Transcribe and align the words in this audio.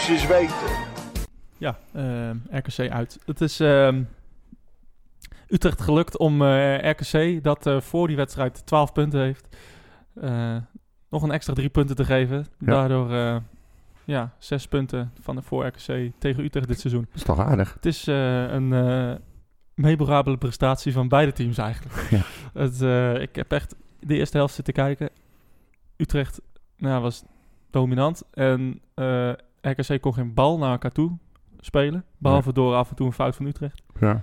moest 0.00 0.12
je 0.12 0.18
eens 0.18 0.26
weten. 0.26 0.76
Ja, 1.58 1.78
eh, 1.92 2.58
RKC 2.58 2.90
uit. 2.90 3.18
Het 3.24 3.40
is 3.40 3.60
ehm, 3.60 4.02
Utrecht 5.48 5.80
gelukt 5.80 6.18
om 6.18 6.42
eh, 6.42 6.90
RKC, 6.90 7.44
dat 7.44 7.66
eh, 7.66 7.80
voor 7.80 8.06
die 8.06 8.16
wedstrijd 8.16 8.66
12 8.66 8.92
punten 8.92 9.20
heeft, 9.20 9.56
eh, 10.20 10.56
nog 11.10 11.22
een 11.22 11.30
extra 11.30 11.54
drie 11.54 11.68
punten 11.68 11.96
te 11.96 12.04
geven. 12.04 12.46
Daardoor 12.58 13.12
eh, 13.12 13.36
ja, 14.04 14.34
zes 14.38 14.68
punten 14.68 15.12
van 15.20 15.36
de 15.36 15.42
voor 15.42 15.66
RKC 15.66 16.12
tegen 16.18 16.44
Utrecht 16.44 16.68
dit 16.68 16.80
seizoen. 16.80 17.04
Dat 17.04 17.14
is 17.14 17.22
toch 17.22 17.38
aardig? 17.38 17.74
Het 17.74 17.86
is 17.86 18.06
eh, 18.06 18.52
een 18.52 18.72
eh, 18.72 19.14
memorabele 19.74 20.38
prestatie 20.38 20.92
van 20.92 21.08
beide 21.08 21.32
teams 21.32 21.58
eigenlijk. 21.58 22.08
Ja. 22.10 22.22
Het, 22.52 22.82
eh, 22.82 23.20
ik 23.20 23.36
heb 23.36 23.52
echt 23.52 23.74
de 24.00 24.16
eerste 24.16 24.36
helft 24.36 24.54
zitten 24.54 24.74
kijken. 24.74 25.10
Utrecht 25.96 26.40
nou, 26.76 27.02
was 27.02 27.24
dominant. 27.70 28.22
En 28.30 28.80
eh, 28.94 29.32
RKC 29.60 30.00
kon 30.00 30.14
geen 30.14 30.34
bal 30.34 30.58
naar 30.58 30.70
elkaar 30.70 30.92
toe 30.92 31.12
spelen. 31.60 32.04
Behalve 32.18 32.52
door 32.52 32.74
af 32.74 32.90
en 32.90 32.96
toe 32.96 33.06
een 33.06 33.12
fout 33.12 33.36
van 33.36 33.46
Utrecht. 33.46 33.82
Ja. 34.00 34.22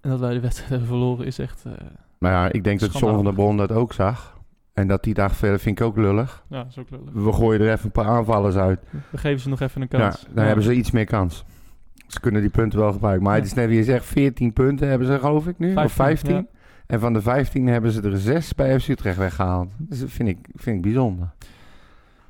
En 0.00 0.10
dat 0.10 0.20
wij 0.20 0.34
de 0.34 0.40
wedstrijd 0.40 0.70
hebben 0.70 0.88
verloren 0.88 1.26
is 1.26 1.38
echt... 1.38 1.64
eh, 1.64 1.72
Nou 2.18 2.34
ja, 2.34 2.52
ik 2.52 2.64
denk 2.64 2.80
dat 2.80 2.92
John 2.92 3.04
van 3.04 3.08
der 3.14 3.32
Schandalig. 3.32 3.34
Bron 3.34 3.56
dat 3.56 3.72
ook 3.72 3.92
zag. 3.92 4.40
En 4.72 4.88
dat 4.88 5.02
die 5.02 5.14
dacht, 5.14 5.36
verder 5.36 5.58
vind 5.60 5.80
ik 5.80 5.86
ook 5.86 5.96
lullig. 5.96 6.44
ja, 6.48 6.56
dat 6.62 6.66
is 6.70 6.78
ook 6.78 6.90
lullig. 6.90 7.12
We 7.12 7.32
gooien 7.32 7.60
er 7.60 7.72
even 7.72 7.84
een 7.84 7.90
paar 7.92 8.06
aanvallers 8.06 8.54
uit. 8.56 8.80
We 9.10 9.18
geven 9.18 9.40
ze 9.40 9.48
nog 9.48 9.60
even 9.60 9.80
een 9.82 9.88
Ja, 9.90 9.98
kans. 9.98 10.26
dan 10.34 10.44
hebben 10.44 10.64
ze 10.64 10.74
iets 10.74 10.90
meer 10.90 11.04
kans. 11.04 11.44
Ze 12.06 12.20
kunnen 12.20 12.40
die 12.40 12.50
punten 12.50 12.78
wel 12.78 12.92
gebruiken. 12.92 13.22
Maar 13.24 13.32
Ja. 13.34 13.38
het 13.38 13.48
is 13.48 13.54
net 13.54 13.66
wie 13.68 13.76
je 13.76 13.84
zegt, 13.84 14.04
14 14.04 14.52
punten 14.52 14.88
hebben 14.88 15.06
ze 15.06 15.18
geloof 15.18 15.46
ik 15.46 15.58
nu. 15.58 15.74
of 15.74 15.92
15. 15.92 16.34
ja. 16.34 16.44
En 16.86 17.00
van 17.00 17.12
de 17.12 17.22
15 17.22 17.66
hebben 17.66 17.90
ze 17.90 18.02
er 18.02 18.18
6 18.18 18.54
bij 18.54 18.80
FC 18.80 18.88
Utrecht 18.88 19.16
weggehaald. 19.16 19.68
Dus 19.78 20.00
dat 20.00 20.10
vind 20.10 20.28
ik, 20.28 20.48
vind 20.54 20.76
ik 20.76 20.82
bijzonder. 20.82 21.30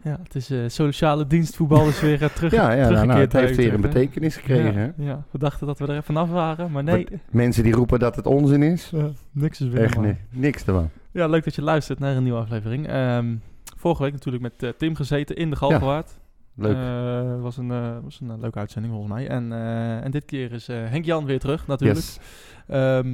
Ja, 0.05 0.19
het 0.23 0.35
is 0.35 0.51
eh, 0.51 0.59
sociale 0.67 1.27
dienstvoetbal 1.27 1.89
is 1.89 2.01
weer 2.01 2.23
eh, 2.23 2.29
terug, 2.37 2.53
Ja, 2.53 2.73
ja 2.73 2.89
nou, 2.91 3.07
nou, 3.07 3.21
het 3.21 3.33
heeft 3.33 3.57
weer 3.57 3.75
een 3.75 3.83
hè? 3.83 3.89
betekenis 3.89 4.37
gekregen. 4.37 4.95
Ja, 4.97 5.05
ja, 5.05 5.25
we 5.31 5.39
dachten 5.39 5.67
dat 5.67 5.79
we 5.79 5.87
er 5.87 5.97
even 5.97 6.17
af 6.17 6.31
waren, 6.31 6.71
maar 6.71 6.83
nee. 6.83 7.07
Mensen 7.31 7.63
die 7.63 7.73
roepen 7.73 7.99
dat 7.99 8.17
het 8.17 8.27
onzin 8.27 8.63
is. 8.63 8.91
Ja, 8.91 9.09
niks 9.31 9.61
is 9.61 9.69
weer 9.69 9.83
Echt 9.83 9.99
ni- 10.01 10.17
niks 10.31 10.65
ervan. 10.65 10.91
Ja, 11.11 11.27
leuk 11.27 11.45
dat 11.45 11.55
je 11.55 11.63
luistert 11.63 11.99
naar 11.99 12.17
een 12.17 12.23
nieuwe 12.23 12.39
aflevering. 12.39 12.87
Ehm, 12.89 13.35
vorige 13.77 14.03
week 14.03 14.13
natuurlijk 14.13 14.43
met 14.43 14.63
eh, 14.63 14.69
Tim 14.79 14.95
gezeten 14.95 15.37
in 15.37 15.51
de 15.51 15.57
Galgenwaard. 15.57 16.21
Leuk. 16.55 16.77
Eh, 16.77 17.41
was 17.43 17.57
een, 17.57 17.71
eh, 17.71 17.97
was 18.03 18.21
een 18.21 18.31
eh, 18.31 18.39
leuke 18.41 18.59
uitzending 18.59 18.93
volgens 18.95 19.13
mij. 19.15 19.29
En, 19.29 19.53
eh, 19.53 20.05
en 20.05 20.11
dit 20.11 20.25
keer 20.25 20.53
is 20.53 20.69
eh, 20.69 20.77
Henk 20.77 21.05
Jan 21.05 21.25
weer 21.25 21.39
terug 21.41 21.67
natuurlijk. 21.67 22.01
yes. 22.01 22.19
Ehm, 22.67 23.09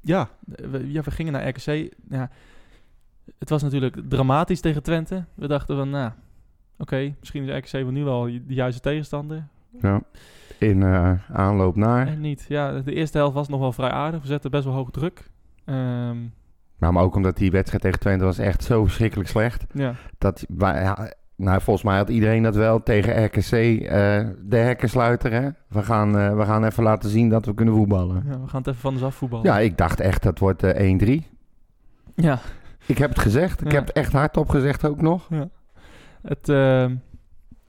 ja, 0.00 0.28
we, 0.70 0.92
ja, 0.92 1.02
we 1.02 1.10
gingen 1.10 1.32
naar 1.32 1.48
RKC. 1.48 1.92
Ja, 2.08 2.30
het 3.40 3.48
was 3.50 3.62
natuurlijk 3.62 3.96
dramatisch 4.08 4.60
tegen 4.60 4.82
Twente. 4.82 5.24
We 5.34 5.46
dachten 5.48 5.76
van, 5.76 5.90
nou, 5.90 6.10
oké, 6.78 7.14
misschien 7.20 7.48
is 7.48 7.56
RKC 7.58 7.72
wel 7.82 7.90
nu 7.90 8.04
wel 8.04 8.22
de 8.24 8.42
juiste 8.54 8.80
tegenstander. 8.80 9.46
Ja. 9.82 10.00
In 10.58 10.82
eh, 10.82 11.12
aanloop 11.32 11.76
naar. 11.76 12.06
En 12.06 12.20
niet. 12.20 12.44
Ja, 12.48 12.80
de 12.80 12.94
eerste 12.94 13.18
helft 13.18 13.34
was 13.34 13.48
nog 13.48 13.60
wel 13.60 13.72
vrij 13.72 13.90
aardig. 13.90 14.20
We 14.20 14.26
zetten 14.26 14.50
best 14.50 14.64
wel 14.64 14.74
hoog 14.74 14.90
druk. 14.90 15.30
Nou, 16.78 16.92
maar 16.92 17.02
ook 17.02 17.14
omdat 17.14 17.36
die 17.36 17.50
wedstrijd 17.50 17.82
tegen 17.82 17.98
Twente 18.00 18.24
was 18.24 18.38
echt 18.38 18.64
zo 18.64 18.84
verschrikkelijk 18.84 19.28
slecht. 19.28 19.64
ja, 19.74 19.94
Dat, 20.18 20.44
wij- 20.48 20.82
ja, 20.82 21.12
nou, 21.36 21.60
volgens 21.60 21.84
mij 21.84 21.96
had 21.96 22.08
iedereen 22.08 22.42
dat 22.42 22.54
wel 22.54 22.82
tegen 22.82 23.24
RKC. 23.24 23.42
eh, 23.52 24.26
de 24.42 24.56
hekkensluiter, 24.56 25.32
hè. 25.32 25.48
We 25.68 25.82
gaan, 25.82 26.18
eh, 26.18 26.36
we 26.36 26.44
gaan 26.44 26.64
even 26.64 26.82
laten 26.82 27.10
zien 27.10 27.28
dat 27.28 27.46
we 27.46 27.54
kunnen 27.54 27.74
voetballen. 27.74 28.22
ja, 28.26 28.40
we 28.40 28.48
gaan 28.48 28.58
het 28.60 28.66
even 28.66 28.80
van 28.80 28.92
ons 28.92 29.02
af 29.02 29.14
voetballen. 29.14 29.46
Ja, 29.46 29.58
ik 29.58 29.78
dacht 29.78 30.00
echt 30.00 30.22
dat 30.22 30.38
wordt 30.38 30.62
eh 30.62 30.80
1-3. 30.80 31.26
ja. 32.14 32.38
Ik 32.90 32.98
heb 32.98 33.08
het 33.10 33.18
gezegd. 33.18 33.60
Ik 33.60 33.70
Ja. 33.72 33.78
heb 33.78 33.86
het 33.86 33.96
echt 33.96 34.12
hardop 34.12 34.48
gezegd 34.48 34.84
ook 34.84 35.00
nog. 35.00 35.28
Het 36.22 36.48
ehm, 36.48 36.96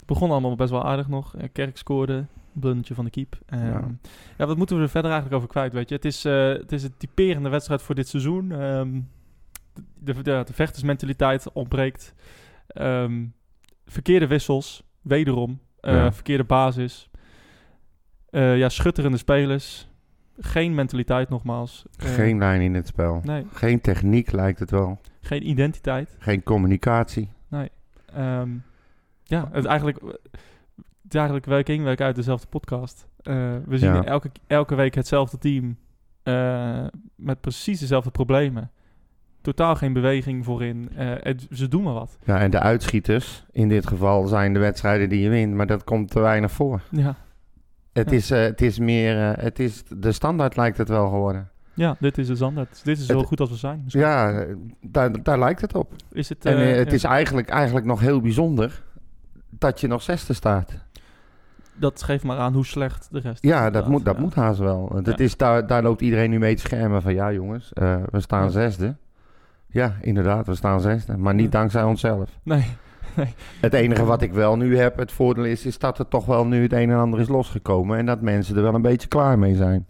begon 0.06 0.32
allemaal 0.32 0.56
best 0.56 0.70
wel 0.70 0.86
aardig 0.86 1.08
nog. 1.08 1.36
Eh, 1.36 1.48
Kerk 1.52 1.78
scoorde, 1.78 2.14
een 2.14 2.28
blundertje 2.59 2.94
van 2.94 3.06
de 3.06 3.12
keep. 3.12 3.38
Ehm, 3.46 3.66
Ja. 3.66 3.82
ja. 4.38 4.46
wat 4.46 4.58
moeten 4.58 4.76
we 4.78 4.82
er 4.82 4.90
verder 4.90 5.12
eigenlijk 5.12 5.42
over 5.42 5.52
kwijt, 5.54 5.74
weet 5.74 5.90
je? 5.90 5.96
Het 5.96 6.06
is, 6.06 6.26
eh, 6.26 6.48
het 6.48 6.72
is 6.72 6.84
een 6.84 6.98
typerende 6.98 7.50
wedstrijd 7.50 7.82
voor 7.82 7.96
dit 7.96 8.08
seizoen. 8.08 8.52
Ehm, 8.52 9.00
de, 10.00 10.14
de, 10.14 10.22
de 10.46 10.54
vechtersmentaliteit 10.54 11.52
ontbreekt. 11.52 12.14
Verkeerde 13.86 14.28
wissels, 14.28 14.84
wederom. 15.02 15.59
Eh, 15.80 15.94
Ja. 15.94 16.12
Verkeerde 16.14 16.44
basis. 16.44 17.09
Ja, 18.30 18.70
schutterende 18.70 19.18
spelers. 19.18 19.90
Geen 20.40 20.76
mentaliteit 20.76 21.30
nogmaals. 21.30 21.86
Geen 21.98 22.38
lijn 22.38 22.62
in 22.62 22.74
het 22.74 22.88
spel. 22.88 23.22
Nee, 23.24 23.46
Geen 23.53 23.82
techniek 23.82 24.32
lijkt 24.32 24.59
het 24.59 24.72
wel. 24.72 25.00
Geen 25.22 25.50
identiteit. 25.50 26.16
Geen 26.20 26.44
communicatie. 26.44 27.30
Ehm, 28.14 28.50
ja, 29.24 29.50
het 29.52 29.66
eigenlijk, 29.66 30.00
het 31.04 31.16
eigenlijk 31.16 31.46
week 31.46 31.70
in, 31.70 31.84
week 31.84 32.02
uit 32.02 32.16
dezelfde 32.16 32.48
podcast. 32.48 33.08
Eh, 33.22 33.36
we 33.66 33.78
zien 33.78 33.94
Ja. 33.94 34.04
elke, 34.04 34.32
elke 34.48 34.76
week 34.76 34.96
hetzelfde 34.96 35.38
team 35.38 35.78
eh, 36.24 36.86
met 37.16 37.42
precies 37.42 37.80
dezelfde 37.80 38.12
problemen. 38.12 38.72
Totaal 39.42 39.76
geen 39.76 39.94
beweging 39.94 40.46
voorin. 40.46 40.90
Het- 40.96 41.48
ze 41.52 41.68
doen 41.68 41.84
maar 41.84 41.94
wat. 41.94 42.18
Ja, 42.26 42.40
en 42.40 42.52
de 42.52 42.59
uitschieters 42.59 43.46
in 43.52 43.70
dit 43.70 43.88
geval 43.88 44.28
zijn 44.28 44.53
de 44.53 44.59
wedstrijden 44.59 45.09
die 45.09 45.20
je 45.22 45.30
wint. 45.30 45.53
Maar 45.53 45.68
dat 45.68 45.84
komt 45.84 46.12
te 46.12 46.20
weinig 46.20 46.52
voor. 46.52 46.82
Ja, 46.92 47.16
Het, 47.94 48.09
Ja. 48.09 48.16
is, 48.16 48.30
het 48.30 48.62
is 48.62 48.80
meer... 48.80 49.16
het 49.40 49.59
is, 49.59 49.84
de 49.98 50.12
standaard 50.12 50.56
lijkt 50.56 50.78
het 50.78 50.90
wel 50.90 51.09
geworden. 51.09 51.50
Ja 51.81 51.96
dit 52.00 52.18
is 52.18 52.28
de 52.28 52.36
standaard. 52.36 52.81
Dit 52.84 52.97
is 52.97 53.06
zo 53.06 53.24
goed 53.24 53.40
als 53.40 53.50
we 53.50 53.56
zijn. 53.56 53.81
misschien. 53.84 54.03
Ja, 54.03 54.46
daar, 54.81 55.24
daar 55.24 55.40
lijkt 55.40 55.62
het 55.62 55.75
op. 55.75 55.94
Is 56.12 56.30
het, 56.30 56.46
En 56.46 56.56
eh, 56.56 56.72
eh, 56.72 56.78
het 56.78 56.88
ja, 56.88 56.94
is 56.94 57.03
eigenlijk, 57.03 57.50
eigenlijk 57.50 57.86
nog 57.86 58.00
heel 58.00 58.22
bijzonder 58.22 58.84
dat 59.50 59.81
je 59.81 59.88
nog 59.88 60.02
zesde 60.02 60.34
staat. 60.34 60.72
Dat 61.75 62.03
geeft 62.03 62.24
maar 62.24 62.38
aan 62.38 62.53
hoe 62.53 62.66
slecht 62.66 63.08
de 63.12 63.20
rest 63.20 63.44
Ja, 63.44 63.66
is, 63.66 63.74
dat 63.74 63.88
moet, 63.88 64.06
dat 64.06 64.16
Ja. 64.16 64.22
moet 64.22 64.36
haast 64.36 64.59
wel. 64.59 65.02
Ja. 65.03 65.18
is, 65.18 65.38
daar, 65.38 65.68
daar 65.68 65.84
loopt 65.84 66.02
iedereen 66.02 66.30
nu 66.30 66.40
mee 66.40 66.56
te 66.56 66.62
schermen 66.62 67.02
van... 67.02 67.14
Ja 67.14 67.31
jongens, 67.31 67.74
eh, 67.74 67.96
we 68.12 68.20
staan 68.20 68.52
zesde. 68.52 68.96
Ja, 69.68 69.96
inderdaad, 70.02 70.47
we 70.47 70.56
staan 70.56 70.81
zesde. 70.81 71.18
Maar 71.18 71.34
niet 71.34 71.52
dankzij 71.52 71.84
onszelf. 71.84 72.30
Nee, 73.16 73.34
Het 73.59 73.74
enige 73.74 74.06
wat 74.06 74.22
ik 74.22 74.34
wel 74.34 74.58
nu 74.58 74.78
heb, 74.78 74.97
het 74.97 75.12
voordeel 75.12 75.44
is... 75.46 75.66
is 75.66 75.78
dat 75.78 76.00
er 76.00 76.08
toch 76.08 76.25
wel 76.25 76.46
nu 76.46 76.62
het 76.62 76.74
een 76.74 76.90
en 76.90 76.97
ander 76.97 77.20
is 77.20 77.28
losgekomen... 77.28 77.97
en 77.97 78.06
dat 78.06 78.22
mensen 78.22 78.56
er 78.56 78.62
wel 78.62 78.74
een 78.74 78.81
beetje 78.81 79.08
klaar 79.08 79.40
mee 79.40 79.56
zijn. 79.56 79.86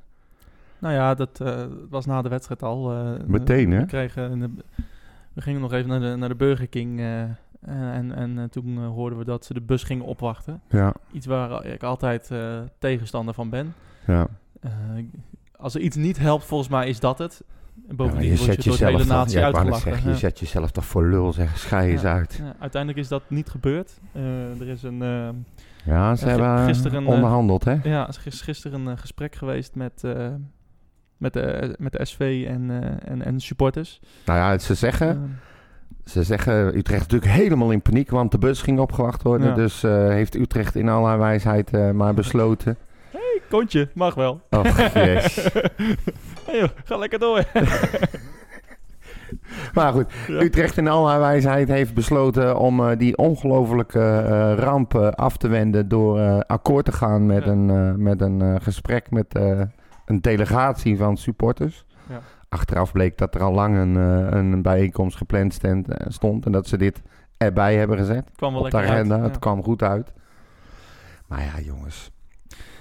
Nou 0.81 0.93
ja, 0.93 1.13
dat 1.13 1.39
eh, 1.39 1.63
was 1.89 2.05
na 2.05 2.21
de 2.21 2.29
wedstrijd 2.29 2.63
al. 2.63 2.91
eh, 2.93 3.11
Meteen, 3.25 3.71
hè? 3.71 3.79
We, 3.79 3.85
kregen 3.85 4.31
een- 4.41 4.61
we 5.33 5.41
gingen 5.41 5.61
nog 5.61 5.73
even 5.73 5.89
naar 5.89 5.99
de, 5.99 6.15
naar 6.15 6.29
de 6.29 6.35
Burger 6.35 6.67
King. 6.67 6.99
eh, 6.99 7.21
en 7.61 8.15
en 8.15 8.49
toen 8.49 8.77
hoorden 8.85 9.17
we 9.19 9.25
dat 9.25 9.45
ze 9.45 9.53
de 9.53 9.61
bus 9.61 9.83
gingen 9.83 10.05
opwachten. 10.05 10.61
Ja, 10.69 10.93
Iets 11.11 11.25
waar 11.25 11.65
ik 11.65 11.83
altijd 11.83 12.31
tegenstander 12.79 13.33
van 13.33 13.49
ben. 13.49 13.73
ja. 14.07 14.27
Als 15.55 15.75
er 15.75 15.81
iets 15.81 15.95
niet 15.95 16.17
helpt, 16.19 16.45
volgens 16.45 16.69
mij 16.69 16.87
is 16.89 16.99
dat 16.99 17.17
het. 17.17 17.43
En 17.75 17.83
Ja, 17.87 17.95
bovendien 17.95 18.29
maar 18.29 18.37
je 18.37 18.43
zet 18.43 18.63
je 18.63 18.69
door 18.69 18.77
de 18.79 18.85
hele 18.85 18.97
jezelf 18.97 19.23
toch, 19.23 19.33
ja, 19.33 19.73
zeggen, 19.79 20.03
je 20.03 20.09
Ja. 20.09 20.15
zet 20.15 20.39
jezelf 20.39 20.71
toch 20.71 20.85
voor 20.85 21.05
lul, 21.07 21.33
zeg. 21.33 21.57
Schei 21.57 21.91
eens 21.91 22.01
Ja. 22.01 22.13
uit. 22.13 22.33
Ja, 22.43 22.53
uiteindelijk 22.59 23.01
is 23.01 23.07
dat 23.07 23.23
niet 23.27 23.49
gebeurd. 23.49 23.99
Er 24.59 24.67
is 24.67 24.83
een, 24.83 24.97
Ja, 25.83 26.15
ze 26.15 26.25
Ja, 26.25 26.31
hebben 26.31 26.65
gisteren, 26.65 27.05
onderhandeld, 27.05 27.63
hè? 27.65 27.71
ja, 27.83 28.07
er 28.07 28.21
is 28.25 28.41
gisteren 28.41 28.85
een 28.85 28.97
gesprek 28.97 29.35
geweest 29.35 29.75
met, 29.75 30.03
met, 31.21 31.33
de, 31.33 31.75
met 31.79 31.91
de 31.91 32.05
SV 32.05 32.45
en, 32.47 32.69
eh, 32.69 33.11
en, 33.11 33.25
en 33.25 33.39
supporters. 33.39 33.99
Nou 34.25 34.39
ja, 34.39 34.57
ze 34.57 34.73
zeggen... 34.73 35.39
Ze 36.05 36.23
zeggen, 36.23 36.77
Utrecht 36.77 37.01
natuurlijk 37.01 37.31
helemaal 37.31 37.71
in 37.71 37.81
paniek, 37.81 38.09
want 38.09 38.31
de 38.31 38.37
bus 38.37 38.61
ging 38.61 38.79
opgewacht 38.79 39.23
worden. 39.23 39.47
Ja. 39.47 39.53
Dus 39.53 39.83
eh, 39.83 40.07
heeft 40.07 40.35
Utrecht 40.35 40.75
in 40.75 40.89
al 40.89 41.05
haar 41.07 41.19
wijsheid 41.19 41.73
eh, 41.73 41.91
maar 41.91 42.13
besloten. 42.13 42.77
hey, 43.11 43.41
kontje, 43.49 43.89
mag 43.93 44.13
wel. 44.13 44.41
Och, 44.49 44.93
yes. 44.93 45.35
hey 46.47 46.59
joh, 46.59 46.69
ga 46.83 46.97
lekker 46.97 47.19
door. 47.19 47.43
Maar 49.73 49.91
goed, 49.93 50.05
Ja. 50.27 50.41
Utrecht 50.41 50.77
in 50.77 50.87
al 50.87 51.09
haar 51.09 51.19
wijsheid 51.19 51.67
heeft 51.67 51.93
besloten 51.93 52.57
om 52.57 52.95
die 52.97 53.17
ongelofelijke 53.17 54.55
ramp 54.55 54.95
af 54.95 55.37
te 55.37 55.47
wenden 55.47 55.87
door 55.87 56.43
akkoord 56.45 56.85
te 56.85 56.91
gaan 56.91 57.25
met 57.25 57.43
Ja. 57.43 57.51
een, 57.51 58.01
met 58.03 58.21
een 58.21 58.61
gesprek 58.61 59.11
met 59.11 59.39
een 60.11 60.21
delegatie 60.21 60.97
van 60.97 61.17
supporters. 61.17 61.85
Ja. 62.09 62.21
Achteraf 62.49 62.91
bleek 62.91 63.17
dat 63.17 63.35
er 63.35 63.41
al 63.41 63.53
lang 63.53 63.77
een, 63.77 63.97
eh, 63.97 64.37
een 64.39 64.61
bijeenkomst 64.61 65.17
gepland 65.17 65.53
stond, 65.53 65.87
eh, 65.87 66.05
stond 66.09 66.45
en 66.45 66.51
dat 66.51 66.67
ze 66.67 66.77
dit 66.77 67.01
erbij 67.37 67.75
hebben 67.75 67.97
gezet. 67.97 68.31
kwam 68.35 68.53
wel 68.53 68.61
op 68.61 68.69
de 68.69 68.77
lekker 68.77 68.95
uit. 68.95 69.07
Ja. 69.07 69.21
Het 69.21 69.39
kwam 69.39 69.63
goed 69.63 69.83
uit. 69.83 70.13
Maar 71.27 71.41
ja, 71.41 71.59
jongens. 71.59 72.11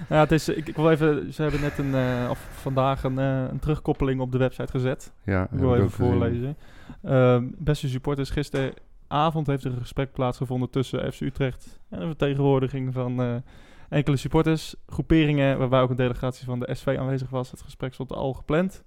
Ja, 0.09 0.21
het 0.21 0.33
is, 0.33 0.49
ik, 0.49 0.69
ik 0.69 0.77
wil 0.77 0.91
even, 0.91 1.33
ze 1.33 1.43
hebben 1.43 1.61
net 1.61 1.79
een, 1.79 1.95
eh, 1.95 2.31
of 2.31 2.49
vandaag 2.53 3.05
een, 3.05 3.17
een 3.17 3.59
terugkoppeling 3.59 4.21
op 4.21 4.33
de 4.33 4.39
website 4.39 4.71
gezet. 4.71 5.13
Ja, 5.25 5.43
Ik 5.53 5.59
wil 5.59 5.75
even 5.75 5.91
voorlezen. 5.91 6.57
Ehm, 7.03 7.45
beste 7.59 7.89
supporters, 7.89 8.31
gisteravond 8.31 9.47
heeft 9.47 9.65
er 9.65 9.73
een 9.73 9.79
gesprek 9.79 10.13
plaatsgevonden 10.13 10.71
tussen 10.71 11.13
FC 11.13 11.21
Utrecht 11.21 11.81
en 11.89 12.01
een 12.01 12.07
vertegenwoordiging 12.07 12.93
van 12.93 13.43
enkele 13.91 14.17
supporters, 14.17 14.75
groeperingen, 14.87 15.59
waarbij 15.59 15.81
ook 15.81 15.91
een 15.91 15.97
delegatie 15.97 16.45
van 16.45 16.61
de 16.61 16.75
SV 16.75 16.97
aanwezig 16.99 17.31
was. 17.31 17.51
Het 17.51 17.63
gesprek 17.63 17.95
stond 17.95 18.13
al 18.13 18.33
gepland. 18.33 18.85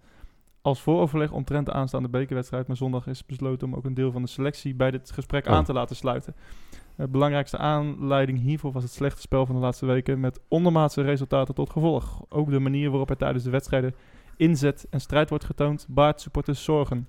Als 0.62 0.82
vooroverleg 0.82 1.32
omtrent 1.32 1.66
de 1.66 1.74
aanstaande 1.74 2.10
bekerwedstrijd, 2.10 2.68
maar 2.68 2.78
zondag 2.78 3.08
is 3.08 3.26
besloten 3.26 3.68
om 3.68 3.76
ook 3.76 3.86
een 3.86 3.94
deel 3.94 4.12
van 4.12 4.22
de 4.22 4.28
selectie 4.28 4.76
bij 4.76 4.92
dit 4.92 5.12
gesprek 5.12 5.48
Oh. 5.48 5.54
aan 5.54 5.64
te 5.64 5.74
laten 5.74 5.96
sluiten. 5.96 6.36
De 6.96 7.08
belangrijkste 7.08 7.58
aanleiding 7.58 8.40
hiervoor 8.40 8.72
was 8.72 8.84
het 8.84 8.92
slechte 8.92 9.22
spel 9.22 9.46
van 9.46 9.56
de 9.56 9.62
laatste 9.62 9.86
weken 9.86 10.20
met 10.20 10.40
ondermaatse 10.48 11.02
resultaten 11.02 11.56
tot 11.56 11.70
gevolg. 11.70 12.26
Ook 12.30 12.50
de 12.50 12.60
manier 12.60 12.90
waarop 12.90 13.10
er 13.10 13.18
tijdens 13.18 13.44
de 13.44 13.50
wedstrijden 13.50 13.96
inzet 14.38 14.88
en 14.90 15.02
strijd 15.02 15.30
wordt 15.30 15.46
getoond 15.46 15.86
baart 15.90 16.22
supporters 16.22 16.64
zorgen. 16.64 17.08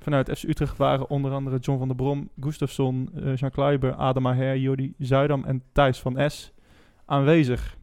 Vanuit 0.00 0.38
FC 0.38 0.42
Utrecht 0.42 0.76
waren 0.76 1.10
onder 1.10 1.32
andere 1.32 1.58
John 1.58 1.78
van 1.78 1.88
der 1.88 1.96
Brom, 1.96 2.28
Gustafsson, 2.40 3.10
eh, 3.14 3.36
Jean 3.36 3.50
Kleiber, 3.50 3.94
Adam 3.94 4.22
Maher, 4.22 4.56
Jordi 4.56 4.94
Zuidam 4.98 5.44
en 5.44 5.62
Thijs 5.72 6.00
van 6.00 6.30
S 6.30 6.52
aanwezig. 7.08 7.76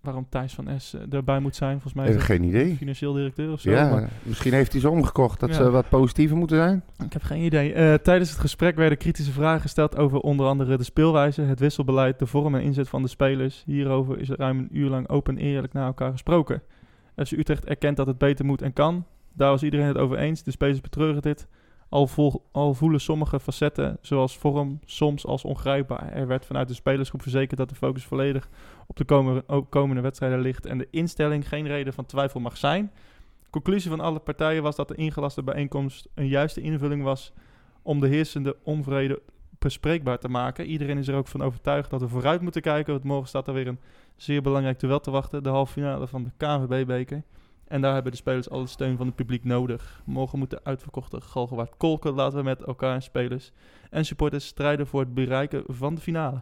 Waarom 0.00 0.26
Thijs 0.28 0.54
van 0.54 0.80
S 0.80 0.94
eh, 0.94 1.12
erbij 1.12 1.40
moet 1.40 1.56
zijn, 1.56 1.72
volgens 1.72 1.94
mij 1.94 2.06
het 2.06 2.20
geen 2.22 2.42
idee. 2.42 2.74
financieel 2.76 3.12
directeur 3.12 3.52
of 3.52 3.60
zo. 3.60 3.70
Ja, 3.70 3.90
maar- 3.90 4.08
misschien 4.22 4.52
heeft 4.52 4.72
hij 4.72 4.80
ze 4.80 4.90
omgekocht 4.90 5.40
dat 5.40 5.48
Ja. 5.48 5.54
ze 5.54 5.70
wat 5.70 5.88
positiever 5.88 6.36
moeten 6.36 6.56
zijn. 6.56 6.82
Ik 7.04 7.12
heb 7.12 7.22
geen 7.22 7.42
idee. 7.44 7.72
Eh, 7.72 7.94
tijdens 7.94 8.30
het 8.30 8.38
gesprek 8.38 8.76
werden 8.76 8.98
kritische 8.98 9.32
vragen 9.32 9.60
gesteld 9.60 9.96
over 9.96 10.18
onder 10.18 10.46
andere 10.46 10.76
de 10.76 10.84
speelwijze, 10.84 11.42
het 11.42 11.60
wisselbeleid, 11.60 12.18
de 12.18 12.26
vorm 12.26 12.54
en 12.54 12.62
inzet 12.62 12.88
van 12.88 13.02
de 13.02 13.08
spelers. 13.08 13.62
Hierover 13.66 14.18
is 14.18 14.28
er 14.28 14.36
ruim 14.38 14.58
een 14.58 14.68
uur 14.78 14.88
lang 14.88 15.08
open 15.08 15.36
en 15.38 15.42
eerlijk 15.44 15.72
naar 15.72 15.86
elkaar 15.86 16.12
gesproken. 16.12 16.62
FC 17.16 17.30
Utrecht 17.32 17.64
erkent 17.64 17.96
dat 17.96 18.06
het 18.06 18.18
beter 18.18 18.44
moet 18.44 18.62
en 18.62 18.72
kan. 18.72 19.06
Daar 19.32 19.50
was 19.50 19.62
iedereen 19.62 19.86
het 19.86 19.98
over 19.98 20.18
eens. 20.18 20.42
De 20.42 20.50
spelers 20.50 20.80
betreuren 20.80 21.22
dit. 21.22 21.46
Al, 21.88 22.74
voelen 22.74 23.00
sommige 23.00 23.40
facetten, 23.40 23.98
zoals 24.00 24.36
vorm, 24.38 24.80
soms 24.84 25.26
als 25.26 25.44
ongrijpbaar. 25.44 26.12
Er 26.12 26.26
werd 26.26 26.46
vanuit 26.46 26.68
de 26.68 26.74
spelersgroep 26.74 27.22
verzekerd 27.22 27.58
dat 27.58 27.68
de 27.68 27.74
focus 27.74 28.04
volledig 28.04 28.48
op 28.86 28.96
de 28.96 29.04
komende, 29.04 29.64
komende 29.68 30.02
wedstrijden 30.02 30.40
ligt 30.40 30.66
en 30.66 30.78
de 30.78 30.88
instelling 30.90 31.48
geen 31.48 31.66
reden 31.66 31.92
van 31.92 32.06
twijfel 32.06 32.40
mag 32.40 32.56
zijn. 32.56 32.92
Conclusie 33.50 33.90
van 33.90 34.00
alle 34.00 34.18
partijen 34.18 34.62
was 34.62 34.76
dat 34.76 34.88
de 34.88 34.94
ingelaste 34.94 35.42
bijeenkomst 35.42 36.08
een 36.14 36.28
juiste 36.28 36.60
invulling 36.60 37.02
was 37.02 37.32
om 37.82 38.00
de 38.00 38.08
heersende 38.08 38.56
onvrede 38.62 39.22
bespreekbaar 39.58 40.18
te 40.18 40.28
maken. 40.28 40.66
Iedereen 40.66 40.98
is 40.98 41.08
er 41.08 41.14
ook 41.14 41.28
van 41.28 41.42
overtuigd 41.42 41.90
dat 41.90 42.00
we 42.00 42.08
vooruit 42.08 42.40
moeten 42.40 42.62
kijken, 42.62 42.92
want 42.92 43.04
morgen 43.04 43.28
staat 43.28 43.48
er 43.48 43.54
weer 43.54 43.66
een 43.66 43.80
zeer 44.16 44.42
belangrijk 44.42 44.80
duel 44.80 45.00
te 45.00 45.10
wachten, 45.10 45.42
de 45.42 45.48
halve 45.48 45.72
finale 45.72 46.06
van 46.06 46.22
de 46.22 46.30
KNVB-beker. 46.36 47.22
En 47.68 47.80
daar 47.80 47.94
hebben 47.94 48.12
de 48.12 48.18
spelers 48.18 48.50
alle 48.50 48.66
steun 48.66 48.96
van 48.96 49.06
het 49.06 49.14
publiek 49.14 49.44
nodig. 49.44 50.02
Morgen 50.04 50.38
moet 50.38 50.50
de 50.50 50.60
uitverkochte 50.62 51.20
Galgenwaard 51.20 51.76
kolken. 51.76 52.12
Laten 52.14 52.38
we 52.38 52.44
met 52.44 52.62
elkaar, 52.62 53.02
spelers 53.02 53.52
en 53.90 54.04
supporters, 54.04 54.46
strijden 54.46 54.86
voor 54.86 55.00
het 55.00 55.14
bereiken 55.14 55.62
van 55.66 55.94
de 55.94 56.00
finale. 56.00 56.40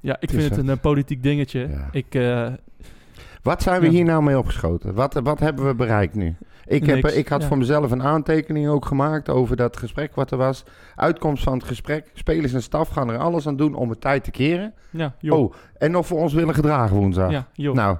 Ja, 0.00 0.16
ik 0.20 0.30
vind 0.30 0.42
het 0.42 0.56
een 0.58 0.70
eh, 0.70 0.76
politiek 0.80 1.22
dingetje. 1.22 1.68
Ja. 1.68 1.88
Ik, 1.92 2.14
eh, 2.14 2.46
Wat 3.42 3.62
zijn 3.62 3.80
we 3.80 3.86
Ja. 3.86 3.92
hier 3.92 4.04
nou 4.04 4.22
mee 4.22 4.38
opgeschoten? 4.38 4.94
Wat, 4.94 5.14
wat 5.14 5.38
hebben 5.40 5.66
we 5.66 5.74
bereikt 5.74 6.14
nu? 6.14 6.36
Ik, 6.66 6.86
heb, 6.86 7.02
Niks, 7.02 7.14
ik 7.14 7.28
had 7.28 7.42
ja. 7.42 7.48
voor 7.48 7.58
mezelf 7.58 7.90
een 7.90 8.02
aantekening 8.02 8.68
ook 8.68 8.84
gemaakt 8.86 9.28
over 9.28 9.56
dat 9.56 9.76
gesprek 9.76 10.14
wat 10.14 10.30
er 10.30 10.36
was. 10.36 10.64
Uitkomst 10.94 11.42
van 11.42 11.52
het 11.52 11.64
gesprek. 11.64 12.10
Spelers 12.14 12.52
en 12.52 12.62
staf 12.62 12.88
gaan 12.88 13.10
er 13.10 13.18
alles 13.18 13.46
aan 13.46 13.56
doen 13.56 13.74
om 13.74 13.90
het 13.90 14.00
tijd 14.00 14.24
te 14.24 14.30
keren. 14.30 14.74
ja, 14.90 15.14
joh. 15.18 15.38
Oh, 15.38 15.54
en 15.78 15.90
nog 15.90 16.06
voor 16.06 16.18
ons 16.18 16.32
willen 16.32 16.54
gedragen 16.54 16.96
woensdag. 16.96 17.30
ja, 17.30 17.46
joh. 17.52 17.74
Nou, 17.74 17.96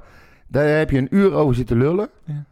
daar 0.52 0.78
heb 0.78 0.90
je 0.90 0.99
een 0.99 1.14
uur 1.16 1.32
over 1.32 1.54
zitten 1.54 1.78
lullen. 1.78 2.08
Ja. 2.25 2.44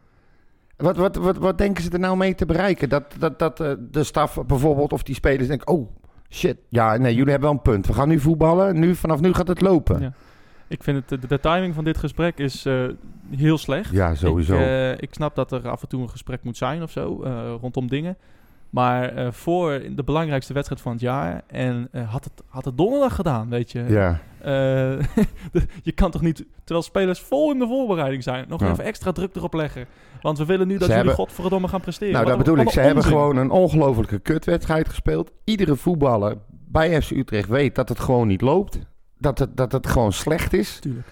Wat, 0.77 0.97
wat, 0.97 1.15
wat, 1.15 1.37
wat 1.37 1.57
denken 1.57 1.83
ze 1.83 1.89
er 1.89 1.99
nou 1.99 2.17
mee 2.17 2.35
te 2.35 2.45
bereiken? 2.45 2.89
Dat, 2.89 3.03
dat, 3.19 3.39
dat 3.39 3.59
eh, 3.59 3.71
de 3.91 4.03
staf 4.03 4.45
bijvoorbeeld 4.45 4.93
of 4.93 5.03
die 5.03 5.15
spelers 5.15 5.47
denken... 5.47 5.67
Oh, 5.67 5.89
shit. 6.29 6.57
Ja, 6.69 6.97
nee, 6.97 7.15
jullie 7.15 7.31
hebben 7.31 7.49
wel 7.49 7.57
een 7.57 7.71
punt. 7.71 7.87
We 7.87 7.93
gaan 7.93 8.07
nu 8.07 8.19
voetballen. 8.19 8.79
Nu, 8.79 8.95
vanaf 8.95 9.21
nu 9.21 9.33
gaat 9.33 9.47
het 9.47 9.61
lopen. 9.61 9.99
Ja, 9.99 10.05
Ja. 10.05 10.13
Ik 10.71 10.83
vind 10.83 10.97
het, 10.97 11.21
de, 11.21 11.27
de 11.27 11.39
timing 11.39 11.73
van 11.73 11.83
dit 11.83 11.97
gesprek 11.97 12.37
is 12.37 12.65
eh, 12.65 12.85
heel 13.35 13.57
slecht. 13.57 13.91
sowieso. 14.15 14.53
Ik, 14.55 14.59
eh, 14.59 14.91
ik 14.91 15.13
snap 15.13 15.35
dat 15.35 15.51
er 15.51 15.69
af 15.69 15.81
en 15.81 15.87
toe 15.87 16.01
een 16.01 16.09
gesprek 16.09 16.43
moet 16.43 16.57
zijn 16.57 16.83
of 16.83 16.91
zo, 16.91 17.23
eh, 17.23 17.53
rondom 17.61 17.87
dingen. 17.87 18.17
Maar 18.71 19.15
eh, 19.15 19.31
voor 19.31 19.81
de 19.95 20.03
belangrijkste 20.03 20.53
wedstrijd 20.53 20.81
van 20.81 20.91
het 20.91 21.01
jaar 21.01 21.41
en 21.47 21.87
eh, 21.91 22.11
had, 22.11 22.23
het, 22.23 22.33
had 22.47 22.65
het 22.65 22.77
donderdag 22.77 23.15
gedaan, 23.15 23.49
weet 23.49 23.71
je. 23.71 23.83
ja. 23.87 24.19
Eh, 24.39 24.51
je 25.83 25.91
kan 25.95 26.11
toch 26.11 26.21
niet, 26.21 26.45
terwijl 26.63 26.81
spelers 26.85 27.19
vol 27.19 27.51
in 27.51 27.59
de 27.59 27.67
voorbereiding 27.67 28.23
zijn, 28.23 28.45
nog 28.47 28.59
Ja. 28.61 28.71
even 28.71 28.83
extra 28.83 29.11
druk 29.11 29.35
erop 29.35 29.53
leggen. 29.53 29.85
Want 30.21 30.37
we 30.37 30.45
willen 30.45 30.67
nu 30.67 30.73
dat 30.73 30.81
Ze 30.81 30.87
jullie 30.87 31.07
hebben- 31.07 31.25
godverdomme 31.25 31.67
gaan 31.67 31.81
presteren. 31.81 32.13
Nou, 32.13 32.25
dat 32.25 32.37
bedoel 32.37 32.57
ik. 32.57 32.69
Ze 32.69 32.79
hebben 32.79 33.03
gewoon 33.03 33.37
een 33.37 33.49
ongelofelijke 33.51 34.19
kutwedstrijd 34.19 34.89
gespeeld. 34.89 35.31
Iedere 35.43 35.75
voetballer 35.75 36.37
bij 36.67 37.01
FC 37.01 37.11
Utrecht 37.11 37.49
weet 37.49 37.75
dat 37.75 37.89
het 37.89 37.99
gewoon 37.99 38.27
niet 38.27 38.41
loopt. 38.41 38.79
Dat 39.17 39.39
het, 39.39 39.57
dat 39.57 39.71
het 39.71 39.87
gewoon 39.87 40.13
slecht 40.13 40.53
is. 40.53 40.79
Tuurlijk. 40.79 41.07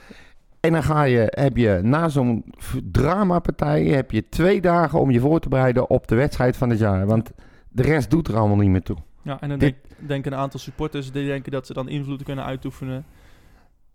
En 0.60 0.72
dan 0.72 0.84
ga 0.84 1.04
je, 1.04 1.24
heb 1.30 1.58
je 1.58 1.80
na 1.84 2.10
zo'n 2.10 2.46
dramapartij 2.92 3.84
heb 3.84 4.12
je 4.12 4.30
twee 4.30 4.62
dagen 4.62 5.00
om 5.00 5.12
je 5.12 5.20
voor 5.20 5.40
te 5.40 5.50
bereiden 5.50 5.90
op 5.90 6.08
de 6.08 6.16
wedstrijd 6.16 6.58
van 6.58 6.70
het 6.70 6.80
jaar. 6.80 7.06
Want 7.06 7.32
de 7.70 7.82
rest 7.84 8.10
doet 8.10 8.28
er 8.28 8.38
allemaal 8.38 8.58
niet 8.58 8.70
meer 8.70 8.84
toe. 8.84 8.98
Ja, 9.22 9.42
en 9.42 9.50
dan 9.50 9.60
Dit- 9.60 9.76
denk, 9.98 10.08
denken 10.10 10.32
een 10.34 10.38
aantal 10.38 10.60
supporters 10.60 11.12
die 11.12 11.26
denken 11.26 11.52
dat 11.52 11.66
ze 11.66 11.74
dan 11.74 11.90
invloed 11.90 12.24
kunnen 12.24 12.46
uitoefenen. 12.46 13.06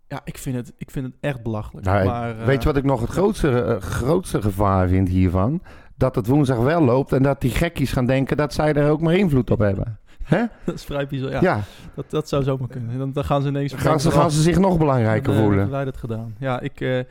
Ja, 0.07 0.21
ik 0.23 0.37
vind 0.37 0.55
het, 0.55 0.73
ik 0.77 0.91
vind 0.91 1.05
het 1.05 1.15
echt 1.19 1.43
belachelijk. 1.43 1.85
Nou, 1.85 2.05
maar, 2.05 2.39
eh, 2.39 2.45
Weet 2.45 2.61
je 2.61 2.67
wat 2.67 2.77
ik 2.77 2.83
nog 2.83 3.01
het 3.01 3.09
grootste, 3.09 3.61
eh, 3.61 3.81
grootste 3.81 4.41
gevaar 4.41 4.87
vind 4.87 5.09
hiervan? 5.09 5.61
Dat 5.97 6.15
het 6.15 6.27
woensdag 6.27 6.57
wel 6.57 6.81
loopt 6.81 7.11
en 7.11 7.23
dat 7.23 7.41
die 7.41 7.51
gekkies 7.51 7.91
gaan 7.91 8.05
denken 8.05 8.37
dat 8.37 8.53
zij 8.53 8.73
er 8.73 8.89
ook 8.89 9.01
maar 9.01 9.13
invloed 9.15 9.51
op 9.51 9.59
hebben. 9.59 9.99
Hè? 10.23 10.43
Dat 10.65 10.75
is 10.75 10.83
vrij 10.83 11.07
bizar. 11.07 11.31
Ja, 11.31 11.39
Ja, 11.41 11.59
Dat, 11.95 12.09
dat 12.09 12.29
zou 12.29 12.43
zomaar 12.43 12.67
kunnen. 12.67 12.97
Dan, 12.97 13.11
dan 13.13 13.23
gaan 13.25 13.41
ze 13.41 13.47
ineens... 13.47 13.71
dan 13.71 13.79
gaan 13.79 13.99
ze, 13.99 14.11
gaan 14.11 14.31
ze 14.31 14.41
zich 14.41 14.59
nog 14.59 14.77
belangrijker 14.77 15.33
eh, 15.33 15.37
voelen. 15.39 15.57
hebben 15.57 15.75
wij 15.75 15.85
dat 15.85 15.97
gedaan. 15.97 16.35
Ja, 16.39 16.59
ik... 16.59 17.05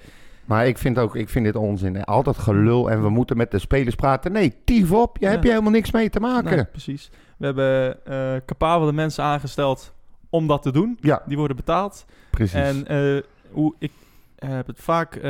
Maar 0.45 0.67
ik 0.67 0.79
vind 0.79 0.99
ook, 0.99 1.17
ik 1.17 1.29
vind 1.29 1.45
dit 1.45 1.57
onzin. 1.57 1.95
hè. 1.95 2.05
Altijd 2.05 2.39
gelul 2.39 2.91
en 2.91 3.03
we 3.03 3.09
moeten 3.09 3.37
met 3.37 3.51
de 3.51 3.59
spelers 3.59 3.95
praten. 3.95 4.33
Nee, 4.33 4.55
tief 4.65 4.93
op. 4.93 5.17
Je 5.19 5.25
Ja. 5.25 5.31
hebt 5.31 5.43
je 5.43 5.49
helemaal 5.51 5.71
niks 5.73 5.91
mee 5.91 6.11
te 6.11 6.21
maken. 6.21 6.57
nee, 6.57 6.65
precies. 6.65 7.11
We 7.39 7.45
hebben 7.47 8.05
eh 8.07 8.35
capabele 8.47 8.93
mensen 8.93 9.25
aangesteld 9.25 9.93
om 10.31 10.47
dat 10.47 10.63
te 10.63 10.73
doen. 10.73 10.99
Ja, 11.01 11.23
Die 11.27 11.37
worden 11.37 11.57
betaald. 11.57 12.05
precies. 12.31 12.55
En 12.55 12.87
eh, 12.87 13.23
hoe 13.51 13.75
ik 13.79 13.93
eh, 14.39 14.49
heb 14.51 14.67
het 14.67 14.81
vaak, 14.81 15.21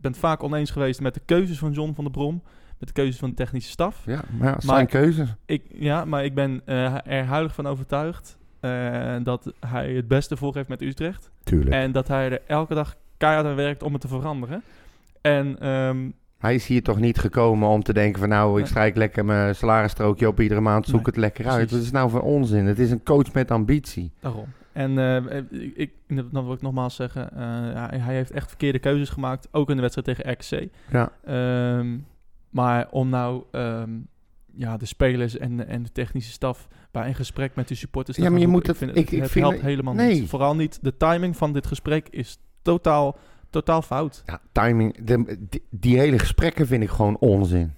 ben 0.00 0.14
vaak 0.14 0.42
oneens 0.42 0.70
geweest 0.70 1.00
met 1.00 1.14
de 1.14 1.20
keuzes 1.24 1.58
van 1.58 1.72
John 1.72 1.92
van 1.94 2.04
der 2.04 2.12
Brom. 2.12 2.42
Met 2.78 2.88
de 2.88 2.94
keuzes 2.94 3.18
van 3.18 3.28
de 3.28 3.34
technische 3.34 3.70
staf. 3.70 4.02
ja, 4.06 4.20
maar 4.38 4.54
zijn 4.62 4.86
keuzes. 4.86 5.34
Ik, 5.46 5.62
ja, 5.72 6.04
maar 6.04 6.24
ik 6.24 6.34
ben 6.34 6.60
er 6.64 7.24
huidig 7.24 7.54
van 7.54 7.66
overtuigd 7.66 8.36
dat 9.22 9.52
hij 9.66 9.92
het 9.92 10.08
beste 10.08 10.36
voor 10.36 10.54
heeft 10.54 10.68
met 10.68 10.82
Utrecht. 10.82 11.30
Tuurlijk. 11.44 11.70
En 11.74 11.92
dat 11.92 12.08
hij 12.08 12.30
er 12.30 12.40
elke 12.46 12.74
dag 12.74 12.96
keihard 13.18 13.46
aan 13.46 13.54
werkt 13.54 13.82
om 13.82 13.92
het 13.92 14.00
te 14.00 14.08
veranderen. 14.08 14.62
En 15.20 15.58
ehm, 15.60 16.10
Hij 16.38 16.54
is 16.54 16.66
hier 16.66 16.82
toch 16.82 16.98
niet 16.98 17.18
gekomen 17.18 17.68
om 17.68 17.82
te 17.82 17.92
denken 17.92 18.20
van 18.20 18.28
nou, 18.28 18.60
ik 18.60 18.66
strijk 18.66 18.96
lekker 18.96 19.24
mijn 19.24 19.54
salarisstrookje 19.54 20.28
op 20.28 20.40
iedere 20.40 20.60
maand, 20.60 20.84
zoek 20.86 20.94
Nee, 20.96 21.04
het 21.04 21.16
lekker 21.16 21.46
uit. 21.48 21.70
Wat 21.70 21.80
is 21.80 21.90
nou 21.90 22.10
voor 22.10 22.20
onzin? 22.22 22.66
Het 22.66 22.78
is 22.78 22.90
een 22.90 23.02
coach 23.02 23.32
met 23.32 23.50
ambitie. 23.50 24.12
daarom. 24.20 24.44
En 24.72 24.98
eh, 24.98 25.36
ik, 25.50 25.72
ik, 25.76 25.90
dan 26.32 26.44
wil 26.44 26.52
ik 26.52 26.62
nogmaals 26.62 26.94
zeggen, 26.94 27.30
eh, 27.32 27.40
hij, 28.04 28.14
heeft 28.14 28.30
echt 28.30 28.48
verkeerde 28.48 28.78
keuzes 28.78 29.08
gemaakt. 29.08 29.48
Ook 29.50 29.70
in 29.70 29.76
de 29.76 29.82
wedstrijd 29.82 30.06
tegen 30.18 30.32
RKC. 30.32 30.68
Ja, 30.92 31.10
Ehm, 31.24 31.96
maar 32.50 32.86
om 32.90 33.08
nou 33.08 33.42
ehm, 33.52 33.90
ja, 34.54 34.76
de 34.76 34.86
spelers 34.86 35.38
en, 35.38 35.66
en 35.68 35.82
de 35.82 35.92
technische 35.92 36.32
staf 36.32 36.68
bij 36.90 37.06
een 37.08 37.14
gesprek 37.14 37.54
met 37.54 37.68
de 37.68 37.74
supporters 37.74 38.16
te 38.16 38.22
Ja, 38.22 38.30
maar 38.30 38.40
je 38.40 38.46
moet 38.48 38.66
het- 38.66 38.76
vind 38.76 38.96
ik- 38.96 39.10
ik 39.10 39.20
het 39.20 39.30
vind- 39.30 39.44
helpt 39.46 39.60
helemaal 39.62 39.94
nee. 39.94 40.20
niet. 40.20 40.28
Vooral 40.28 40.56
niet. 40.56 40.78
De 40.82 40.96
timing 40.96 41.36
van 41.36 41.52
dit 41.52 41.66
gesprek 41.66 42.08
is 42.10 42.38
totaal, 42.72 43.16
totaal 43.50 43.82
fout. 43.82 44.22
ja 44.26 44.40
timing. 44.52 45.04
De, 45.04 45.36
die, 45.48 45.62
die 45.70 45.98
hele 45.98 46.18
gesprekken 46.18 46.66
vind 46.66 46.82
ik 46.82 46.88
gewoon 46.90 47.16
onzin. 47.18 47.74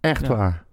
Echt 0.00 0.26
Ja. 0.26 0.28
waar. 0.36 0.64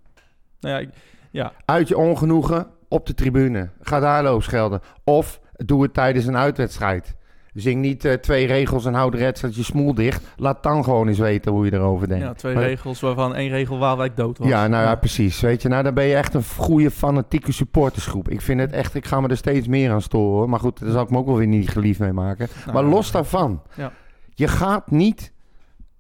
Nou 0.59 0.75
ja, 0.75 0.79
ik, 0.81 0.89
ja, 1.31 1.53
Uit 1.65 1.87
je 1.87 1.97
ongenoegen 1.97 2.67
op 2.87 3.05
de 3.05 3.13
tribune. 3.13 3.69
Ga 3.81 3.99
daar 3.99 4.23
loopschelden. 4.23 4.81
Of 5.03 5.39
doe 5.55 5.83
het 5.83 5.93
tijdens 5.93 6.25
een 6.25 6.37
uitwedstrijd. 6.37 7.15
Zing 7.59 7.81
niet 7.81 8.05
eh, 8.05 8.13
twee 8.13 8.47
regels 8.47 8.85
en 8.85 8.93
hou 8.93 9.11
de 9.11 9.17
wedstrijd 9.17 9.55
je 9.55 9.63
smoel 9.63 9.93
dicht. 9.93 10.23
Laat 10.35 10.63
dan 10.63 10.83
gewoon 10.83 11.07
eens 11.07 11.19
weten 11.19 11.51
hoe 11.51 11.65
je 11.65 11.73
erover 11.73 12.07
denkt. 12.07 12.23
ja, 12.23 12.33
twee 12.33 12.53
Maar- 12.53 12.63
regels 12.63 12.99
waarvan 12.99 13.35
één 13.35 13.49
regel 13.49 13.77
Waalwijk 13.79 14.15
dood 14.15 14.37
was. 14.37 14.47
Ja, 14.47 14.67
nou 14.67 14.83
ja, 14.83 14.95
precies. 14.95 15.39
Weet 15.39 15.61
je, 15.61 15.67
nou 15.69 15.83
dan 15.83 15.93
ben 15.93 16.03
je 16.05 16.15
echt 16.15 16.33
een 16.33 16.43
goede 16.57 16.91
fanatieke 16.91 17.51
supportersgroep. 17.51 18.29
Ik 18.29 18.41
vind 18.41 18.59
het 18.59 18.71
echt, 18.71 18.95
ik 18.95 19.05
ga 19.05 19.21
me 19.21 19.27
er 19.27 19.37
steeds 19.37 19.67
meer 19.67 19.91
aan 19.91 20.01
storen. 20.01 20.49
Maar 20.49 20.59
goed, 20.59 20.79
daar 20.79 20.91
zal 20.91 21.03
ik 21.03 21.09
me 21.09 21.17
ook 21.17 21.25
wel 21.25 21.35
weer 21.37 21.47
niet 21.47 21.69
geliefd 21.69 21.99
mee 21.99 22.13
maken. 22.13 22.47
Nou, 22.65 22.73
maar 22.73 22.83
los 22.83 23.11
daarvan. 23.11 23.61
Ja. 23.75 23.91
Je 24.33 24.47
gaat 24.47 24.91
niet 24.91 25.31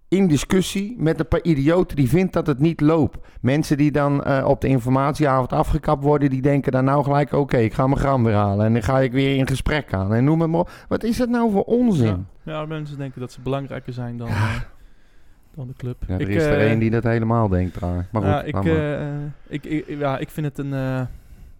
in 0.09 0.27
discussie 0.27 0.95
met 0.97 1.19
een 1.19 1.27
paar 1.27 1.41
idioten 1.43 1.95
die 1.95 2.09
vindt 2.09 2.33
dat 2.33 2.47
het 2.47 2.59
niet 2.59 2.81
loopt. 2.81 3.17
Mensen 3.41 3.77
die 3.77 3.91
dan 3.91 4.23
eh, 4.23 4.45
op 4.47 4.61
de 4.61 4.67
informatieavond 4.67 5.53
afgekapt 5.53 6.03
worden, 6.03 6.29
die 6.29 6.41
denken 6.41 6.71
dan 6.71 6.83
nou 6.85 7.03
gelijk, 7.03 7.31
oké, 7.33 7.57
ik 7.57 7.73
ga 7.73 7.87
mijn 7.87 7.99
gram 7.99 8.23
weer 8.23 8.33
halen. 8.33 8.65
En 8.65 8.73
dan 8.73 8.83
ga 8.83 8.99
ik 8.99 9.11
weer 9.11 9.35
in 9.35 9.47
gesprek 9.47 9.93
aan. 9.93 10.13
En 10.13 10.23
noem 10.23 10.41
het 10.41 10.49
maar 10.49 10.59
op. 10.59 10.69
Wat 10.87 11.03
is 11.03 11.17
dat 11.17 11.29
nou 11.29 11.51
voor 11.51 11.63
onzin? 11.63 12.25
Ja, 12.43 12.51
ja, 12.53 12.65
mensen 12.65 12.97
denken 12.97 13.19
dat 13.19 13.31
ze 13.31 13.41
belangrijker 13.41 13.93
zijn 13.93 14.17
dan, 14.17 14.27
eh, 14.27 14.55
dan 15.55 15.67
de 15.67 15.73
club. 15.77 16.03
Ja, 16.07 16.13
er 16.13 16.21
Ik, 16.21 16.27
is 16.27 16.43
er 16.43 16.57
eh, 16.59 16.69
één 16.69 16.79
die 16.79 16.89
dat 16.89 17.03
helemaal 17.03 17.47
denkt 17.47 17.73
trouwens. 17.73 18.07
Maar 18.11 18.21
goed, 18.21 18.31
ja, 18.31 18.41
ik, 18.43 18.53
maar. 18.53 18.65
ik, 19.47 19.65
ik, 19.65 19.85
ja, 19.87 20.17
ik 20.17 20.29
vind 20.29 20.45
het 20.45 20.57
een. 20.57 20.69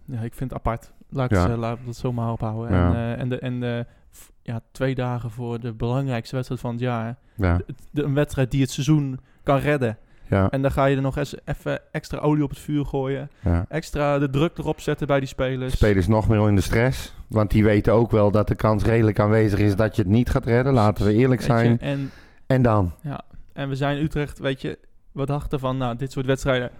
ja, 0.04 0.20
ik 0.22 0.34
vind 0.34 0.50
het 0.50 0.54
apart. 0.54 0.92
Laat 1.10 1.30
ik 1.30 1.36
Ja. 1.36 1.48
het, 1.48 1.58
laat 1.58 1.78
het 1.86 1.96
zo 1.96 2.12
maar 2.12 2.32
ophouden. 2.32 2.76
Ja. 2.76 2.92
En, 2.94 3.18
en, 3.18 3.28
de, 3.28 3.38
en 3.38 3.60
de, 3.60 3.84
f- 3.84 3.97
ja, 4.48 4.60
twee 4.72 4.94
dagen 4.94 5.30
voor 5.30 5.60
de 5.60 5.72
belangrijkste 5.72 6.34
wedstrijd 6.34 6.60
van 6.62 6.70
het 6.70 6.80
jaar. 6.80 7.16
ja. 7.34 7.60
De- 7.90 8.02
een 8.02 8.14
wedstrijd 8.14 8.50
die 8.50 8.60
het 8.60 8.70
seizoen 8.70 9.18
kan 9.42 9.58
redden. 9.58 9.98
Ja, 10.28 10.50
En 10.50 10.62
dan 10.62 10.70
ga 10.72 10.84
je 10.84 10.96
er 10.96 11.02
nog 11.02 11.16
eens 11.16 11.34
even 11.44 11.80
extra 11.92 12.18
olie 12.18 12.42
op 12.44 12.50
het 12.50 12.58
vuur 12.58 12.84
gooien. 12.86 13.30
ja. 13.40 13.64
Extra 13.68 14.18
de 14.18 14.30
druk 14.30 14.58
erop 14.58 14.80
zetten 14.80 15.06
bij 15.06 15.18
die 15.18 15.28
spelers. 15.28 15.72
Spelers 15.74 16.06
nog 16.06 16.28
meer 16.28 16.48
in 16.48 16.54
de 16.54 16.60
stress. 16.60 17.14
Want 17.26 17.50
die 17.50 17.64
weten 17.64 17.92
ook 17.92 18.10
wel 18.10 18.30
dat 18.30 18.48
de 18.48 18.54
kans 18.54 18.84
redelijk 18.84 19.18
aanwezig 19.20 19.58
is 19.58 19.76
dat 19.76 19.96
je 19.96 20.02
het 20.02 20.10
niet 20.10 20.30
gaat 20.30 20.44
redden. 20.44 20.72
Laten 20.72 21.04
we 21.04 21.12
eerlijk 21.12 21.40
je, 21.40 21.46
zijn. 21.46 21.80
En, 21.80 22.10
En 22.46 22.62
dan? 22.62 22.92
en 23.52 23.68
we 23.68 23.76
zijn 23.76 24.02
Utrecht, 24.02 24.38
weet 24.38 24.60
je, 24.60 24.78
we 25.12 25.26
dachten 25.26 25.58
van, 25.58 25.76
nou, 25.76 25.96
dit 25.96 26.12
soort 26.12 26.26
wedstrijden, 26.26 26.70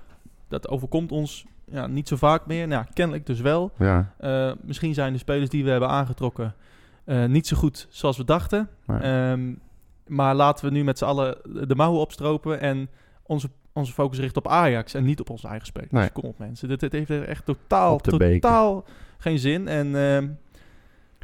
dat 0.48 0.68
overkomt 0.68 1.12
ons 1.12 1.46
ja, 1.70 1.86
niet 1.86 2.08
zo 2.08 2.16
vaak 2.16 2.46
meer. 2.46 2.66
Nou, 2.68 2.84
kennelijk 2.92 3.26
dus 3.26 3.40
wel. 3.40 3.70
Ja. 3.78 4.12
Eh, 4.18 4.52
misschien 4.62 4.94
zijn 4.94 5.12
de 5.12 5.18
spelers 5.18 5.50
die 5.50 5.64
we 5.64 5.70
hebben 5.70 5.88
aangetrokken 5.88 6.54
eh, 7.08 7.24
niet 7.24 7.46
zo 7.46 7.56
goed 7.56 7.86
zoals 7.90 8.16
we 8.16 8.24
dachten. 8.24 8.68
Maar- 8.84 9.00
Ehm, 9.30 9.52
maar 10.06 10.34
laten 10.34 10.64
we 10.64 10.70
nu 10.70 10.84
met 10.84 10.98
z'n 10.98 11.04
allen 11.04 11.36
de 11.66 11.74
mouwen 11.74 12.00
opstropen 12.00 12.60
en 12.60 12.88
onze, 13.22 13.48
onze 13.72 13.92
focus 13.92 14.18
richten 14.18 14.44
op 14.44 14.50
Ajax 14.50 14.94
en 14.94 15.04
niet 15.04 15.20
op 15.20 15.30
onze 15.30 15.48
eigen 15.48 15.66
spelers. 15.66 15.90
Nee. 15.90 16.10
Kom 16.10 16.24
op 16.24 16.38
mensen, 16.38 16.68
dit, 16.68 16.80
dit 16.80 16.92
heeft 16.92 17.10
echt 17.10 17.44
totaal, 17.44 17.98
totaal 17.98 18.84
geen 19.18 19.38
zin. 19.38 19.68
En 19.68 19.96
ehm, 19.96 20.28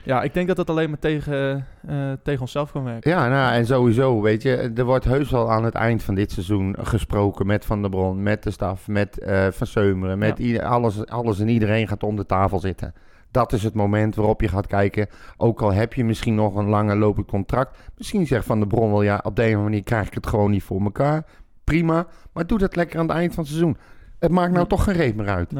ja, 0.04 0.22
ik 0.22 0.34
denk 0.34 0.46
dat 0.46 0.56
dat 0.56 0.70
alleen 0.70 0.88
maar 0.90 0.98
tegen, 0.98 1.66
eh, 1.86 2.12
tegen 2.22 2.40
onszelf 2.40 2.72
kan 2.72 2.84
werken. 2.84 3.10
Ja, 3.10 3.28
nou, 3.28 3.52
en 3.54 3.66
sowieso, 3.66 4.20
weet 4.20 4.42
je, 4.42 4.72
er 4.74 4.84
wordt 4.84 5.04
heus 5.04 5.30
wel 5.30 5.50
aan 5.50 5.64
het 5.64 5.74
eind 5.74 6.02
van 6.02 6.14
dit 6.14 6.32
seizoen 6.32 6.76
gesproken 6.80 7.46
met 7.46 7.64
Van 7.64 7.80
der 7.80 7.90
Bron, 7.90 8.22
met 8.22 8.42
de 8.42 8.50
staf, 8.50 8.88
met 8.88 9.18
eh, 9.18 9.46
Van 9.50 9.66
Seumeren, 9.66 10.18
met 10.18 10.38
Ja. 10.38 10.62
alles, 10.62 11.06
alles 11.06 11.40
en 11.40 11.48
iedereen 11.48 11.88
gaat 11.88 12.02
om 12.02 12.16
de 12.16 12.26
tafel 12.26 12.58
zitten. 12.60 12.94
Dat 13.34 13.52
is 13.52 13.62
het 13.62 13.74
moment 13.74 14.14
waarop 14.14 14.40
je 14.40 14.48
gaat 14.48 14.66
kijken, 14.66 15.08
ook 15.36 15.62
al 15.62 15.72
heb 15.72 15.92
je 15.94 16.04
misschien 16.04 16.34
nog 16.34 16.54
een 16.54 16.68
langer 16.68 16.96
lopend 16.96 17.26
contract, 17.26 17.78
misschien 17.96 18.26
zegt 18.26 18.46
Van 18.46 18.58
der 18.58 18.68
Bron 18.68 18.90
wel, 18.90 19.02
ja, 19.02 19.20
op 19.22 19.36
de 19.36 19.42
een 19.42 19.48
of 19.48 19.54
andere 19.54 19.70
manier 19.70 19.82
krijg 19.84 20.06
ik 20.06 20.14
het 20.14 20.26
gewoon 20.26 20.50
niet 20.50 20.62
voor 20.62 20.80
elkaar. 20.80 21.24
Prima, 21.64 22.06
maar 22.32 22.46
doe 22.46 22.58
dat 22.58 22.76
lekker 22.76 22.98
aan 22.98 23.08
het 23.08 23.16
eind 23.16 23.34
van 23.34 23.42
het 23.44 23.52
seizoen. 23.52 23.76
Het 24.18 24.30
maakt 24.30 24.46
nou 24.52 24.58
Nee. 24.58 24.66
toch 24.66 24.84
geen 24.84 24.94
reet 24.94 25.16
meer 25.16 25.28
uit. 25.28 25.52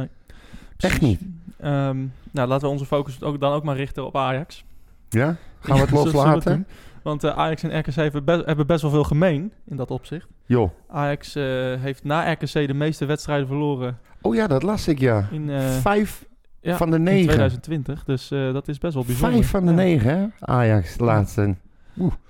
Echt 0.77 1.01
niet. 1.01 1.21
Ehm, 1.61 1.97
nou, 2.31 2.49
laten 2.49 2.67
we 2.67 2.73
onze 2.73 2.87
focus 2.87 3.23
ook, 3.23 3.41
dan 3.41 3.53
ook 3.53 3.65
maar 3.65 3.77
richten 3.77 4.07
op 4.07 4.17
Ajax. 4.17 4.65
Ja? 5.09 5.37
Gaan 5.61 5.77
we 5.77 5.83
het 5.83 5.91
loslaten? 6.05 6.67
Want 7.03 7.25
eh, 7.25 7.37
Ajax 7.39 7.63
en 7.63 7.79
RKC 7.79 7.95
hebben, 7.95 8.25
be- 8.25 8.43
hebben 8.47 8.67
best 8.67 8.83
wel 8.83 8.91
veel 8.91 9.05
gemeen 9.05 9.53
in 9.67 9.77
dat 9.77 9.91
opzicht. 9.91 10.29
Joh. 10.47 10.71
Ajax 10.89 11.35
eh, 11.35 11.43
heeft 11.81 12.05
na 12.05 12.33
RKC 12.33 12.53
de 12.53 12.75
meeste 12.75 13.05
wedstrijden 13.05 13.47
verloren 13.47 13.99
Oh 14.21 14.35
ja, 14.35 14.47
dat 14.47 14.63
las 14.63 14.89
ik 14.89 14.99
ja. 14.99 15.29
in, 15.31 15.51
eh, 15.51 15.69
Vijf 15.71 16.25
ja, 16.65 16.77
van 16.77 16.91
de 16.91 16.97
in 16.97 17.03
negen. 17.03 17.25
2020. 17.25 18.05
Dus 18.05 18.31
eh, 18.31 18.53
dat 18.53 18.69
is 18.69 18.79
best 18.79 18.95
wel 18.95 19.05
bijzonder. 19.05 19.37
Vijf 19.37 19.51
van 19.51 19.65
de 19.65 19.71
Ja. 19.71 19.77
negen, 19.77 20.19
hè? 20.19 20.27
Ajax, 20.41 20.97
de 20.97 21.05
laatste. 21.05 21.55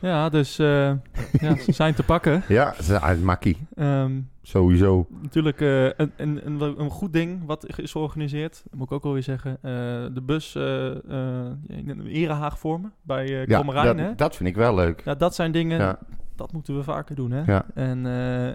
Ja, 0.01 0.29
dus 0.29 0.59
eh, 0.59 0.93
ja, 1.41 1.57
ze 1.57 1.73
zijn 1.73 1.95
te 1.95 2.03
pakken. 2.03 2.43
Ja, 2.49 2.75
ze 2.77 2.83
zijn 2.83 3.01
uit 3.01 3.23
makkie. 3.23 3.59
Ehm, 3.77 4.13
Sowieso. 4.43 5.07
natuurlijk 5.23 5.61
eh, 5.61 5.85
een, 5.85 6.13
een, 6.17 6.41
een, 6.47 6.81
een 6.81 6.91
goed 6.91 7.13
ding 7.13 7.47
wat 7.47 7.67
is 7.77 7.91
georganiseerd. 7.91 8.63
Dat 8.65 8.79
moet 8.79 8.87
ik 8.87 8.93
ook 8.93 9.03
wel 9.03 9.13
weer 9.13 9.23
zeggen. 9.23 9.59
De 10.15 10.23
bus 10.23 10.55
in 10.55 11.89
een 11.89 12.07
erehaag 12.07 12.59
vormen 12.59 12.93
bij 13.03 13.29
uh, 13.31 13.47
Ja, 13.47 13.65
hè? 13.65 13.95
dat, 13.95 14.19
dat 14.19 14.37
vind 14.37 14.49
ik 14.49 14.57
wel 14.57 14.75
leuk. 14.75 15.03
Ja, 15.05 15.15
dat 15.15 15.35
zijn 15.35 15.53
dingen, 15.53 15.99
dat 16.37 16.53
moeten 16.53 16.77
we 16.77 16.83
vaker 16.83 17.15
doen. 17.17 17.31
Hè? 17.31 17.59
En, 17.75 18.07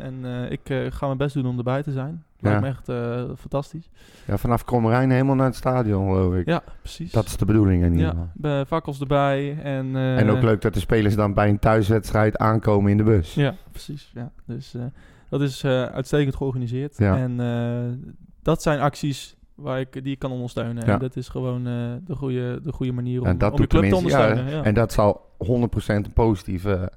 en 0.02 0.26
ik 0.52 0.62
ga 0.90 1.06
mijn 1.06 1.18
best 1.18 1.34
doen 1.34 1.46
om 1.46 1.58
erbij 1.58 1.84
te 1.84 1.92
zijn. 1.92 2.24
Ja. 2.42 2.50
Lijkt 2.50 2.62
me 2.62 2.68
echt 2.68 2.90
eh, 2.90 3.36
fantastisch. 3.38 3.90
Ja, 4.28 4.38
vanaf 4.38 4.64
Krommerijn 4.66 5.12
helemaal 5.12 5.36
naar 5.36 5.46
het 5.46 5.56
stadion, 5.56 6.08
geloof 6.08 6.34
ik. 6.36 6.46
Ja, 6.46 6.62
precies. 6.82 7.12
Dat 7.12 7.26
is 7.26 7.38
de 7.38 7.46
bedoeling 7.46 7.84
in 7.84 7.92
ieder 7.92 8.06
ja, 8.06 8.12
geval. 8.12 8.30
bij 8.34 8.66
fakkels 8.66 9.00
erbij. 9.00 9.58
En, 9.64 9.96
eh, 9.96 10.20
En 10.20 10.30
ook 10.30 10.42
leuk 10.42 10.62
dat 10.62 10.74
de 10.74 10.80
spelers 10.80 11.16
dan 11.16 11.34
bij 11.34 11.50
een 11.50 11.60
thuiswedstrijd 11.60 12.38
aankomen 12.38 12.92
in 12.92 12.98
de 12.98 13.04
bus. 13.04 13.34
Ja, 13.34 13.56
precies. 13.72 14.12
Ja. 14.14 14.32
Dus 14.46 14.74
eh, 14.74 14.82
dat 15.30 15.42
is 15.42 15.64
eh, 15.64 15.84
uitstekend 15.84 16.36
georganiseerd. 16.36 16.98
Ja. 16.98 17.18
En 17.18 17.40
eh, 17.40 18.10
dat 18.42 18.62
zijn 18.62 18.80
acties 18.80 19.38
waar 19.56 19.80
ik, 19.80 20.04
die 20.04 20.14
ik 20.14 20.20
kan 20.20 20.32
ondersteunen. 20.32 20.86
Ja. 20.86 20.94
En 20.94 21.00
dat 21.00 21.16
is 21.16 21.28
gewoon 21.30 21.68
eh, 21.68 21.74
de, 22.06 22.16
goede, 22.16 22.62
de 22.64 22.72
goede 22.72 22.92
manier 22.92 23.22
om, 23.22 23.26
En 23.28 23.38
dat 23.38 23.52
om 23.52 23.62
de 23.62 23.68
club 23.68 23.82
te 23.82 23.88
ja, 23.90 23.96
ondersteunen. 23.96 24.50
Ja, 24.50 24.64
En 24.64 24.74
dat 24.74 24.94
zal 24.94 25.22
100% 25.46 25.46
een 25.88 26.14
positieve 26.14 26.92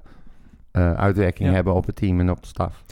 eh, 0.71 0.93
uitwerking 0.93 1.49
Ja. 1.49 1.55
hebben 1.55 1.73
op 1.73 1.85
het 1.85 1.95
team 1.95 2.19
en 2.19 2.29
op 2.31 2.41
de 2.41 2.47
staf. 2.47 2.83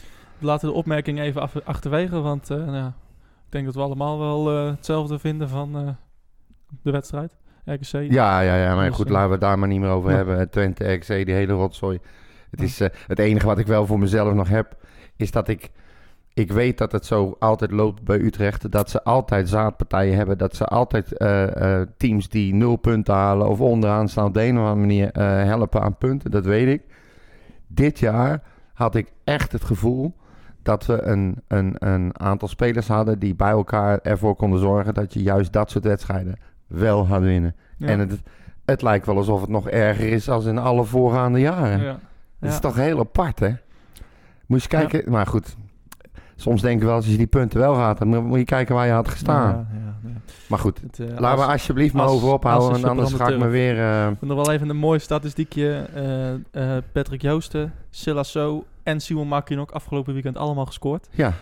Laten 0.42 0.68
de 0.68 0.74
opmerking 0.74 1.20
even 1.20 1.40
af, 1.40 1.54
achterwege, 1.64 2.20
want 2.20 2.50
eh, 2.50 2.56
nou, 2.56 2.74
ja, 2.74 2.86
ik 3.46 3.52
denk 3.52 3.64
dat 3.64 3.74
we 3.74 3.80
allemaal 3.80 4.18
wel 4.18 4.50
eh, 4.50 4.70
hetzelfde 4.70 5.18
vinden 5.18 5.48
van 5.48 5.76
eh, 5.76 5.88
de 6.82 6.90
wedstrijd. 6.90 7.36
RKC. 7.64 7.92
Ja, 7.92 8.40
ja, 8.40 8.56
ja. 8.56 8.74
Maar 8.74 8.92
goed, 8.92 9.08
laten 9.08 9.26
we 9.26 9.32
het 9.32 9.40
daar 9.40 9.58
maar 9.58 9.68
niet 9.68 9.80
meer 9.80 9.90
over 9.90 10.10
ja. 10.10 10.16
hebben. 10.16 10.50
Twente, 10.50 10.96
XC, 10.98 11.08
die 11.08 11.34
hele 11.34 11.52
rotzooi. 11.52 11.98
Het, 12.50 12.62
is, 12.62 12.78
het 13.06 13.18
enige 13.18 13.46
wat 13.46 13.58
ik 13.58 13.66
wel 13.66 13.86
voor 13.86 13.98
mezelf 13.98 14.34
nog 14.34 14.48
heb, 14.48 14.76
is 15.16 15.30
dat 15.30 15.48
ik... 15.48 15.70
Ik 16.34 16.52
weet 16.52 16.78
dat 16.78 16.92
het 16.92 17.06
zo 17.06 17.36
altijd 17.38 17.70
loopt 17.70 18.02
bij 18.02 18.18
Utrecht. 18.18 18.70
Dat 18.70 18.90
ze 18.90 19.04
altijd 19.04 19.48
zaadpartijen 19.48 20.16
hebben. 20.16 20.38
Dat 20.38 20.56
ze 20.56 20.64
altijd 20.64 21.08
teams 21.96 22.28
die 22.28 22.54
nul 22.54 22.76
punten 22.76 23.14
halen 23.14 23.48
of 23.48 23.60
onderaan 23.60 24.08
staan 24.08 24.26
op 24.26 24.34
de 24.34 24.42
een 24.42 24.58
of 24.58 24.66
andere 24.66 24.80
manier 24.80 25.08
helpen 25.46 25.82
aan 25.82 25.96
punten. 25.96 26.30
Dat 26.30 26.44
weet 26.44 26.68
ik. 26.68 26.82
Dit 27.66 27.98
jaar 27.98 28.42
had 28.72 28.94
ik 28.94 29.12
echt 29.24 29.52
het 29.52 29.64
gevoel 29.64 30.14
dat 30.62 30.86
we 30.86 31.02
een, 31.02 31.36
een, 31.48 31.74
een 31.78 32.20
aantal 32.20 32.48
spelers 32.48 32.88
hadden 32.88 33.18
die 33.18 33.34
bij 33.34 33.50
elkaar 33.50 33.98
ervoor 34.02 34.34
konden 34.36 34.58
zorgen 34.60 34.94
dat 34.94 35.14
je 35.14 35.22
juist 35.22 35.52
dat 35.52 35.70
soort 35.70 35.84
wedstrijden 35.84 36.36
wel 36.66 37.04
gaat 37.04 37.22
winnen. 37.22 37.54
Ja. 37.76 37.86
En 37.86 37.98
het, 37.98 38.20
het 38.64 38.82
lijkt 38.82 39.06
wel 39.06 39.16
alsof 39.16 39.40
het 39.40 39.50
nog 39.50 39.68
erger 39.68 40.08
is 40.08 40.28
als 40.28 40.44
in 40.44 40.58
alle 40.58 40.84
voorgaande 40.84 41.40
jaren. 41.40 41.80
Ja. 41.82 41.98
Dat 42.40 42.50
is 42.52 42.58
toch 42.60 42.74
heel 42.76 42.98
apart, 42.98 43.38
hè? 43.40 43.50
Moet 44.46 44.62
je 44.62 44.68
kijken, 44.68 45.10
maar 45.10 45.26
goed. 45.26 45.56
Soms 46.36 46.62
denk 46.62 46.80
ik 46.80 46.86
wel, 46.86 46.94
als 46.94 47.06
je 47.06 47.16
die 47.16 47.26
punten 47.26 47.58
wel 47.60 47.74
gaat, 47.74 47.98
dan 47.98 48.08
moet- 48.26 48.38
je 48.38 48.44
kijken 48.44 48.74
waar 48.74 48.86
je 48.86 48.92
had 48.92 49.08
gestaan. 49.08 49.48
Ja, 49.50 49.66
ja, 49.78 50.10
ja. 50.10 50.14
Maar 50.48 50.58
goed, 50.58 50.80
Het, 50.80 50.98
eh, 50.98 51.06
laten 51.06 51.20
we 51.20 51.26
als- 51.44 51.52
alsjeblieft 51.52 51.94
maar 51.94 52.02
als- 52.06 52.12
over 52.12 52.32
ophouden, 52.32 52.70
want 52.70 52.84
anders 52.84 53.12
ga 53.12 53.28
ik 53.28 53.38
me 53.38 53.46
weer... 53.48 54.00
Ik 54.10 54.16
vind 54.18 54.32
nog 54.32 54.46
wel 54.46 54.54
even 54.54 54.68
een 54.68 54.76
mooi 54.76 54.98
statistiekje. 54.98 55.86
eh, 56.52 56.76
Patrick 56.92 57.22
Joosten, 57.22 57.72
Silasso 57.90 58.64
en 58.82 59.00
Simon 59.00 59.28
Makinok 59.28 59.70
afgelopen 59.70 60.12
weekend 60.12 60.36
allemaal 60.36 60.66
gescoord. 60.66 61.08
ja, 61.10 61.32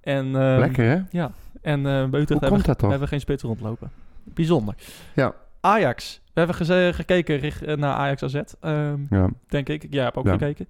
En, 0.00 0.24
ehm, 0.36 0.58
lekker 0.58 0.84
hè? 0.84 1.20
En 1.62 1.82
bij 1.82 2.00
Utrecht 2.20 2.28
Hoe 2.28 2.38
hebben, 2.40 2.62
dat 2.62 2.78
toch? 2.78 2.80
hebben 2.90 3.00
we 3.00 3.06
geen 3.06 3.20
spits 3.20 3.42
rondlopen. 3.42 3.90
Bijzonder. 4.24 4.74
Ja. 5.14 5.34
Ajax. 5.60 6.20
We 6.24 6.32
hebben 6.42 6.56
geze- 6.56 6.90
gekeken 6.94 7.36
richt- 7.36 7.62
eh, 7.62 7.76
naar 7.76 7.94
Ajax 7.94 8.22
AZ, 8.22 8.34
ehm, 8.60 8.98
Ja. 9.10 9.28
denk 9.48 9.68
ik. 9.68 9.86
Jij 9.90 10.04
hebt 10.04 10.16
ook 10.16 10.24
Ja. 10.26 10.32
gekeken. 10.32 10.68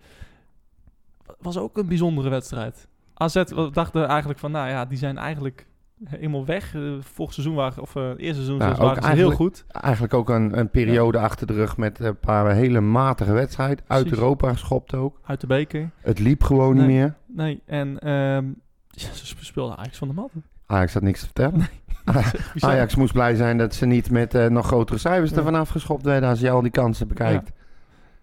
Was 1.39 1.59
ook 1.59 1.77
een 1.79 1.89
bijzondere 1.89 2.29
wedstrijd. 2.29 2.89
AZ, 3.15 3.35
we 3.35 3.69
dachten 3.73 4.07
eigenlijk 4.09 4.39
van, 4.39 4.51
nou 4.51 4.69
ja, 4.69 4.85
die 4.85 4.99
zijn 4.99 5.19
eigenlijk 5.19 5.67
helemaal 6.05 6.45
weg. 6.45 6.75
Eh, 6.75 6.83
vorig 7.01 7.33
seizoen 7.33 7.55
waren, 7.55 7.83
of 7.83 7.97
eh 7.97 8.03
eerste 8.03 8.45
seizoen 8.45 8.59
Ja, 8.59 8.77
waren 8.77 9.03
ze 9.03 9.09
heel 9.11 9.31
goed. 9.31 9.65
Eigenlijk 9.69 10.15
ook 10.15 10.29
een, 10.29 10.59
een 10.59 10.71
periode 10.71 11.19
achter 11.19 11.47
de 11.47 11.53
rug 11.53 11.77
met 11.77 11.99
een 12.01 12.19
paar 12.19 12.51
hele 12.53 12.81
matige 12.81 13.33
wedstrijden. 13.33 13.85
Uit. 13.87 14.11
Europa 14.11 14.53
geschopt 14.53 14.95
ook. 14.95 15.21
Uit 15.25 15.41
de 15.41 15.47
beker. 15.47 15.91
Het 16.01 16.19
liep 16.19 16.43
gewoon 16.43 16.77
niet 16.77 16.87
meer. 16.87 17.15
Nee, 17.27 17.63
en 17.67 17.99
ehm, 17.99 18.45
ja, 18.91 19.13
ze 19.13 19.35
speelden 19.45 19.77
Ajax 19.77 19.99
van 19.99 20.09
de 20.09 20.15
mat. 20.15 20.31
Ajax 20.67 20.93
had 20.95 21.03
niks 21.03 21.21
te 21.21 21.25
vertellen. 21.27 21.67
Ajax 22.61 22.95
moest 22.95 23.13
blij 23.13 23.35
zijn 23.35 23.59
dat 23.59 23.75
ze 23.75 23.87
niet 23.87 24.11
met 24.11 24.35
eh, 24.35 24.47
nog 24.47 24.67
grotere 24.67 24.99
cijfers 24.99 25.31
Ja. 25.31 25.37
ervan 25.37 25.55
afgeschopt 25.55 26.05
werden 26.05 26.29
als 26.29 26.41
je 26.41 26.51
al 26.51 26.63
die 26.63 26.71
kansen 26.71 27.09
bekijkt. 27.09 27.51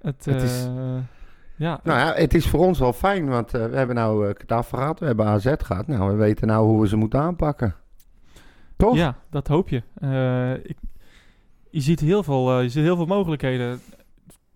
Het, 0.01 0.25
het 0.25 0.41
is- 0.41 0.67
ja, 1.55 1.79
Nou 1.83 1.99
ja, 1.99 2.13
het 2.13 2.33
is 2.33 2.47
voor 2.47 2.59
ons 2.59 2.79
wel 2.79 2.93
fijn, 2.93 3.27
want 3.27 3.53
eh, 3.53 3.65
we 3.65 3.75
hebben 3.75 3.95
nou 3.95 4.27
uh, 4.27 4.33
gehad, 4.47 4.99
we 4.99 5.05
hebben 5.05 5.25
AZ 5.25 5.53
gehad. 5.57 5.87
Nou, 5.87 6.11
we 6.11 6.15
weten 6.15 6.47
nou 6.47 6.65
hoe 6.65 6.81
we 6.81 6.87
ze 6.87 6.95
moeten 6.95 7.19
aanpakken. 7.19 7.75
Toch? 8.77 8.95
Ja, 8.95 9.15
dat 9.29 9.47
hoop 9.47 9.69
je. 9.69 9.83
Eh, 9.95 10.53
ik, 10.53 10.77
je, 11.69 11.81
ziet 11.81 11.99
heel 11.99 12.23
veel, 12.23 12.59
je 12.59 12.69
ziet 12.69 12.83
heel 12.83 12.95
veel 12.95 13.05
mogelijkheden 13.05 13.79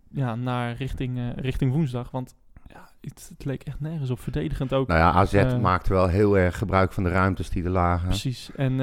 ja, 0.10 0.36
naar 0.36 0.74
richting, 0.74 1.20
richting 1.36 1.72
woensdag. 1.72 2.12
Want 2.12 2.36
ja, 2.68 2.90
het, 3.02 3.28
het 3.30 3.46
leek 3.46 3.64
echt 3.64 3.80
nergens 3.80 4.10
op 4.10 4.20
verdedigend 4.20 4.74
ook. 4.74 4.88
Nou 4.88 5.00
ja, 5.00 5.12
AZ 5.12 5.56
maakte 5.62 5.94
wel 5.94 6.08
heel 6.08 6.38
erg 6.38 6.58
gebruik 6.58 6.94
van 6.94 7.04
de 7.04 7.10
ruimtes 7.10 7.50
die 7.50 7.64
er 7.64 7.70
lagen. 7.70 8.08
Precies. 8.08 8.50
En 8.56 8.78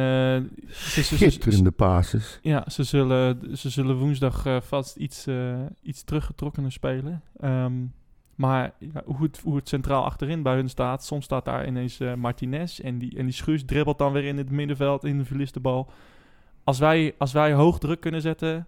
ze, 0.68 1.02
Schitterende 1.02 1.70
passes. 1.70 2.38
ja, 2.42 2.64
ze, 2.70 2.82
zullen, 2.82 3.56
ze 3.58 3.70
zullen 3.70 3.96
woensdag 3.96 4.44
vast 4.60 4.96
iets, 4.96 5.26
iets 5.82 6.04
teruggetrokkener 6.04 6.72
spelen. 6.72 7.22
Ehm, 7.40 7.72
maar 8.34 8.72
ja, 8.78 9.02
hoe, 9.04 9.22
het, 9.22 9.40
hoe 9.44 9.56
het 9.56 9.68
centraal 9.68 10.04
achterin 10.04 10.42
bij 10.42 10.54
hun 10.54 10.68
staat. 10.68 11.04
Soms 11.04 11.24
staat 11.24 11.44
daar 11.44 11.66
ineens 11.66 12.00
eh, 12.00 12.14
Martinez. 12.14 12.80
En 12.80 12.98
die, 12.98 13.16
en 13.18 13.24
die 13.24 13.34
Schuurs 13.34 13.64
dribbelt 13.64 13.98
dan 13.98 14.12
weer 14.12 14.24
in 14.24 14.38
het 14.38 14.50
middenveld. 14.50 15.04
In 15.04 15.18
de 15.18 15.46
de 15.52 15.60
bal. 15.60 15.90
Als 16.64 16.78
wij, 16.78 17.14
als 17.18 17.32
wij 17.32 17.52
hoog 17.52 17.78
druk 17.78 18.00
kunnen 18.00 18.20
zetten. 18.20 18.66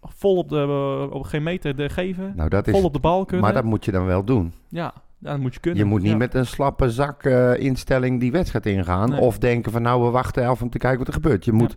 Vol 0.00 0.36
op, 0.36 0.48
de, 0.48 1.08
op 1.10 1.22
geen 1.22 1.42
meter 1.42 1.76
de 1.76 1.88
geven. 1.88 2.32
Nou, 2.36 2.48
dat 2.48 2.66
is, 2.66 2.72
vol 2.72 2.84
op 2.84 2.92
de 2.92 2.98
bal 2.98 3.24
kunnen. 3.24 3.44
maar 3.44 3.54
dat 3.54 3.64
moet 3.64 3.84
je 3.84 3.90
dan 3.90 4.06
wel 4.06 4.24
doen. 4.24 4.52
Ja, 4.68 4.92
dat 5.18 5.38
moet 5.38 5.54
je 5.54 5.60
kunnen. 5.60 5.80
Je 5.80 5.86
moet 5.88 6.02
niet 6.02 6.10
Ja. 6.10 6.16
met 6.16 6.34
een 6.34 6.46
slappe 6.46 6.90
zak 6.90 7.22
eh, 7.24 7.58
instelling 7.58 8.20
die 8.20 8.32
wedstrijd 8.32 8.66
ingaan. 8.66 9.10
Nee. 9.10 9.20
Of 9.20 9.38
denken 9.38 9.72
van 9.72 9.82
nou, 9.82 10.04
we 10.04 10.10
wachten 10.10 10.50
even 10.50 10.62
om 10.62 10.70
te 10.70 10.78
kijken 10.78 10.98
wat 10.98 11.08
er 11.08 11.14
gebeurt. 11.14 11.44
Je 11.44 11.52
moet, 11.52 11.76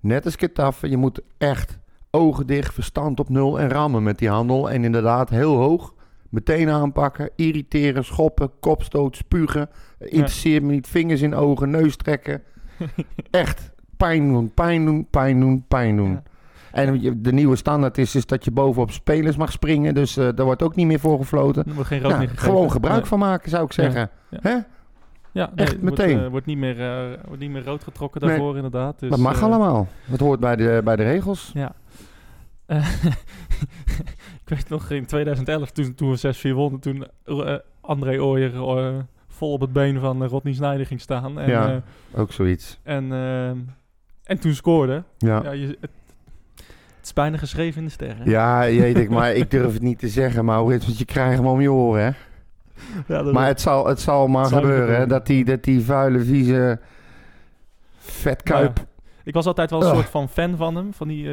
net 0.00 0.24
als 0.24 0.36
Getafe, 0.36 0.88
je 0.88 0.96
moet 0.96 1.20
echt 1.38 1.78
ogen 2.10 2.46
dicht, 2.46 2.74
verstand 2.74 3.20
op 3.20 3.28
nul 3.28 3.60
en 3.60 3.68
rammen 3.68 4.02
met 4.02 4.18
die 4.18 4.28
handel. 4.28 4.70
En 4.70 4.84
inderdaad 4.84 5.30
heel 5.30 5.56
hoog 5.56 5.94
Meteen 6.32 6.68
aanpakken, 6.70 7.30
irriteren, 7.36 8.04
schoppen, 8.04 8.50
kopstoot, 8.60 9.16
spugen. 9.16 9.68
Interesseert 9.98 10.62
me 10.62 10.72
niet, 10.72 10.86
vingers 10.86 11.20
in 11.22 11.34
ogen, 11.34 11.70
neus 11.70 11.96
trekken. 11.96 12.42
Echt, 13.30 13.70
pijn 13.96 14.28
doen, 14.28 14.52
pijn 14.54 14.84
doen, 14.84 15.06
pijn 15.10 15.40
doen, 15.40 15.64
pijn 15.68 15.96
doen. 15.96 16.10
Ja. 16.10 16.22
En 16.72 17.22
de 17.22 17.32
nieuwe 17.32 17.56
standaard 17.56 17.98
is, 17.98 18.14
is 18.14 18.26
dat 18.26 18.44
je 18.44 18.50
bovenop 18.50 18.90
spelers 18.90 19.36
mag 19.36 19.52
springen. 19.52 19.94
Dus 19.94 20.16
eh, 20.16 20.28
daar 20.34 20.44
wordt 20.46 20.62
ook 20.62 20.74
niet 20.74 20.86
meer 20.86 21.00
voor 21.00 21.18
gefloten. 21.18 21.64
Er 21.66 21.74
wordt 21.74 21.88
geen 21.88 22.00
rood 22.00 22.10
Nou, 22.12 22.24
meer 22.26 22.32
gewoon 22.34 22.70
gebruik 22.70 22.98
Nee. 23.00 23.06
van 23.08 23.18
maken, 23.18 23.50
zou 23.50 23.64
ik 23.64 23.72
zeggen. 23.72 24.10
Ja. 24.28 24.38
Hè? 24.42 24.56
Ja, 25.32 25.52
Echt 25.54 25.70
het 25.72 25.80
wordt, 25.80 25.98
meteen. 25.98 26.20
eh, 26.24 26.28
wordt, 26.28 26.46
niet 26.46 26.58
meer, 26.58 26.80
eh, 26.80 27.18
wordt 27.26 27.40
niet 27.40 27.50
meer 27.50 27.64
rood 27.64 27.84
getrokken 27.84 28.20
Nee. 28.20 28.30
daarvoor, 28.30 28.56
inderdaad. 28.56 28.98
Dus, 28.98 29.10
dat 29.10 29.18
mag 29.18 29.42
allemaal. 29.42 29.88
Dat 30.06 30.20
hoort 30.20 30.40
bij 30.40 30.56
de, 30.56 30.80
bij 30.84 30.96
de 30.96 31.02
regels. 31.02 31.50
Ja. 31.54 31.72
Weet 34.54 34.68
nog 34.68 34.90
in 34.90 35.06
2011, 35.06 35.70
toen, 35.70 35.94
toen 35.94 36.16
we 36.16 36.34
6-4 36.52 36.54
wonnen, 36.54 36.80
toen 36.80 37.06
eh, 37.24 37.54
André 37.80 38.22
Ooyer 38.22 38.54
eh, 38.54 38.94
vol 39.28 39.52
op 39.52 39.60
het 39.60 39.72
been 39.72 40.00
van 40.00 40.22
eh, 40.22 40.28
Rodney 40.28 40.52
Snyder 40.52 40.86
ging 40.86 41.00
staan. 41.00 41.38
En, 41.38 41.48
Ja. 41.48 41.82
Ook 42.14 42.32
zoiets. 42.32 42.78
en, 42.82 43.12
eh, 43.12 43.48
en 44.24 44.38
toen 44.40 44.54
scoorde. 44.54 45.02
Ja. 45.18 45.42
Ja, 45.42 45.50
je, 45.50 45.66
het, 45.66 45.90
het 46.96 47.04
is 47.04 47.12
bijna 47.12 47.36
geschreven 47.36 47.78
in 47.80 47.86
de 47.86 47.92
sterren. 47.92 48.30
Ja, 48.30 48.70
jeet 48.70 48.96
ik, 48.98 49.10
maar 49.10 49.32
ik 49.34 49.50
durf 49.50 49.72
het 49.72 49.82
niet 49.82 49.98
te 49.98 50.08
zeggen, 50.08 50.44
Maurits, 50.44 50.86
want 50.86 50.98
je 50.98 51.04
krijgt 51.04 51.36
hem 51.36 51.46
om 51.46 51.60
je 51.60 51.72
oren, 51.72 52.02
hè? 52.04 52.10
Ja, 53.14 53.22
Maar 53.22 53.46
het 53.46 53.60
zal, 53.60 53.86
het 53.86 54.00
zal 54.00 54.26
maar 54.26 54.44
Het 54.44 54.52
gebeuren, 54.52 54.96
hè? 54.96 55.06
Dat 55.06 55.26
die, 55.26 55.44
dat 55.44 55.62
die 55.62 55.80
vuile, 55.80 56.20
vieze 56.20 56.80
vetkuip... 57.98 58.78
Ja. 58.78 58.84
Ik 59.24 59.34
was 59.34 59.46
altijd 59.46 59.70
wel 59.70 59.82
een 59.82 59.94
soort 59.94 60.08
van 60.08 60.28
fan 60.28 60.56
van 60.56 60.76
hem, 60.76 60.92
van 60.92 61.08
die, 61.08 61.28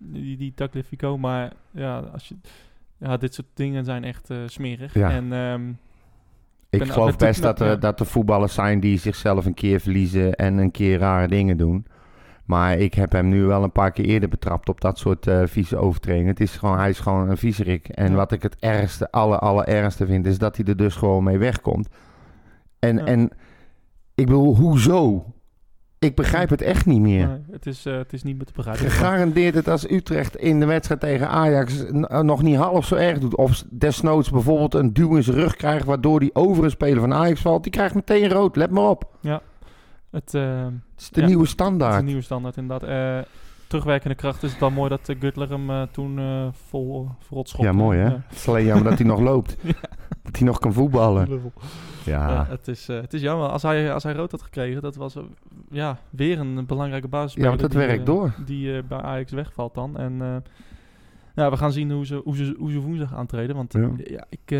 die, 0.00 0.36
die. 0.36 1.16
Maar 1.18 1.52
ja, 1.70 1.98
als 1.98 2.28
je, 2.28 2.34
ja, 2.98 3.16
dit 3.16 3.34
soort 3.34 3.46
dingen 3.54 3.84
zijn 3.84 4.04
echt 4.04 4.30
eh, 4.30 4.38
smerig. 4.46 4.94
Ja. 4.94 5.10
En 5.10 5.32
ehm, 5.32 5.68
Ik 6.70 6.90
geloof 6.90 7.16
best 7.16 7.42
dat 7.42 7.60
er, 7.60 7.80
dat 7.80 8.00
er 8.00 8.06
voetballers 8.06 8.54
zijn 8.54 8.80
die 8.80 8.98
zichzelf 8.98 9.46
een 9.46 9.54
keer 9.54 9.80
verliezen 9.80 10.34
en 10.34 10.58
een 10.58 10.70
keer 10.70 10.98
rare 10.98 11.28
dingen 11.28 11.56
doen. 11.56 11.86
Maar 12.44 12.78
ik 12.78 12.94
heb 12.94 13.12
hem 13.12 13.28
nu 13.28 13.42
wel 13.44 13.62
een 13.62 13.72
paar 13.72 13.90
keer 13.92 14.04
eerder 14.04 14.28
betrapt 14.28 14.68
op 14.68 14.80
dat 14.80 14.98
soort 14.98 15.26
eh, 15.26 15.42
vieze 15.46 15.76
overtredingen. 15.76 16.28
Het 16.28 16.40
is 16.40 16.56
gewoon, 16.56 16.78
hij 16.78 16.88
is 16.90 16.98
gewoon 17.00 17.28
een 17.30 17.36
viezerik. 17.36 17.88
En 17.88 18.10
Ja. 18.10 18.16
wat 18.16 18.32
ik 18.32 18.42
het 18.42 18.56
ergste, 18.58 19.10
aller, 19.10 19.38
allerergste 19.38 20.06
vind, 20.06 20.26
is 20.26 20.38
dat 20.38 20.56
hij 20.56 20.64
er 20.66 20.76
dus 20.76 20.94
gewoon 20.96 21.24
mee 21.24 21.38
wegkomt. 21.38 21.88
En, 22.78 22.96
Ja. 22.96 23.04
en 23.04 23.30
ik 24.14 24.26
bedoel, 24.26 24.56
hoezo? 24.56 25.29
Ik 26.06 26.14
begrijp 26.14 26.50
het 26.50 26.62
echt 26.62 26.86
niet 26.86 27.00
meer. 27.00 27.26
nee, 27.28 27.38
het, 27.50 27.66
is, 27.66 27.86
eh, 27.86 27.96
het 27.96 28.12
is 28.12 28.22
niet 28.22 28.36
meer 28.36 28.44
te 28.46 28.52
begrijpen. 28.56 28.84
Gegarandeerd 28.90 29.54
dat 29.54 29.68
als 29.68 29.90
Utrecht 29.90 30.36
in 30.36 30.60
de 30.60 30.66
wedstrijd 30.66 31.00
tegen 31.00 31.28
Ajax 31.28 31.84
eh, 31.86 32.20
nog 32.20 32.42
niet 32.42 32.56
half 32.56 32.86
zo 32.86 32.94
erg 32.94 33.18
doet. 33.18 33.36
Of 33.36 33.64
desnoods 33.70 34.30
bijvoorbeeld 34.30 34.74
een 34.74 34.92
duw 34.92 35.16
in 35.16 35.22
zijn 35.22 35.36
rug 35.36 35.56
krijgt. 35.56 35.84
Waardoor 35.84 36.20
die 36.20 36.34
over 36.34 36.64
een 36.64 36.70
speler 36.70 37.00
van 37.00 37.14
Ajax 37.14 37.40
valt. 37.40 37.62
Die 37.62 37.72
krijgt 37.72 37.94
meteen 37.94 38.28
rood. 38.28 38.56
Let 38.56 38.70
maar 38.70 38.88
op. 38.88 39.04
Het, 40.10 40.34
eh, 40.34 40.64
Het 40.64 40.72
is 41.00 41.10
de 41.10 41.20
Ja, 41.20 41.26
nieuwe 41.26 41.40
het 41.42 41.48
is 41.50 41.54
standaard. 41.54 41.98
een 41.98 42.04
nieuwe 42.04 42.22
standaard 42.22 42.56
inderdaad. 42.56 42.88
Eh, 42.88 43.30
terugwerkende 43.70 44.14
kracht 44.14 44.42
is 44.42 44.50
het 44.50 44.60
wel 44.60 44.70
mooi 44.70 44.88
dat 44.88 45.08
uh, 45.08 45.16
Gutler 45.20 45.48
hem 45.50 45.70
eh, 45.70 45.82
toen 45.90 46.18
eh, 46.18 46.46
vol 46.68 47.08
verrot 47.18 47.48
schopte. 47.48 47.66
Ja, 47.66 47.72
mooi 47.72 47.98
hè. 47.98 48.04
Ja. 48.08 48.24
Het 48.28 48.36
is 48.36 48.48
alleen 48.48 48.64
jammer 48.64 48.88
dat 48.90 48.98
hij 48.98 49.06
nog 49.06 49.20
loopt. 49.20 49.56
Ja. 49.62 49.72
Dat 50.22 50.36
hij 50.38 50.46
nog 50.46 50.58
kan 50.58 50.72
voetballen. 50.72 51.42
Ja. 52.04 52.46
Het, 52.48 52.68
is, 52.68 52.88
eh, 52.88 53.00
het 53.00 53.12
is 53.14 53.20
jammer. 53.20 53.48
Als 53.48 53.62
hij, 53.62 53.92
als 53.92 54.02
hij 54.02 54.12
rood 54.12 54.30
had 54.30 54.42
gekregen, 54.42 54.82
dat 54.82 54.96
was 54.96 55.16
eh, 55.16 55.22
ja, 55.70 55.98
weer 56.10 56.38
een 56.38 56.66
belangrijke 56.66 57.08
basis. 57.08 57.42
Ja, 57.42 57.48
want 57.48 57.60
dat 57.60 57.72
werkt 57.72 58.06
door. 58.06 58.34
Die 58.46 58.76
eh, 58.76 58.82
bij 58.88 58.98
Ajax 58.98 59.32
wegvalt 59.32 59.74
dan. 59.74 59.96
En 59.98 60.16
eh, 60.20 60.36
ja, 61.34 61.50
we 61.50 61.56
gaan 61.56 61.72
zien 61.72 61.90
hoe 61.90 62.06
ze, 62.06 62.20
hoe 62.24 62.36
ze, 62.36 62.54
hoe 62.58 62.70
ze 62.70 62.78
woensdag 62.80 63.14
aantreden. 63.14 63.56
Want 63.56 63.72
Ja. 63.72 63.90
ja. 64.04 64.24
ik... 64.28 64.40
eh, 64.44 64.56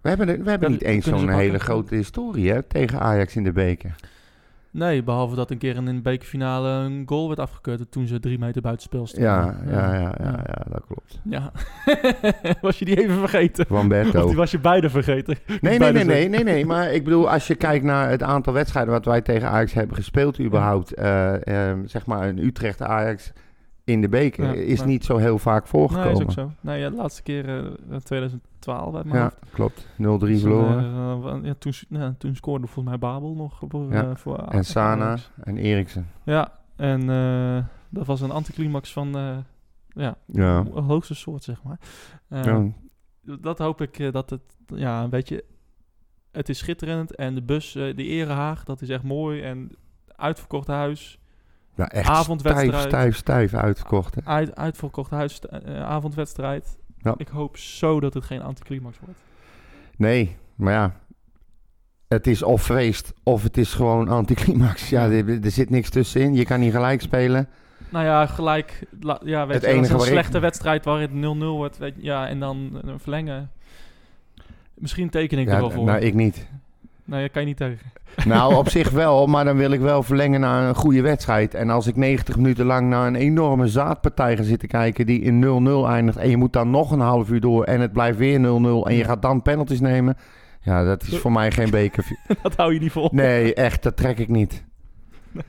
We 0.00 0.08
hebben, 0.08 0.26
we 0.26 0.32
hebben 0.32 0.60
Dan 0.60 0.70
niet 0.70 0.82
eens 0.82 1.06
zo'n 1.06 1.28
hele 1.28 1.58
grote 1.58 1.94
historie 1.94 2.50
hè, 2.52 2.62
tegen 2.62 3.00
Ajax 3.00 3.36
in 3.36 3.44
de 3.44 3.52
beker. 3.52 3.94
Nee, 4.74 5.02
behalve 5.02 5.34
dat 5.34 5.50
een 5.50 5.58
keer 5.58 5.76
in 5.76 5.86
een 5.86 6.02
bekerfinale 6.02 6.68
een 6.68 7.02
goal 7.06 7.26
werd 7.26 7.40
afgekeurd 7.40 7.90
toen 7.90 8.06
ze 8.06 8.20
drie 8.20 8.38
meter 8.38 8.62
buiten 8.62 8.84
spel 8.84 9.06
stonden. 9.06 9.30
Ja, 9.30 9.56
ja, 9.66 9.94
ja, 9.94 10.14
ja, 10.18 10.44
ja, 10.46 10.64
dat 10.70 10.82
klopt. 10.86 11.20
Ja. 11.24 11.52
was 12.60 12.78
je 12.78 12.84
die 12.84 13.02
even 13.02 13.18
vergeten? 13.18 13.66
Van 13.66 13.78
Of 13.78 13.86
Berto. 13.86 14.26
die 14.26 14.36
was 14.36 14.50
je 14.50 14.58
beide 14.58 14.90
vergeten? 14.90 15.36
Nee, 15.60 15.78
nee, 15.78 15.92
nee, 15.92 16.04
nee, 16.04 16.28
nee, 16.28 16.44
nee. 16.44 16.66
Maar 16.66 16.92
ik 16.92 17.04
bedoel, 17.04 17.30
als 17.30 17.46
je 17.46 17.54
kijkt 17.54 17.84
naar 17.84 18.10
het 18.10 18.22
aantal 18.22 18.52
wedstrijden 18.52 18.92
wat 18.92 19.04
wij 19.04 19.20
tegen 19.20 19.48
Ajax 19.48 19.72
hebben 19.72 19.96
gespeeld, 19.96 20.40
überhaupt, 20.40 20.94
eh, 20.94 21.46
ehm, 21.70 21.86
zeg 21.86 22.06
maar 22.06 22.28
een 22.28 22.44
Utrecht-Ajax 22.44 23.32
in 23.84 24.00
de 24.00 24.08
beker, 24.08 24.54
is 24.54 24.84
niet 24.84 25.04
zo 25.04 25.16
heel 25.16 25.38
vaak 25.38 25.62
Nee, 25.62 25.70
voorgekomen. 25.70 26.12
is 26.12 26.22
ook 26.22 26.32
zo. 26.32 26.50
Nee, 26.60 26.80
ja, 26.80 26.90
de 26.90 26.96
laatste 26.96 27.22
keer 27.22 27.48
eh, 27.48 27.64
in 28.66 28.72
2012 28.72 28.94
uit 28.94 29.04
mijn 29.04 29.16
Ja, 29.16 29.22
hoofd. 29.22 29.52
klopt. 29.52 29.86
0-3 29.96 29.96
Toen, 29.96 30.38
verloren. 30.38 31.42
eh, 31.42 31.44
ja, 31.46 31.54
toen, 31.58 31.72
ja, 31.88 32.14
toen 32.18 32.34
scoorde 32.36 32.66
volgens 32.66 32.86
mij 32.88 32.98
Babel 33.10 33.34
nog 33.34 33.58
voor, 33.68 33.92
Ja, 33.92 34.02
eh, 34.10 34.16
voor 34.16 34.38
en 34.38 34.64
Sana 34.64 35.16
en 35.42 35.56
Eriksen. 35.56 36.08
Ja, 36.24 36.52
en 36.76 37.10
eh, 37.10 37.64
dat 37.88 38.06
was 38.06 38.20
een 38.20 38.30
anticlimax 38.30 38.92
van 38.92 39.16
eh, 39.16 39.36
ja, 39.88 40.16
Ja. 40.26 40.64
hoogste 40.64 41.14
soort, 41.14 41.42
zeg 41.42 41.62
maar. 41.62 41.78
Eh, 42.28 42.44
Ja. 42.44 42.66
Dat 43.40 43.58
hoop 43.58 43.80
ik 43.80 43.98
eh, 43.98 44.12
dat 44.12 44.30
het, 44.30 44.40
ja, 44.66 45.02
een 45.02 45.10
beetje... 45.10 45.44
Het 46.32 46.48
is 46.48 46.58
schitterend 46.58 47.14
en 47.14 47.34
de 47.34 47.42
bus, 47.42 47.74
eh, 47.74 47.96
de 47.96 48.04
Erehaag, 48.04 48.64
dat 48.64 48.80
is 48.82 48.88
echt 48.88 49.02
mooi. 49.02 49.42
En 49.42 49.70
uitverkocht 50.16 50.66
huis, 50.66 51.18
Ja, 51.74 51.88
echt 51.88 52.08
Avondwedstrijd. 52.08 52.68
stijf, 52.74 52.86
stijf, 52.88 53.16
stijf 53.16 53.54
uitverkocht. 53.54 54.14
hè. 54.14 54.20
uit, 54.24 54.56
uitverkocht 54.56 55.10
huis, 55.10 55.40
eh, 55.40 55.82
avondwedstrijd. 55.82 56.78
Ja. 57.04 57.14
Ik 57.16 57.28
hoop 57.28 57.56
zo 57.56 58.00
dat 58.00 58.14
het 58.14 58.24
geen 58.24 58.42
anticlimax 58.42 58.98
wordt. 59.00 59.18
Nee, 59.96 60.36
maar 60.54 60.72
ja. 60.72 60.96
Het 62.08 62.26
is 62.26 62.42
of 62.42 62.62
feest, 62.64 63.12
of 63.22 63.42
het 63.42 63.56
is 63.56 63.74
gewoon 63.74 64.08
anticlimax. 64.08 64.88
Ja, 64.88 65.10
er, 65.10 65.44
er 65.44 65.50
zit 65.50 65.70
niks 65.70 65.90
tussenin. 65.90 66.34
Je 66.34 66.44
kan 66.44 66.60
niet 66.60 66.72
gelijk 66.72 67.00
spelen. 67.00 67.48
Nou 67.88 68.04
ja, 68.04 68.26
gelijk. 68.26 68.86
la- 69.00 69.20
ja, 69.24 69.46
weet 69.46 69.54
Het 69.56 69.64
je, 69.64 69.68
enige 69.76 69.92
een 69.94 69.98
ik- 70.00 70.04
slechte 70.06 70.38
wedstrijd 70.38 70.84
waar 70.84 71.00
het 71.00 71.10
0-0 71.10 71.12
wordt. 71.56 71.78
Weet, 71.78 71.94
ja, 71.98 72.28
en 72.28 72.40
dan 72.40 72.78
een 72.82 72.98
verlengen. 73.00 73.50
Misschien 74.74 75.10
teken 75.10 75.38
ik 75.38 75.48
er 75.48 75.60
wel 75.60 75.70
voor. 75.70 75.84
nou, 75.84 75.98
ik 76.00 76.14
niet. 76.14 76.48
Nee, 77.04 77.22
dat 77.22 77.30
kan 77.30 77.42
je 77.42 77.48
niet 77.48 77.56
tegen. 77.56 77.92
Nou, 78.24 78.54
op 78.54 78.68
zich 78.68 78.90
wel, 78.90 79.26
maar 79.26 79.44
dan 79.44 79.56
wil 79.56 79.70
ik 79.70 79.80
wel 79.80 80.02
verlengen 80.02 80.40
naar 80.40 80.68
een 80.68 80.74
goede 80.74 81.02
wedstrijd. 81.02 81.54
En 81.54 81.70
als 81.70 81.86
ik 81.86 81.96
90 81.96 82.36
minuten 82.36 82.66
lang 82.66 82.88
naar 82.88 83.06
een 83.06 83.14
enorme 83.14 83.68
zaadpartij 83.68 84.36
ga 84.36 84.42
zitten 84.42 84.68
kijken 84.68 85.06
die 85.06 85.20
in 85.20 85.44
0-0 85.84 85.88
eindigt... 85.88 86.18
en 86.18 86.30
je 86.30 86.36
moet 86.36 86.52
dan 86.52 86.70
nog 86.70 86.90
een 86.90 87.00
half 87.00 87.30
uur 87.30 87.40
door 87.40 87.64
en 87.64 87.80
het 87.80 87.92
blijft 87.92 88.18
weer 88.18 88.38
0-0... 88.38 88.42
en 88.42 88.94
je 88.94 89.04
gaat 89.04 89.22
dan 89.22 89.42
penalties 89.42 89.80
nemen... 89.80 90.16
ja, 90.60 90.84
dat 90.84 91.02
is 91.02 91.18
voor 91.18 91.32
mij 91.32 91.50
geen 91.50 91.70
beker. 91.70 92.04
dat 92.42 92.56
hou 92.56 92.74
je 92.74 92.80
niet 92.80 92.92
vol. 92.92 93.08
Nee, 93.12 93.54
echt, 93.54 93.82
dat 93.82 93.96
trek 93.96 94.18
ik 94.18 94.28
niet. 94.28 94.64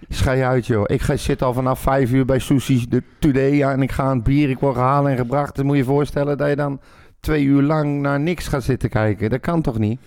Schij 0.09 0.45
uit, 0.45 0.67
joh. 0.67 0.83
Ik 0.85 1.01
ga, 1.01 1.15
zit 1.15 1.41
al 1.41 1.53
vanaf 1.53 1.79
vijf 1.79 2.11
uur 2.11 2.25
bij 2.25 2.39
Sushi 2.39 2.85
de 2.89 3.03
Today 3.19 3.53
ja, 3.53 3.71
en 3.71 3.81
ik 3.81 3.91
ga 3.91 4.13
het 4.13 4.23
bier, 4.23 4.49
ik 4.49 4.59
word 4.59 4.75
gehaald 4.75 5.07
en 5.07 5.17
gebracht. 5.17 5.55
Dan 5.55 5.65
moet 5.65 5.75
je 5.75 5.81
je 5.81 5.87
voorstellen 5.87 6.37
dat 6.37 6.49
je 6.49 6.55
dan 6.55 6.79
twee 7.19 7.43
uur 7.43 7.61
lang 7.61 8.01
naar 8.01 8.19
niks 8.19 8.47
gaat 8.47 8.63
zitten 8.63 8.89
kijken. 8.89 9.29
Dat 9.29 9.39
kan 9.39 9.61
toch 9.61 9.79
niet? 9.79 9.99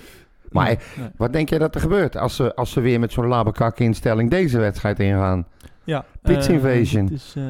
Maar 0.51 0.67
Nee, 0.67 0.79
nee. 0.97 1.09
wat 1.17 1.33
denk 1.33 1.49
jij 1.49 1.59
dat 1.59 1.75
er 1.75 1.81
gebeurt 1.81 2.17
als 2.17 2.37
ze, 2.37 2.55
als 2.55 2.71
ze 2.73 2.81
weer 2.81 3.01
met 3.01 3.13
zo'n 3.13 3.27
labberkak 3.27 3.79
instelling 3.79 4.31
deze 4.31 4.59
wedstrijd 4.59 5.01
ingaan? 5.01 5.47
Ja, 5.85 6.05
Pitch 6.23 6.49
eh, 6.49 6.55
invasion. 6.55 7.11
is, 7.11 7.35
eh, 7.37 7.43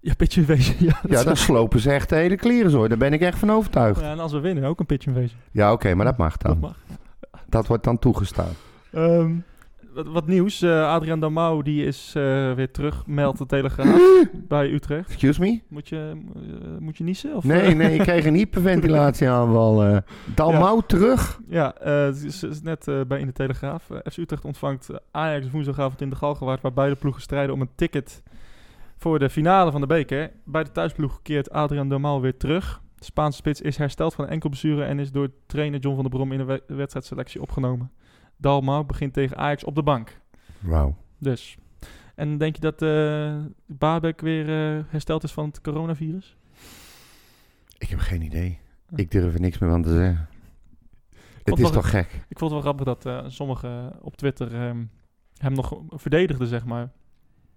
ja, 0.00 0.14
pitch 0.14 0.36
invasion. 0.36 0.76
Ja, 0.78 0.98
dat 1.02 1.10
Ja, 1.10 1.24
dan 1.24 1.36
slopen 1.36 1.80
ze 1.80 1.90
echt 1.90 2.08
de 2.08 2.14
hele 2.16 2.36
kleren 2.36 2.70
zo. 2.70 2.88
Daar 2.88 2.98
ben 2.98 3.12
ik 3.12 3.20
echt 3.20 3.38
van 3.38 3.50
overtuigd. 3.52 4.00
Ja, 4.00 4.10
en 4.10 4.20
als 4.20 4.32
we 4.32 4.40
winnen, 4.40 4.64
ook 4.64 4.80
een 4.80 4.86
pitch 4.86 5.06
invasion. 5.06 5.38
Ja, 5.50 5.72
oké, 5.72 5.94
maar 5.94 6.04
dat 6.06 6.16
mag 6.16 6.36
Dat 6.36 6.50
dan. 6.52 6.58
mag. 6.60 6.76
Dat 7.48 7.66
wordt 7.66 7.84
dan 7.84 7.98
toegestaan. 7.98 8.52
Ehm, 8.92 9.30
wat, 9.94 10.06
wat 10.06 10.26
nieuws. 10.26 10.62
eh 10.62 10.88
Adriaan 10.88 11.20
Damau 11.20 11.62
die 11.62 11.84
is 11.86 12.12
eh, 12.16 12.52
weer 12.52 12.70
terug, 12.70 13.06
meldt 13.06 13.38
de 13.38 13.46
Telegraaf 13.46 14.24
bij 14.48 14.70
Utrecht. 14.72 15.08
Excuse 15.10 15.40
me? 15.40 15.60
Moet 15.68 15.88
je, 15.88 16.12
eh, 16.34 16.78
moet 16.78 16.96
je 16.96 17.04
niezen? 17.04 17.36
Of, 17.36 17.44
Nee, 17.44 17.74
nee, 17.74 17.94
ik 17.94 18.00
kreeg 18.00 18.24
een 18.24 18.34
hyperventilatieaanval. 18.34 19.84
eh 19.84 19.96
Dalmau 20.34 20.82
terug? 20.86 21.40
Ja, 21.48 21.74
het 21.78 22.24
is, 22.24 22.42
is 22.42 22.62
net 22.62 22.84
bij 23.08 23.20
in 23.20 23.26
de 23.26 23.32
Telegraaf. 23.32 23.82
FC 24.10 24.16
Utrecht 24.16 24.44
ontvangt 24.44 24.88
Ajax 25.10 25.50
woensdagavond 25.50 26.00
in 26.00 26.10
de 26.10 26.16
Galgenwaard... 26.16 26.60
waar 26.62 26.72
beide 26.72 26.94
ploegen 26.96 27.22
strijden 27.22 27.54
om 27.54 27.60
een 27.60 27.70
ticket 27.74 28.22
voor 28.98 29.18
de 29.18 29.30
finale 29.30 29.70
van 29.70 29.80
de 29.80 29.86
beker. 29.86 30.30
Bij 30.44 30.64
de 30.64 30.70
thuisploeg 30.72 31.22
keert 31.22 31.50
Adrian 31.50 31.88
Domal 31.88 32.20
weer 32.20 32.36
terug. 32.36 32.82
De 32.98 33.04
Spaanse 33.04 33.36
spits 33.38 33.60
is 33.60 33.76
hersteld 33.76 34.14
van 34.14 34.28
enkel 34.28 34.48
blessure... 34.48 34.84
en 34.84 34.98
is 34.98 35.12
door 35.12 35.28
trainer 35.46 35.80
John 35.80 35.94
van 35.94 36.04
der 36.04 36.12
Brom 36.12 36.32
in 36.32 36.38
de 36.38 36.44
we- 36.44 36.74
wedstrijdselectie 36.74 37.40
opgenomen. 37.40 37.90
Dalmau 38.36 38.84
begint 38.84 39.12
tegen 39.12 39.36
Ajax 39.36 39.64
op 39.64 39.74
de 39.74 39.82
bank. 39.82 40.20
Wauw. 40.60 40.96
Dus. 41.18 41.56
En 42.14 42.38
denk 42.38 42.56
je 42.56 42.60
dat 42.70 42.80
Babek 43.66 44.20
weer 44.20 44.48
eh, 44.76 44.84
hersteld 44.88 45.22
is 45.24 45.32
van 45.32 45.46
het 45.46 45.60
coronavirus? 45.60 46.36
Ik 47.78 47.88
heb 47.88 47.98
geen 47.98 48.22
idee. 48.22 48.58
Ik 48.94 49.10
durf 49.10 49.34
er 49.34 49.40
niks 49.40 49.58
meer 49.58 49.70
van 49.70 49.82
te 49.82 49.88
zeggen. 49.92 50.28
Het 51.42 51.54
is 51.54 51.60
wel- 51.62 51.70
toch 51.70 51.90
gek? 51.90 52.06
Ik 52.28 52.38
vond 52.38 52.52
het 52.52 52.62
wel 52.64 52.74
grappig 52.74 52.84
dat 52.86 53.06
eh, 53.06 53.24
sommigen 53.30 54.02
op 54.02 54.16
Twitter 54.16 54.54
ehm, 54.54 54.84
hem 55.36 55.52
nog 55.52 55.80
verdedigden, 55.88 56.46
zeg 56.46 56.64
maar. 56.64 56.90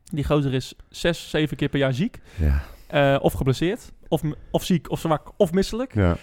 Die 0.04 0.24
gozer 0.24 0.54
is 0.54 0.76
zes, 0.90 1.30
zeven 1.30 1.58
keer 1.58 1.70
per 1.70 1.80
jaar 1.80 1.94
ziek. 1.94 2.20
Ja. 2.90 3.18
of 3.20 3.34
geblesseerd. 3.34 3.92
Of, 4.08 4.22
of 4.52 4.64
ziek, 4.64 4.90
of 4.92 5.00
zwak, 5.00 5.32
of 5.38 5.52
misselijk. 5.52 5.94
ja. 5.94 6.18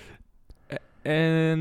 En, 1.04 1.12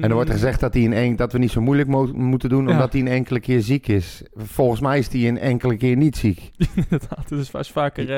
En 0.02 0.04
er 0.04 0.14
wordt 0.14 0.30
gezegd 0.30 0.60
dat, 0.60 0.74
hij 0.74 0.84
in 0.84 0.92
een, 0.92 1.16
dat 1.16 1.32
we 1.32 1.38
niet 1.38 1.52
zo 1.52 1.62
moeilijk 1.62 1.90
mo- 1.90 2.14
moeten 2.14 2.50
doen, 2.50 2.66
Ja. 2.68 2.72
omdat 2.72 2.92
hij 2.92 3.02
een 3.02 3.08
enkele 3.08 3.40
keer 3.40 3.62
ziek 3.62 3.88
is. 3.88 4.24
Volgens 4.36 4.80
mij 4.82 4.98
is 5.00 5.08
hij 5.12 5.28
een 5.28 5.38
enkele 5.40 5.78
keer 5.78 5.96
niet 5.96 6.18
ziek. 6.18 6.52
Inderdaad, 6.76 7.30
dus 7.30 7.52
hij 7.52 7.62
is 7.62 7.72
vaker, 7.72 8.10
eh, 8.10 8.16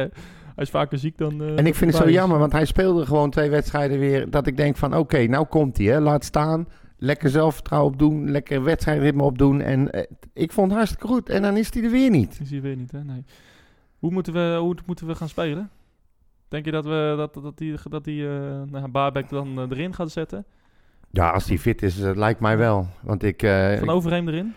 hij 0.55 0.63
is 0.63 0.69
vaker 0.69 0.97
ziek 0.97 1.17
dan... 1.17 1.41
eh, 1.41 1.57
En 1.57 1.65
ik 1.65 1.75
vind 1.75 1.91
het 1.91 2.01
zo 2.01 2.07
is. 2.07 2.13
jammer, 2.13 2.39
want 2.39 2.51
hij 2.51 2.65
speelde 2.65 3.05
gewoon 3.05 3.29
twee 3.29 3.49
wedstrijden 3.49 3.99
weer. 3.99 4.29
Dat 4.29 4.47
ik 4.47 4.57
denk 4.57 4.77
van, 4.77 4.95
oké, 4.97 5.25
nou 5.27 5.45
komt 5.45 5.77
hij, 5.77 5.85
hè. 5.85 5.99
Laat 5.99 6.23
staan. 6.25 6.67
Lekker 6.97 7.29
zelfvertrouwen 7.29 7.91
opdoen. 7.91 8.31
Lekker 8.31 8.63
wedstrijdritme 8.63 9.23
opdoen. 9.23 9.61
En 9.61 9.91
eh, 9.91 10.03
ik 10.33 10.51
vond 10.51 10.67
het 10.67 10.77
hartstikke 10.77 11.07
goed. 11.07 11.29
En 11.29 11.41
dan 11.41 11.57
is 11.57 11.73
hij 11.73 11.83
er 11.83 11.91
weer 11.91 12.09
niet. 12.09 12.39
Zie 12.43 12.55
je 12.55 12.61
weer 12.61 12.75
niet, 12.75 12.91
hè? 12.91 13.03
Nee. 13.03 13.23
Hoe 13.99 14.11
moeten 14.11 14.33
we, 14.33 14.57
hoe 14.59 14.75
moeten 14.85 15.07
we 15.07 15.15
gaan 15.15 15.29
spelen? 15.29 15.69
Denk 16.47 16.65
je 16.65 16.71
dat 16.71 16.85
we 16.85 17.13
dat, 17.17 17.33
dat 17.43 17.57
die, 17.57 17.75
dat 17.89 18.03
die 18.03 18.27
eh 18.27 18.61
nou, 18.71 18.87
Baarbek 18.87 19.29
dan 19.29 19.59
erin 19.71 19.93
gaat 19.93 20.11
zetten? 20.11 20.45
Ja, 21.15 21.29
als 21.29 21.45
hij 21.47 21.57
fit 21.57 21.81
is, 21.81 22.01
eh, 22.01 22.15
lijkt 22.15 22.39
mij 22.39 22.57
wel. 22.57 22.87
Want 23.01 23.23
ik, 23.23 23.43
eh, 23.43 23.77
Van 23.77 23.89
Overheem 23.89 24.27
erin? 24.27 24.53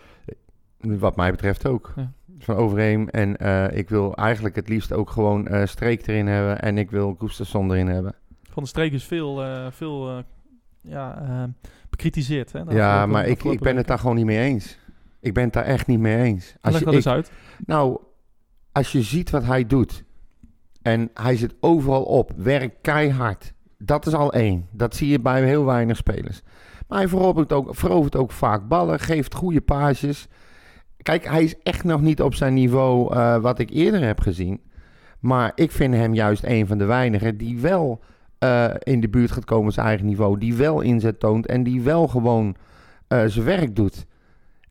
wat 0.79 1.15
mij 1.15 1.31
betreft 1.31 1.65
ook. 1.67 1.93
Ja. 1.95 2.11
Van 2.39 2.55
Overheem. 2.55 3.07
En 3.09 3.37
eh, 3.37 3.77
ik 3.77 3.89
wil 3.89 4.15
eigenlijk 4.15 4.55
het 4.55 4.69
liefst 4.69 4.91
ook 4.93 5.09
gewoon 5.09 5.47
eh, 5.47 5.65
Streek 5.65 6.07
erin 6.07 6.27
hebben. 6.27 6.61
En 6.61 6.77
ik 6.77 6.91
wil 6.91 7.15
Gustafsson 7.19 7.71
erin 7.71 7.87
hebben. 7.87 8.15
Van 8.49 8.63
de 8.63 8.69
streek 8.69 8.91
is 8.91 9.03
veel, 9.03 9.43
eh, 9.43 9.65
veel 9.71 10.09
eh, 10.09 10.17
ja, 10.81 11.49
bekritiseerd. 11.89 12.51
Hè, 12.51 12.59
ja, 12.69 13.05
maar 13.05 13.27
ik, 13.27 13.43
ik 13.43 13.59
ben 13.59 13.75
het 13.77 13.87
daar 13.87 13.99
gewoon 13.99 14.15
niet 14.15 14.25
mee 14.25 14.39
eens. 14.39 14.77
Ik 15.19 15.33
ben 15.33 15.43
het 15.43 15.53
daar 15.53 15.63
echt 15.65 15.87
niet 15.87 15.99
mee 15.99 16.17
eens. 16.23 16.55
Leg 16.61 16.79
je- 16.79 16.85
dat 16.85 16.93
eens 16.93 17.07
uit. 17.07 17.31
Nou, 17.65 17.99
als 18.71 18.91
je 18.91 19.01
ziet 19.01 19.29
wat 19.29 19.43
hij 19.43 19.65
doet. 19.67 20.03
En 20.81 21.09
hij 21.13 21.35
zit 21.37 21.55
overal 21.59 22.03
op. 22.03 22.31
Werkt 22.35 22.75
keihard. 22.81 23.53
Dat 23.83 24.05
is 24.05 24.13
al 24.13 24.33
één. 24.33 24.67
Dat 24.71 24.95
zie 24.95 25.09
je 25.09 25.19
bij 25.19 25.43
heel 25.43 25.65
weinig 25.65 25.97
spelers. 25.97 26.41
Maar 26.87 26.97
hij 26.97 27.07
verovert 27.07 27.53
ook, 27.53 27.75
verovert 27.75 28.15
ook 28.15 28.31
vaak 28.31 28.67
ballen. 28.67 28.99
Geeft 28.99 29.35
goede 29.35 29.61
paasjes. 29.61 30.27
Kijk, 31.01 31.25
hij 31.25 31.43
is 31.43 31.55
echt 31.63 31.83
nog 31.83 32.01
niet 32.01 32.21
op 32.21 32.33
zijn 32.33 32.53
niveau 32.53 33.13
eh, 33.13 33.37
wat 33.37 33.59
ik 33.59 33.69
eerder 33.69 34.01
heb 34.01 34.19
gezien. 34.19 34.61
Maar 35.19 35.51
ik 35.55 35.71
vind 35.71 35.93
hem 35.93 36.13
juist 36.13 36.43
een 36.43 36.67
van 36.67 36.77
de 36.77 36.85
weinigen 36.85 37.37
die 37.37 37.59
wel 37.59 37.99
eh, 38.37 38.69
in 38.79 39.01
de 39.01 39.09
buurt 39.09 39.31
gaat 39.31 39.45
komen 39.45 39.73
zijn 39.73 39.87
eigen 39.87 40.05
niveau. 40.05 40.37
Die 40.37 40.55
wel 40.55 40.81
inzet 40.81 41.19
toont 41.19 41.45
en 41.45 41.63
die 41.63 41.81
wel 41.81 42.07
gewoon 42.07 42.55
eh, 43.07 43.23
zijn 43.25 43.45
werk 43.45 43.75
doet. 43.75 44.05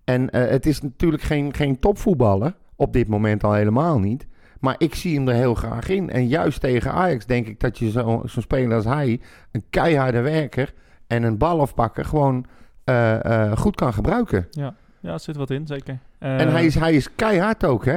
En 0.05 0.37
het 0.37 0.67
is 0.67 0.81
natuurlijk 0.81 1.23
geen, 1.23 1.55
geen 1.55 1.79
topvoetballer. 1.79 2.57
Op 2.77 2.93
dit 2.93 3.09
moment 3.09 3.45
al 3.45 3.53
helemaal 3.53 3.99
niet. 3.99 4.27
Maar 4.61 4.75
ik 4.79 4.95
zie 4.95 5.17
hem 5.17 5.29
er 5.29 5.35
heel 5.35 5.55
graag 5.55 5.89
in. 5.89 6.11
En 6.11 6.27
juist 6.27 6.61
tegen 6.61 6.93
Ajax 6.93 7.27
denk 7.27 7.47
ik 7.47 7.61
dat 7.61 7.79
je 7.79 7.91
zo- 7.91 8.23
zo'n 8.25 8.43
speler 8.43 8.77
als 8.77 8.85
hij... 8.85 9.21
een 9.53 9.65
keiharde 9.71 10.21
werker 10.21 10.73
en 11.07 11.23
een 11.23 11.39
balafpakker... 11.39 12.05
gewoon 12.05 12.47
eh, 12.85 13.25
eh, 13.51 13.57
goed 13.57 13.75
kan 13.75 13.93
gebruiken. 13.93 14.47
Ja, 14.51 14.75
ja, 15.01 15.13
er 15.13 15.21
zit 15.21 15.37
wat 15.37 15.51
in, 15.51 15.67
zeker. 15.67 15.99
en 16.19 16.39
Eh, 16.47 16.53
hij 16.53 16.65
is, 16.67 16.75
hij 16.75 16.95
is 16.95 17.15
keihard 17.15 17.65
ook, 17.65 17.85
hè? 17.85 17.97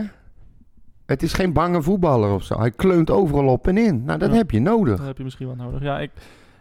Het 1.06 1.24
is 1.24 1.34
geen 1.34 1.54
bange 1.54 1.82
voetballer 1.82 2.34
of 2.34 2.44
zo. 2.44 2.60
Hij 2.60 2.72
kleunt 2.72 3.10
overal 3.10 3.48
op 3.48 3.68
en 3.68 3.78
in. 3.78 4.04
Nou, 4.04 4.20
dat 4.20 4.30
Ja. 4.32 4.36
heb 4.38 4.52
je 4.52 4.60
nodig. 4.60 4.98
Dat 4.98 5.06
heb 5.08 5.18
je 5.18 5.24
misschien 5.24 5.48
wel 5.48 5.56
nodig. 5.56 5.82
Ja, 5.82 6.00
ik, 6.00 6.12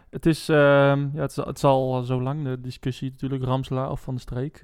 het, 0.09 0.25
is, 0.25 0.49
ehm, 0.49 0.99
ja, 1.13 1.21
het, 1.21 1.29
is, 1.29 1.35
het 1.35 1.59
zal 1.59 1.93
al 1.95 2.03
zo 2.03 2.21
lang 2.21 2.43
de 2.43 2.61
discussie 2.61 3.09
natuurlijk 3.11 3.43
Ramselaar 3.43 3.91
of 3.91 4.01
Van 4.01 4.13
de 4.15 4.21
Streek. 4.21 4.61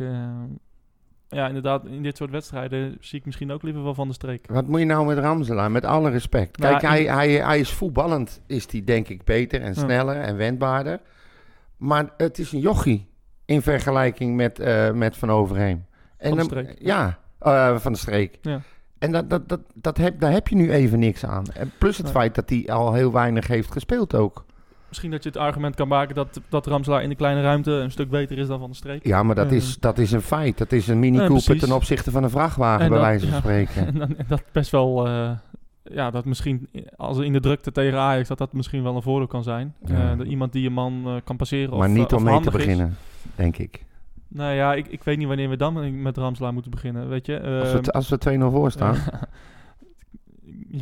Ja, 1.30 1.48
inderdaad, 1.48 1.86
in 1.86 2.04
dit 2.04 2.18
soort 2.18 2.30
wedstrijden 2.32 2.98
zie 3.00 3.20
ik 3.20 3.26
misschien 3.26 3.52
ook 3.52 3.64
liever 3.64 3.84
wel 3.84 3.94
Van 3.94 4.08
de 4.08 4.14
Streek. 4.14 4.46
Wat 4.50 4.68
moet 4.68 4.80
je 4.80 4.86
nou 4.86 5.06
met 5.06 5.18
Ramselaar? 5.18 5.72
Met 5.72 5.86
alle 5.86 6.10
respect. 6.10 6.58
Nou, 6.58 6.78
Kijk, 6.78 6.92
hij, 6.94 7.04
hij, 7.16 7.32
hij 7.32 7.60
is 7.60 7.72
voetballend, 7.72 8.42
is 8.48 8.72
hij 8.72 8.84
denk 8.84 9.08
ik 9.08 9.24
beter 9.24 9.62
en 9.62 9.74
Ja. 9.74 9.80
sneller 9.80 10.16
en 10.16 10.38
wendbaarder. 10.38 11.00
Maar 11.78 12.10
het 12.18 12.40
is 12.40 12.52
een 12.52 12.60
jochie 12.60 13.08
in 13.46 13.62
vergelijking 13.62 14.36
met, 14.36 14.60
eh, 14.60 14.92
met 14.92 15.18
Van 15.18 15.30
Overheem. 15.32 15.86
En 16.18 16.30
Van 16.30 16.38
de 16.48 16.54
dan- 16.54 16.64
Streek. 16.64 16.78
Ja, 16.82 17.20
eh, 17.40 17.78
van 17.78 17.92
de 17.92 17.98
streek. 17.98 18.38
Ja. 18.42 18.62
En 19.00 19.12
dat, 19.12 19.30
dat, 19.30 19.50
dat, 19.50 19.60
dat 19.74 19.98
heb, 19.98 20.20
daar 20.20 20.32
heb 20.32 20.48
je 20.48 20.56
nu 20.56 20.72
even 20.72 21.00
niks 21.00 21.26
aan. 21.26 21.46
En 21.54 21.72
plus 21.78 21.96
het 21.98 22.06
Nee. 22.06 22.16
feit 22.16 22.36
dat 22.36 22.50
hij 22.50 22.68
al 22.72 22.94
heel 22.94 23.12
weinig 23.12 23.48
heeft 23.48 23.72
gespeeld 23.72 24.16
ook. 24.16 24.46
Misschien 24.98 25.18
dat 25.18 25.24
je 25.24 25.30
het 25.40 25.48
argument 25.50 25.76
kan 25.76 25.88
maken 25.88 26.16
dat, 26.16 26.42
dat 26.50 26.66
Ramselaar 26.68 27.04
in 27.04 27.10
de 27.10 27.16
kleine 27.16 27.42
ruimte 27.42 27.72
een 27.72 27.92
stuk 27.92 28.10
beter 28.10 28.38
is 28.38 28.48
dan 28.48 28.60
Van 28.60 28.70
de 28.70 28.76
Streek. 28.76 29.06
Ja, 29.06 29.24
maar 29.24 29.36
dat, 29.36 29.48
Eh. 29.50 29.56
is, 29.56 29.78
dat 29.80 29.98
is 29.98 30.12
een 30.12 30.22
feit. 30.22 30.58
Dat 30.58 30.72
is 30.72 30.88
een 30.88 31.00
mini 31.00 31.18
Ja, 31.18 31.28
Cooper 31.28 31.44
precies. 31.44 31.64
ten 31.64 31.76
opzichte 31.76 32.12
van 32.12 32.24
een 32.24 32.30
vrachtwagen, 32.30 32.82
En 32.84 32.90
bij 32.90 32.98
dat- 32.98 33.08
wijze 33.08 33.26
van 33.26 33.34
ja. 33.36 33.40
spreken. 33.40 33.86
En, 33.88 33.98
dan, 33.98 34.18
en 34.18 34.26
dat 34.28 34.42
best 34.52 34.72
wel, 34.72 35.08
eh, 35.08 35.30
ja, 35.84 36.12
dat 36.12 36.26
misschien 36.26 36.70
als 36.96 37.18
in 37.20 37.34
de 37.34 37.40
drukte 37.40 37.72
tegen 37.72 38.00
Ajax, 38.00 38.28
dat 38.28 38.38
dat 38.38 38.54
misschien 38.54 38.84
wel 38.84 38.96
een 38.96 39.02
voordeel 39.02 39.28
kan 39.28 39.44
zijn. 39.44 39.74
Ja. 39.86 40.12
Eh, 40.12 40.18
dat 40.18 40.28
iemand 40.28 40.52
die 40.54 40.66
een 40.68 40.74
man 40.74 41.22
kan 41.24 41.36
passeren. 41.38 41.78
maar 41.78 41.88
of, 41.90 41.94
niet 41.96 42.12
eh, 42.12 42.18
om 42.18 42.24
mee 42.24 42.40
te 42.40 42.48
is. 42.48 42.54
beginnen, 42.54 42.98
denk 43.36 43.58
ik. 43.58 43.86
Nou 44.28 44.54
ja, 44.54 44.74
ik, 44.74 44.88
ik 44.88 45.04
weet 45.04 45.18
niet 45.18 45.28
wanneer 45.28 45.50
we 45.50 45.58
dan 45.58 46.02
met 46.02 46.18
Ramselaar 46.18 46.54
moeten 46.54 46.72
beginnen, 46.72 47.10
weet 47.10 47.26
je. 47.26 47.42
Als 47.42 47.72
Ehm, 47.74 47.82
we, 47.84 47.92
als 47.92 48.10
we 48.10 48.18
2-0 48.18 48.52
voor 48.52 48.72
staan. 48.72 48.96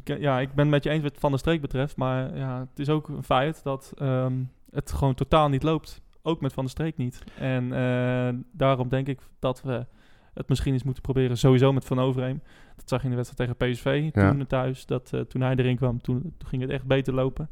Je 0.04 0.20
ja, 0.20 0.40
ik 0.40 0.54
ben 0.54 0.64
het 0.66 0.74
met 0.74 0.84
je 0.84 0.90
eens 0.90 1.04
wat 1.04 1.18
Van 1.20 1.32
de 1.32 1.38
Streek 1.38 1.62
betreft. 1.62 1.96
Maar 1.98 2.38
ja, 2.38 2.60
het 2.60 2.80
is 2.80 2.90
ook 2.90 3.08
een 3.08 3.24
feit 3.24 3.64
dat 3.64 3.94
ehm, 3.98 4.34
het 4.72 4.92
gewoon 4.92 5.14
totaal 5.14 5.50
niet 5.50 5.64
loopt. 5.64 6.02
Ook 6.22 6.42
met 6.42 6.54
Van 6.54 6.64
de 6.64 6.70
Streek 6.70 6.98
niet. 6.98 7.24
En 7.40 7.74
eh, 7.74 8.34
daarom 8.52 8.90
denk 8.90 9.08
ik 9.08 9.20
dat 9.40 9.62
we 9.62 9.86
het 10.34 10.50
misschien 10.50 10.74
eens 10.74 10.84
moeten 10.84 11.04
proberen. 11.04 11.38
Sowieso 11.38 11.74
met 11.74 11.86
Van 11.86 12.00
Overheem. 12.00 12.42
Dat 12.76 12.90
zag 12.90 13.00
je 13.00 13.06
in 13.06 13.12
de 13.12 13.16
wedstrijd 13.16 13.50
tegen 13.50 13.72
PSV 13.72 14.10
Ja. 14.14 14.32
toen 14.32 14.48
thuis. 14.48 14.86
Dat, 14.86 15.10
eh, 15.14 15.20
toen 15.20 15.42
hij 15.42 15.56
erin 15.56 15.76
kwam, 15.76 16.02
toen, 16.02 16.22
toen 16.22 16.50
ging 16.50 16.62
het 16.62 16.72
echt 16.72 16.86
beter 16.86 17.14
lopen. 17.14 17.50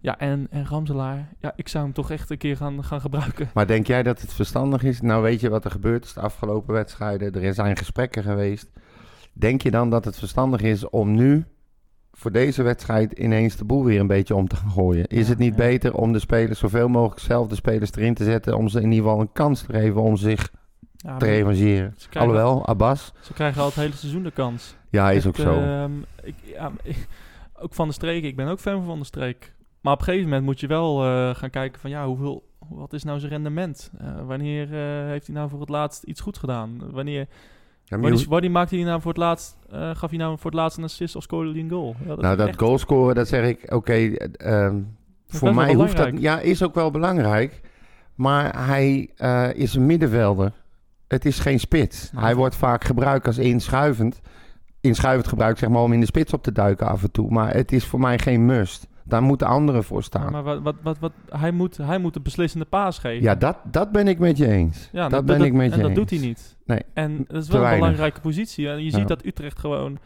Ja, 0.00 0.18
en, 0.18 0.46
en 0.50 0.66
Ramselaar. 0.66 1.28
Ja, 1.40 1.52
ik 1.56 1.68
zou 1.68 1.84
hem 1.84 1.92
toch 1.92 2.10
echt 2.10 2.30
een 2.30 2.38
keer 2.38 2.56
gaan, 2.56 2.84
gaan 2.84 3.00
gebruiken. 3.00 3.50
Maar 3.54 3.66
denk 3.66 3.86
jij 3.86 4.02
dat 4.02 4.20
het 4.20 4.32
verstandig 4.32 4.82
is? 4.82 5.00
Nou, 5.00 5.22
weet 5.22 5.40
je 5.40 5.48
wat 5.48 5.64
er 5.64 5.70
gebeurd 5.70 6.04
is 6.04 6.12
de 6.12 6.20
afgelopen 6.20 6.74
wedstrijden? 6.74 7.42
Er 7.42 7.54
zijn 7.54 7.76
gesprekken 7.76 8.22
geweest. 8.22 8.70
Denk 9.40 9.62
je 9.62 9.70
dan 9.70 9.90
dat 9.90 10.04
het 10.04 10.18
verstandig 10.18 10.60
is 10.60 10.88
om 10.88 11.14
nu 11.14 11.44
voor 12.12 12.32
deze 12.32 12.62
wedstrijd 12.62 13.12
ineens 13.12 13.56
de 13.56 13.64
boel 13.64 13.84
weer 13.84 14.00
een 14.00 14.06
beetje 14.06 14.34
om 14.34 14.48
te 14.48 14.56
gaan 14.56 14.70
gooien? 14.70 15.06
Is 15.06 15.24
Ja, 15.24 15.28
het 15.30 15.38
niet 15.38 15.50
ja. 15.56 15.56
beter 15.56 15.94
om 15.94 16.12
de 16.12 16.18
spelers 16.18 16.58
zoveel 16.58 16.88
mogelijk 16.88 17.20
zelf 17.20 17.46
de 17.48 17.54
spelers 17.54 17.92
erin 17.94 18.14
te 18.14 18.24
zetten 18.24 18.56
om 18.56 18.68
ze 18.68 18.80
in 18.80 18.90
ieder 18.92 19.04
geval 19.04 19.20
een 19.20 19.32
kans 19.32 19.62
te 19.62 19.72
geven 19.72 20.02
om 20.02 20.16
zich 20.16 20.50
Ja, 20.96 21.16
te 21.16 21.24
revancheren? 21.24 21.94
Alhoewel, 22.12 22.66
Abbas, 22.66 23.12
ze 23.20 23.32
krijgen 23.32 23.60
al 23.60 23.66
het 23.66 23.76
hele 23.76 23.92
seizoen 23.94 24.22
de 24.22 24.30
kans. 24.30 24.76
ja, 24.90 25.10
is 25.10 25.24
Het, 25.24 25.26
ook 25.40 25.46
zo. 25.46 25.54
ehm, 25.60 25.92
ik, 26.22 26.34
ook 27.62 27.74
van 27.74 27.88
de 27.88 27.94
streek. 27.94 28.24
Ik 28.24 28.36
ben 28.36 28.48
ook 28.48 28.60
fan 28.60 28.76
van 28.76 28.84
Van 28.86 28.98
de 28.98 29.04
Streek. 29.04 29.54
Maar 29.80 29.92
op 29.92 29.98
een 29.98 30.04
gegeven 30.04 30.26
moment 30.28 30.44
moet 30.44 30.60
je 30.60 30.66
wel 30.66 31.04
eh, 31.04 31.34
gaan 31.34 31.50
kijken 31.50 31.80
van 31.80 31.90
ja, 31.90 32.06
hoeveel, 32.06 32.48
wat 32.68 32.92
is 32.92 33.04
nou 33.04 33.18
zijn 33.18 33.32
rendement? 33.32 33.90
Eh, 33.98 34.26
wanneer 34.26 34.62
eh, 34.74 35.06
heeft 35.08 35.26
hij 35.26 35.34
nou 35.36 35.48
voor 35.50 35.60
het 35.60 35.68
laatst 35.68 36.02
iets 36.02 36.20
goed 36.20 36.38
gedaan? 36.38 36.90
Wanneer, 36.90 37.26
Ja, 37.90 37.96
maar 37.96 38.00
wanneer, 38.00 38.20
je- 38.20 38.28
wanneer 38.28 38.50
maakte 38.50 38.74
hij 38.76 38.84
nou 38.84 39.00
voor 39.00 39.10
het 39.10 39.20
laatst, 39.20 39.56
eh, 39.70 39.90
gaf 39.94 40.10
hij 40.10 40.18
nou 40.18 40.38
voor 40.38 40.50
het 40.50 40.60
laatst 40.60 40.78
een 40.78 40.84
assist 40.84 41.16
of 41.16 41.22
scoorde 41.22 41.50
hij 41.50 41.60
een 41.60 41.70
goal? 41.70 41.96
Ja, 42.06 42.14
nou, 42.14 42.36
dat 42.36 42.48
echt- 42.48 42.58
goal 42.58 42.78
scoren, 42.78 43.14
dat 43.14 43.28
zeg 43.28 43.48
ik, 43.48 43.72
oké, 43.72 43.92
eh, 43.92 44.64
ehm, 44.64 44.76
voor 45.28 45.54
mij 45.54 45.74
hoeft 45.74 45.96
dat... 45.96 46.20
Ja, 46.20 46.38
is 46.40 46.62
ook 46.62 46.74
wel 46.74 46.90
belangrijk. 46.90 47.60
Maar 48.14 48.66
hij 48.66 49.10
eh, 49.16 49.48
is 49.54 49.74
een 49.74 49.86
middenvelder. 49.86 50.52
Het 51.08 51.24
is 51.24 51.38
geen 51.38 51.60
spits. 51.60 52.10
Hij 52.16 52.34
wordt 52.36 52.54
vaak 52.56 52.84
gebruikt 52.84 53.26
als 53.26 53.38
inschuivend. 53.38 54.20
Inschuivend 54.80 55.28
gebruikt, 55.28 55.58
zeg 55.58 55.68
maar, 55.68 55.82
om 55.82 55.92
in 55.92 56.00
de 56.00 56.06
spits 56.06 56.32
op 56.32 56.42
te 56.42 56.52
duiken 56.52 56.86
af 56.86 57.02
en 57.02 57.10
toe. 57.10 57.30
Maar 57.30 57.54
het 57.54 57.72
is 57.72 57.84
voor 57.84 58.00
mij 58.00 58.18
geen 58.18 58.46
must. 58.46 58.86
Daar 59.10 59.22
moeten 59.22 59.46
anderen 59.46 59.84
voor 59.84 59.96
Ja, 59.96 60.02
staan. 60.02 60.32
maar 60.32 60.42
wat, 60.42 60.60
wat, 60.62 60.74
wat, 60.82 60.98
wat, 60.98 61.12
hij, 61.28 61.50
moet, 61.52 61.76
hij 61.76 61.98
moet 61.98 62.14
de 62.14 62.20
beslissende 62.20 62.64
paas 62.66 62.98
geven. 62.98 63.22
Ja, 63.22 63.34
dat, 63.34 63.56
dat 63.70 63.92
ben 63.92 64.08
ik 64.08 64.18
met 64.18 64.36
je 64.36 64.46
eens. 64.48 64.88
Ja, 64.92 65.08
dat 65.08 65.24
ben 65.24 65.42
ik 65.42 65.52
met 65.52 65.66
je 65.66 65.72
En 65.72 65.78
dat 65.78 65.88
eens. 65.88 65.98
doet 65.98 66.10
hij 66.10 66.18
niet. 66.18 66.56
Nee, 66.64 66.82
En 66.92 67.24
dat 67.28 67.42
is 67.42 67.48
wel 67.48 67.64
een 67.66 67.74
belangrijke 67.74 68.20
positie. 68.20 68.68
En 68.68 68.84
je 68.84 68.90
ziet 68.90 69.08
dat 69.08 69.24
Utrecht 69.24 69.58
gewoon 69.58 69.98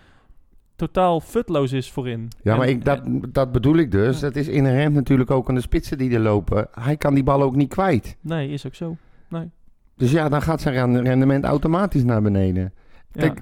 totaal 0.76 1.20
futloos 1.20 1.72
is 1.72 1.92
voorin. 1.92 2.28
Ja, 2.42 2.52
En- 2.52 2.58
maar 2.58 2.68
ik, 2.68 2.84
dat, 2.84 3.00
dat 3.28 3.52
bedoel 3.52 3.76
ik 3.76 3.90
dus. 3.90 4.20
Het 4.20 4.36
is 4.36 4.48
inherent 4.48 4.94
natuurlijk 4.94 5.30
ook 5.30 5.48
aan 5.48 5.54
de 5.54 5.60
spitsen 5.60 5.98
die 5.98 6.10
er 6.10 6.20
lopen. 6.20 6.66
Hij 6.80 6.96
kan 6.96 7.14
die 7.14 7.24
bal 7.24 7.42
ook 7.42 7.56
niet 7.56 7.68
kwijt. 7.68 8.16
Nee, 8.20 8.48
is 8.50 8.66
ook 8.66 8.74
zo. 8.74 8.96
Nee. 9.28 9.50
Dus 9.96 10.10
ja, 10.10 10.28
dan 10.28 10.42
gaat 10.42 10.60
zijn 10.60 10.74
ren- 10.74 11.02
rendement 11.02 11.44
automatisch 11.44 12.04
naar 12.04 12.22
beneden. 12.22 12.72
Ja. 13.12 13.34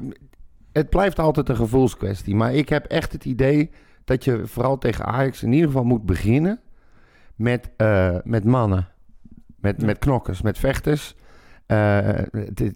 Het 0.72 0.90
blijft 0.90 1.18
altijd 1.18 1.48
een 1.48 1.57
gevoelskwestie. 1.57 2.35
Maar 2.35 2.55
ik 2.55 2.68
heb 2.68 2.85
echt 2.87 3.12
het 3.12 3.25
idee 3.25 3.70
dat 4.05 4.25
je 4.25 4.47
vooral 4.47 4.79
tegen 4.79 5.05
Ajax 5.05 5.43
in 5.43 5.53
ieder 5.53 5.67
geval 5.67 5.85
moet 5.85 6.07
beginnen 6.07 6.61
met, 7.37 7.71
eh, 7.77 8.17
met 8.25 8.45
mannen. 8.45 8.88
Met, 9.57 9.81
Ja. 9.81 9.87
met 9.87 9.99
knokkers, 9.99 10.43
met 10.43 10.59
vechters. 10.59 11.15
Eh, 11.67 12.09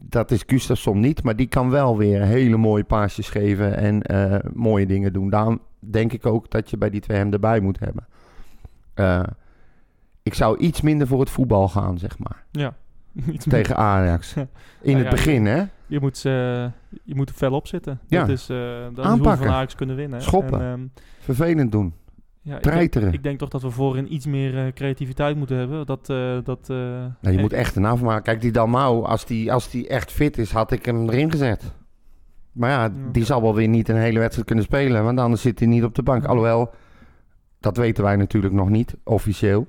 dat 0.01 0.31
is 0.31 0.43
Gustafsson 0.47 1.01
niet, 1.01 1.23
maar 1.23 1.37
die 1.37 1.47
kan 1.47 1.71
wel 1.71 1.97
weer 1.97 2.23
hele 2.23 2.57
mooie 2.57 2.85
paasjes 2.85 3.29
geven 3.29 3.77
en 3.77 4.03
eh, 4.03 4.51
mooie 4.55 4.87
dingen 4.87 5.13
doen. 5.13 5.31
Daarom 5.31 5.61
denk 5.79 6.13
ik 6.13 6.27
ook 6.27 6.51
dat 6.51 6.71
je 6.71 6.77
bij 6.77 6.91
die 6.91 7.01
twee 7.01 7.17
hem 7.17 7.33
erbij 7.33 7.61
moet 7.61 7.79
hebben. 7.81 8.07
Ik 10.23 10.35
zou 10.35 10.59
iets 10.59 10.81
minder 10.81 11.07
voor 11.07 11.21
het 11.21 11.31
voetbal 11.31 11.69
gaan, 11.69 11.99
zeg 11.99 12.19
maar. 12.19 12.45
Ja. 12.51 12.75
Iets 13.33 13.47
Tegen 13.49 13.77
Ajax. 13.77 14.35
In 14.37 14.47
Nou 14.83 14.97
het 14.97 15.05
ja, 15.05 15.11
begin, 15.11 15.47
hè? 15.47 15.65
Je 15.87 16.01
moet, 16.01 16.17
eh, 16.25 16.33
je 17.05 17.15
moet 17.15 17.29
er 17.29 17.35
fel 17.35 17.53
op 17.53 17.67
zitten. 17.67 18.01
Ja. 18.07 18.21
Dat 18.21 18.29
is, 18.29 18.49
eh 18.49 18.57
dat 18.59 18.69
is 18.81 18.95
hoe 18.95 18.95
we 18.95 19.03
Aanpakken. 19.03 19.47
van 19.47 19.55
Ajax 19.55 19.75
kunnen 19.75 19.97
winnen. 19.97 20.23
Schoppen. 20.23 20.61
En, 20.61 20.73
ehm, 20.73 21.05
Vervelend 21.21 21.73
doen. 21.73 21.95
Ja, 22.43 22.57
ik 22.57 22.63
denk, 22.63 22.75
treiteren. 22.75 23.13
ik 23.13 23.23
denk 23.23 23.39
toch 23.39 23.49
dat 23.49 23.63
we 23.63 23.71
voorin 23.71 24.15
iets 24.15 24.27
meer 24.27 24.59
eh, 24.67 24.73
creativiteit 24.73 25.37
moeten 25.37 25.57
hebben. 25.57 25.87
Dat, 25.87 26.07
dat, 26.45 26.69
Nou, 26.69 27.11
je 27.21 27.39
moet 27.39 27.53
echt 27.53 27.77
een 27.77 27.85
afmaken. 27.85 28.23
Kijk, 28.23 28.41
die 28.41 28.53
Dalmau, 28.53 29.05
als 29.05 29.27
die, 29.27 29.53
als 29.53 29.71
die 29.71 29.89
echt 29.89 30.13
fit 30.13 30.39
is, 30.39 30.51
had 30.51 30.71
ik 30.73 30.85
hem 30.85 31.09
erin 31.09 31.31
gezet. 31.31 31.75
Maar 32.53 32.71
ja, 32.71 32.93
die 33.13 33.25
zal 33.25 33.43
wel 33.43 33.55
weer 33.55 33.69
niet 33.69 33.89
een 33.89 33.97
hele 33.97 34.19
wedstrijd 34.19 34.47
kunnen 34.47 34.65
spelen. 34.65 35.05
Want 35.05 35.19
anders 35.19 35.43
zit 35.43 35.59
hij 35.59 35.69
niet 35.69 35.85
op 35.85 35.95
de 35.95 36.03
bank. 36.03 36.25
Alhoewel, 36.25 36.71
dat 37.61 37.77
weten 37.77 38.05
wij 38.05 38.17
natuurlijk 38.17 38.55
nog 38.55 38.69
niet, 38.69 38.97
officieel. 39.05 39.67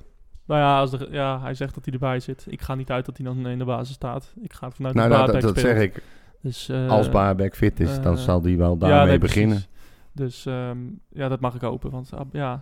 Nou 0.47 0.61
ja, 0.61 0.79
als 0.79 0.93
er, 0.93 1.13
ja, 1.13 1.41
hij 1.41 1.53
zegt 1.53 1.75
dat 1.75 1.85
hij 1.85 1.93
erbij 1.93 2.19
zit. 2.19 2.45
Ik 2.49 2.61
ga 2.61 2.75
niet 2.75 2.91
uit 2.91 3.05
dat 3.05 3.17
hij 3.17 3.25
dan 3.25 3.47
in 3.47 3.57
de 3.57 3.65
basis 3.65 3.95
staat. 3.95 4.33
Ik 4.41 4.53
ga 4.53 4.65
ervan 4.65 4.85
uit 4.85 4.95
Nou, 4.95 5.09
dat 5.09 5.17
dat, 5.17 5.27
Baarbek 5.27 5.41
dat 5.53 5.59
zeg 5.59 5.81
ik. 5.81 6.03
Dus, 6.41 6.69
eh, 6.69 6.89
Als 6.89 7.09
Baarbek 7.09 7.55
fit 7.55 7.79
is, 7.79 8.01
dan 8.01 8.15
eh, 8.15 8.21
zal 8.21 8.41
die 8.41 8.57
wel 8.57 8.71
ja, 8.73 8.77
daarmee 8.77 9.07
nee, 9.07 9.17
beginnen. 9.17 9.63
Dus 10.11 10.45
ehm, 10.45 10.77
ja, 11.09 11.27
dat 11.27 11.39
mag 11.39 11.55
ik 11.55 11.61
hopen. 11.61 11.91
Want 11.91 12.09
ja, 12.31 12.61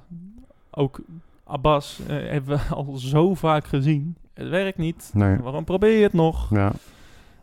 ook 0.71 1.01
Abbas 1.43 1.99
eh, 2.07 2.15
hebben 2.29 2.57
we 2.57 2.75
al 2.75 2.93
zo 2.97 3.33
vaak 3.33 3.65
gezien. 3.65 4.15
Het 4.33 4.49
werkt 4.49 4.77
niet. 4.77 5.11
Nee. 5.13 5.37
Waarom 5.37 5.63
probeer 5.63 5.97
je 5.97 6.03
het 6.03 6.13
nog? 6.13 6.49
Ja, 6.49 6.71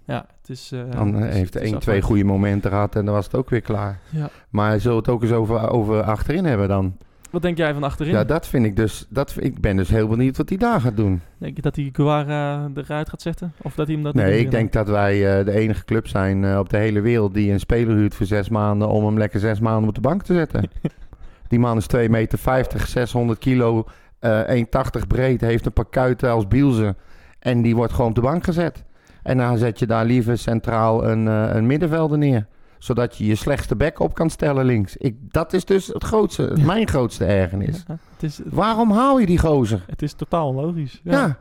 Ja, 0.05 0.26
het 0.40 0.50
is... 0.50 0.72
eh, 0.72 0.90
dan 0.90 1.22
heeft 1.22 1.55
hij 1.55 1.62
één, 1.62 1.78
twee 1.78 2.02
goede 2.02 2.24
momenten 2.24 2.70
gehad 2.70 2.96
en 2.96 3.05
dan 3.05 3.14
was 3.14 3.24
het 3.24 3.35
ook 3.35 3.50
weer 3.50 3.61
klaar. 3.61 4.00
Ja. 4.11 4.31
Maar 4.50 4.68
hij 4.68 4.78
zal 4.78 4.96
het 4.96 5.09
ook 5.09 5.22
eens 5.22 5.33
over, 5.33 5.68
over 5.68 6.02
achterin 6.02 6.44
hebben 6.44 6.68
dan. 6.68 6.96
Wat 7.33 7.42
denk 7.42 7.57
jij 7.57 7.73
van 7.73 7.83
achterin? 7.83 8.12
Ja, 8.12 8.25
dat 8.25 8.47
vind 8.47 8.64
ik 8.64 8.77
dus. 8.77 9.07
Dat, 9.09 9.35
ik 9.38 9.61
ben 9.61 9.77
dus 9.77 9.88
heel 9.88 10.09
benieuwd 10.09 10.37
wat 10.37 10.49
hij 10.49 10.59
daar 10.59 10.81
gaat 10.81 10.97
doen. 10.97 11.21
Denk 11.38 11.57
je 11.57 11.62
dat 11.62 11.77
hij 11.77 11.88
Guara 11.92 12.71
eruit 12.75 13.09
gaat 13.09 13.23
zetten? 13.23 13.53
Of 13.62 13.75
dat 13.75 13.87
hij 13.87 13.95
hem 13.95 14.05
dat 14.05 14.14
Nee, 14.14 14.40
ik 14.40 14.51
denk 14.51 14.73
dat 14.73 14.88
wij 14.88 15.38
eh, 15.38 15.45
de 15.45 15.53
enige 15.53 15.85
club 15.85 16.09
zijn 16.09 16.45
eh, 16.45 16.59
op 16.59 16.68
de 16.68 16.77
hele 16.77 17.01
wereld 17.01 17.35
die 17.35 17.53
een 17.53 17.61
speler 17.61 17.97
huurt 17.97 18.14
voor 18.14 18.27
zes 18.27 18.49
maanden 18.49 18.88
om 18.88 19.05
hem 19.05 19.18
lekker 19.18 19.40
zes 19.40 19.61
maanden 19.61 19.88
op 19.88 19.95
de 19.95 20.01
bank 20.01 20.23
te 20.23 20.35
zetten. 20.35 20.68
Die 21.49 21.59
man 21.59 21.77
is 21.77 21.87
2 21.87 22.09
meter 22.09 22.38
50, 22.38 22.88
600 22.88 23.38
kilo, 23.38 23.85
eh 24.18 24.64
1,80 25.01 25.07
breed, 25.09 25.40
heeft 25.40 25.66
een 25.66 25.73
paar 25.73 25.88
kuiten 25.90 26.31
als 26.31 26.49
Bielze. 26.49 26.95
En 27.38 27.62
die 27.62 27.77
wordt 27.77 27.92
gewoon 27.92 28.09
op 28.09 28.14
de 28.14 28.21
bank 28.21 28.45
gezet. 28.45 28.85
En 29.23 29.38
dan 29.38 29.59
zet 29.59 29.79
je 29.79 29.87
daar 29.87 30.05
liever 30.05 30.38
centraal 30.38 31.09
een, 31.09 31.27
een 31.27 31.66
middenvelder 31.66 32.18
neer. 32.18 32.47
Zodat 32.83 33.16
je 33.18 33.27
je 33.27 33.35
slechtste 33.35 33.77
back 33.77 33.99
op 34.01 34.14
kan 34.14 34.31
stellen 34.31 34.64
links. 34.64 34.97
Ik, 34.97 35.16
dat 35.33 35.53
is 35.53 35.64
dus 35.64 35.87
het 35.87 36.05
grootste, 36.05 36.53
Ja. 36.55 36.64
mijn 36.64 36.88
grootste 36.88 37.25
ergernis. 37.25 37.85
Ja, 37.87 37.99
het, 38.12 38.23
is, 38.23 38.40
Waarom 38.45 38.90
haal 38.90 39.18
je 39.18 39.27
die 39.27 39.38
gozer? 39.38 39.85
het 39.87 40.03
is 40.03 40.12
totaal 40.12 40.49
onlogisch. 40.49 41.01
Ja. 41.05 41.38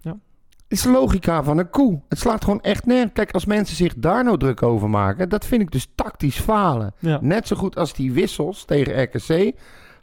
Ja. 0.00 0.10
Het 0.10 0.78
is 0.78 0.82
de 0.82 0.90
logica 0.90 1.42
van 1.42 1.58
een 1.58 1.70
koe. 1.70 2.00
Het 2.08 2.18
slaat 2.18 2.44
gewoon 2.44 2.60
echt 2.60 2.86
neer. 2.86 3.10
Kijk, 3.10 3.30
als 3.32 3.44
mensen 3.44 3.76
zich 3.76 3.94
daar 3.96 4.24
nou 4.24 4.38
druk 4.38 4.62
over 4.62 4.90
maken, 4.90 5.28
dat 5.28 5.46
vind 5.46 5.62
ik 5.62 5.70
dus 5.70 5.88
tactisch 5.94 6.38
falen. 6.40 6.94
Net 7.20 7.46
zo 7.46 7.56
goed 7.56 7.76
als 7.76 7.92
die 7.94 8.12
wissels 8.12 8.64
tegen 8.64 9.02
RKC, 9.02 9.52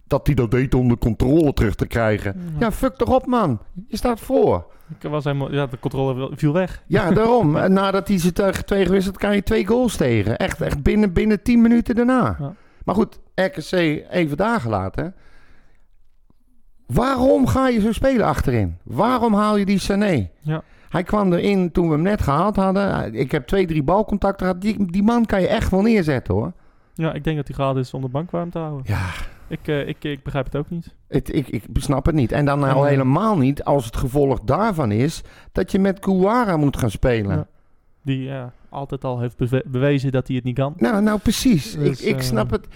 dat 0.10 0.26
die 0.26 0.36
dat 0.36 0.52
deed 0.52 0.74
om 0.74 0.88
de 0.88 0.98
controle 0.98 1.54
terug 1.54 1.76
te 1.76 1.88
krijgen. 1.88 2.54
Ja, 2.60 2.72
fuck 2.72 2.96
toch 2.96 3.10
op, 3.16 3.26
man. 3.26 3.60
Je 3.88 3.98
staat 3.98 4.20
voor. 4.20 4.66
Ik 5.00 5.10
was 5.10 5.24
helemaal, 5.24 5.52
ja, 5.52 5.66
de 5.66 5.80
controle 5.80 6.32
viel 6.36 6.54
weg. 6.54 6.84
Ja, 6.88 7.12
daarom. 7.20 7.56
En 7.56 7.74
Nadat 7.74 8.08
hij 8.08 8.18
ze 8.20 8.34
tegen 8.34 8.66
twee 8.66 8.86
gewisseld, 8.86 9.18
krijg 9.18 9.36
je 9.36 9.44
twee 9.44 9.68
goals 9.68 9.96
tegen. 9.96 10.38
Echt, 10.38 10.62
echt 10.62 10.84
binnen, 10.84 11.14
binnen 11.14 11.42
tien 11.42 11.62
minuten 11.62 11.96
daarna. 11.96 12.36
Ja. 12.40 12.54
Maar 12.86 12.96
goed, 12.96 13.20
RKC 13.36 13.72
even 14.10 14.38
daar 14.38 14.62
gelaten. 14.62 15.16
Waarom 16.86 17.48
ga 17.48 17.68
je 17.68 17.80
zo 17.80 17.92
spelen 17.92 18.26
achterin? 18.26 18.78
Waarom 18.84 19.34
haal 19.34 19.58
je 19.58 19.66
die 19.66 19.80
Sané? 19.80 20.30
Ja. 20.42 20.62
Hij 20.90 21.04
kwam 21.04 21.34
erin 21.34 21.72
toen 21.72 21.88
we 21.88 21.94
hem 21.94 22.02
net 22.02 22.22
gehaald 22.22 22.56
hadden. 22.56 23.14
Ik 23.14 23.32
heb 23.32 23.48
twee, 23.48 23.68
drie 23.68 23.84
balcontacten 23.84 24.46
gehad. 24.48 24.62
Die, 24.62 24.92
die 24.92 25.04
man 25.04 25.26
kan 25.26 25.42
je 25.42 25.48
echt 25.48 25.72
wel 25.72 25.82
neerzetten 25.82 26.34
hoor. 26.34 26.52
Ja, 26.94 27.14
ik 27.14 27.24
denk 27.24 27.38
dat 27.38 27.48
hij 27.48 27.56
gehaald 27.56 27.78
is 27.78 27.94
om 27.94 28.02
de 28.02 28.08
bank 28.08 28.32
warm 28.32 28.50
te 28.50 28.58
houden. 28.58 28.84
Ja, 28.86 29.10
Ik, 29.50 29.68
eh, 29.68 29.88
ik, 29.88 30.04
ik 30.04 30.24
begrijp 30.24 30.46
het 30.46 30.56
ook 30.56 30.70
niet. 30.70 30.96
het, 31.08 31.36
ik, 31.36 31.48
ik 31.48 31.64
snap 31.74 32.06
het 32.06 32.16
niet. 32.16 32.32
En 32.32 32.46
dan 32.46 32.60
nou 32.60 32.72
En, 32.72 32.78
eh, 32.84 32.90
helemaal 32.90 33.38
niet 33.38 33.64
als 33.64 33.86
het 33.86 33.98
gevolg 33.98 34.40
daarvan 34.40 34.92
is 34.92 35.22
dat 35.52 35.72
je 35.72 35.80
met 35.80 36.00
Kouara 36.00 36.58
moet 36.58 36.78
gaan 36.78 36.92
spelen. 36.92 37.36
Ja. 37.36 37.48
Die 38.04 38.24
ja, 38.24 38.54
altijd 38.70 39.04
al 39.04 39.20
heeft 39.20 39.38
bewe- 39.38 39.64
bewezen 39.68 40.12
dat 40.12 40.28
hij 40.28 40.36
het 40.36 40.46
niet 40.46 40.56
kan. 40.56 40.74
Nou, 40.78 41.02
nou 41.02 41.20
precies. 41.20 41.72
Dus, 41.76 42.02
ik, 42.02 42.08
ik 42.08 42.16
eh, 42.16 42.22
snap 42.22 42.50
het. 42.52 42.68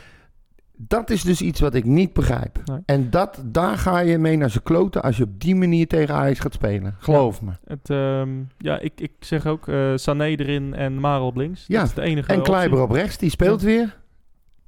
Dat 0.77 1.09
is 1.09 1.23
dus 1.23 1.41
iets 1.41 1.59
wat 1.59 1.73
ik 1.73 1.85
niet 1.85 2.13
begrijp. 2.13 2.59
Nee. 2.65 2.79
En 2.85 3.09
dat, 3.09 3.41
daar 3.45 3.77
ga 3.77 3.99
je 3.99 4.17
mee 4.17 4.37
naar 4.37 4.49
zijn 4.49 4.63
kloten 4.63 5.01
als 5.03 5.17
je 5.17 5.23
op 5.23 5.39
die 5.41 5.55
manier 5.55 5.87
tegen 5.87 6.15
Ajax 6.15 6.39
gaat 6.39 6.53
spelen. 6.53 6.95
Geloof 6.99 7.41
me. 7.41 7.51
Het, 7.65 7.89
ehm, 7.89 8.29
ja, 8.57 8.79
ik, 8.79 8.91
ik 8.95 9.11
zeg 9.19 9.45
ook 9.45 9.67
eh 9.67 9.91
Sané 9.95 10.25
erin 10.25 10.73
en 10.73 10.99
Maro 10.99 11.25
op 11.25 11.35
links. 11.35 11.65
Ja, 11.67 11.79
Dat 11.79 11.87
is 11.87 11.93
de 11.95 12.01
enige 12.01 12.33
En. 12.33 12.41
Kleiber 12.41 12.81
op 12.81 12.91
rechts, 12.91 13.17
die 13.17 13.29
speelt 13.29 13.61
weer. 13.61 14.01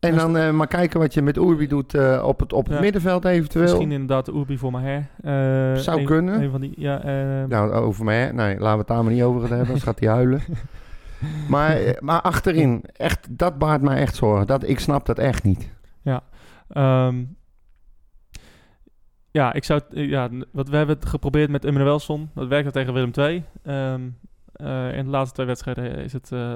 En 0.05 0.13
Dus- 0.13 0.21
dan 0.21 0.37
eh, 0.37 0.51
maar 0.51 0.67
kijken 0.67 0.99
wat 0.99 1.13
je 1.13 1.21
met 1.21 1.37
Urbi 1.37 1.67
doet 1.67 1.93
eh, 1.93 2.23
op 2.27 2.39
het, 2.39 2.53
op 2.53 2.65
het 2.65 2.73
Ja. 2.73 2.79
middenveld 2.81 3.25
eventueel. 3.25 3.63
Misschien 3.63 3.91
inderdaad 3.91 4.27
Urbi 4.27 4.57
voor 4.57 4.71
Maher. 4.71 5.07
Eh, 5.21 5.75
Zou 5.81 5.99
een- 5.99 6.05
kunnen. 6.05 6.41
Een 6.41 6.51
van 6.51 6.61
die, 6.61 6.73
ja, 6.77 7.01
Nou, 7.47 7.71
over 7.71 8.03
mij, 8.05 8.31
nee, 8.31 8.53
laten 8.59 8.71
we 8.71 8.77
het 8.77 8.87
daar 8.87 9.03
maar 9.03 9.13
niet 9.13 9.23
over 9.23 9.39
gaan 9.39 9.49
hebben, 9.49 9.67
anders 9.67 9.83
gaat 9.85 9.99
hij 9.99 10.09
huilen. 10.09 10.41
Maar, 11.49 11.77
maar 11.99 12.21
achterin, 12.21 12.83
echt, 12.93 13.27
dat 13.37 13.57
baart 13.57 13.81
mij 13.81 13.97
echt 13.97 14.15
zorgen. 14.15 14.47
Dat, 14.47 14.67
ik 14.67 14.79
snap 14.79 15.05
dat 15.05 15.17
echt 15.19 15.43
niet. 15.43 15.73
Ehm, 16.69 17.23
ja, 19.31 19.53
ik 19.53 19.63
zou 19.63 19.81
ja, 19.89 20.29
wat 20.51 20.69
we 20.69 20.75
hebben 20.77 20.95
het 20.95 21.05
geprobeerd 21.05 21.49
met 21.49 21.65
Emmanuelson. 21.65 22.29
Dat 22.33 22.47
werkte 22.47 22.71
tegen 22.71 22.93
Willem 22.93 23.11
II. 23.15 23.43
Ehm, 23.63 24.01
eh, 24.55 24.97
in 24.97 25.03
de 25.03 25.09
laatste 25.09 25.33
twee 25.33 25.45
wedstrijden 25.45 25.95
is 25.95 26.13
het 26.13 26.31
eh, 26.31 26.53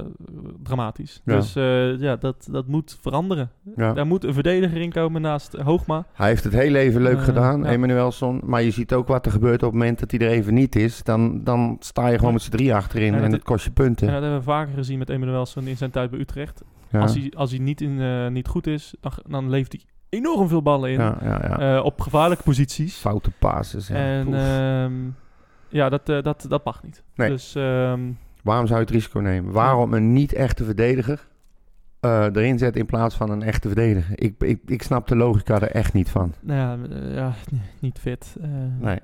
dramatisch. 0.64 1.22
Ja. 1.26 1.36
Dus 1.36 1.56
eh, 1.56 2.00
ja, 2.00 2.16
dat, 2.16 2.48
dat 2.52 2.68
moet 2.68 2.98
veranderen. 3.02 3.52
Ja. 3.76 3.94
Daar 3.94 4.08
moet 4.08 4.24
een 4.24 4.34
verdediger 4.34 4.82
in 4.82 4.92
komen 4.92 5.22
naast 5.22 5.54
Hoogma. 5.54 6.06
Hij 6.14 6.28
heeft 6.28 6.44
het 6.44 6.54
heel 6.54 6.76
even 6.76 7.02
leuk 7.02 7.22
gedaan, 7.22 7.64
ja. 7.64 7.70
Emanuelson. 7.70 8.42
Maar 8.44 8.62
je 8.62 8.72
ziet 8.72 8.94
ook 8.94 9.08
wat 9.08 9.26
er 9.26 9.32
gebeurt 9.32 9.64
op 9.64 9.72
het 9.72 9.80
moment 9.80 10.00
dat 10.00 10.12
hij 10.12 10.20
er 10.20 10.28
even 10.30 10.54
niet 10.54 10.76
is. 10.76 11.04
Dan, 11.04 11.44
dan 11.44 11.78
sta 11.80 12.08
je 12.08 12.18
gewoon 12.18 12.34
met 12.34 12.42
z'n 12.42 12.52
drie 12.52 12.74
achterin 12.74 13.14
Ja, 13.14 13.22
en 13.22 13.32
dat 13.32 13.44
kost 13.44 13.64
je 13.64 13.70
En 13.70 13.76
punten. 13.76 14.08
dat 14.08 14.22
hebben 14.22 14.40
we 14.40 14.44
vaker 14.44 14.74
gezien 14.74 14.98
met 14.98 15.10
Emmanuelson 15.10 15.68
in 15.68 15.78
zijn 15.78 15.92
tijd 15.92 16.10
bij 16.10 16.20
Utrecht. 16.20 16.64
Als, 16.92 17.14
hij, 17.14 17.34
als 17.36 17.50
hij 17.50 17.60
niet, 17.60 17.82
in, 17.82 18.34
niet 18.34 18.48
goed 18.48 18.68
is, 18.68 18.94
dan, 19.00 19.12
dan 19.28 19.50
levert 19.50 19.72
hij 19.72 19.82
enorm 20.20 20.48
veel 20.48 20.62
ballen 20.62 20.90
in. 20.90 21.82
op 21.82 22.02
gevaarlijke 22.02 22.44
posities. 22.44 22.96
Foute 22.96 23.32
passes. 23.40 23.88
Ja. 23.88 23.96
en 23.96 25.16
ja, 25.70 25.90
dat, 25.90 26.10
eh, 26.10 26.22
dat, 26.22 26.46
dat 26.50 26.64
mag 26.64 26.84
niet. 26.84 27.04
Nee. 27.16 27.30
Dus 27.30 27.56
ehm, 27.56 28.12
Waarom 28.44 28.68
zou 28.68 28.80
je 28.80 28.86
het 28.86 28.94
risico 28.94 29.20
nemen? 29.20 29.54
Waarom 29.54 29.94
een 29.94 30.14
niet-echte 30.14 30.64
verdediger 30.64 31.28
eh, 32.00 32.24
erin 32.24 32.58
zetten 32.58 32.82
in 32.82 32.88
plaats 32.88 33.16
van 33.16 33.30
een 33.30 33.44
echte 33.44 33.68
verdediger? 33.68 34.20
Ik, 34.20 34.36
ik, 34.42 34.60
ik 34.66 34.82
snap 34.84 35.08
de 35.08 35.16
logica 35.16 35.56
er 35.56 35.72
echt 35.72 35.94
niet 35.94 36.10
van. 36.10 36.34
nou 36.40 36.60
ja, 36.60 36.96
eh, 36.96 37.16
ja, 37.16 37.34
niet 37.80 38.00
fit. 38.00 38.36
Nee. 38.80 39.00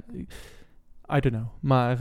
I 1.16 1.20
don't 1.20 1.36
know. 1.36 1.48
Maar 1.60 1.98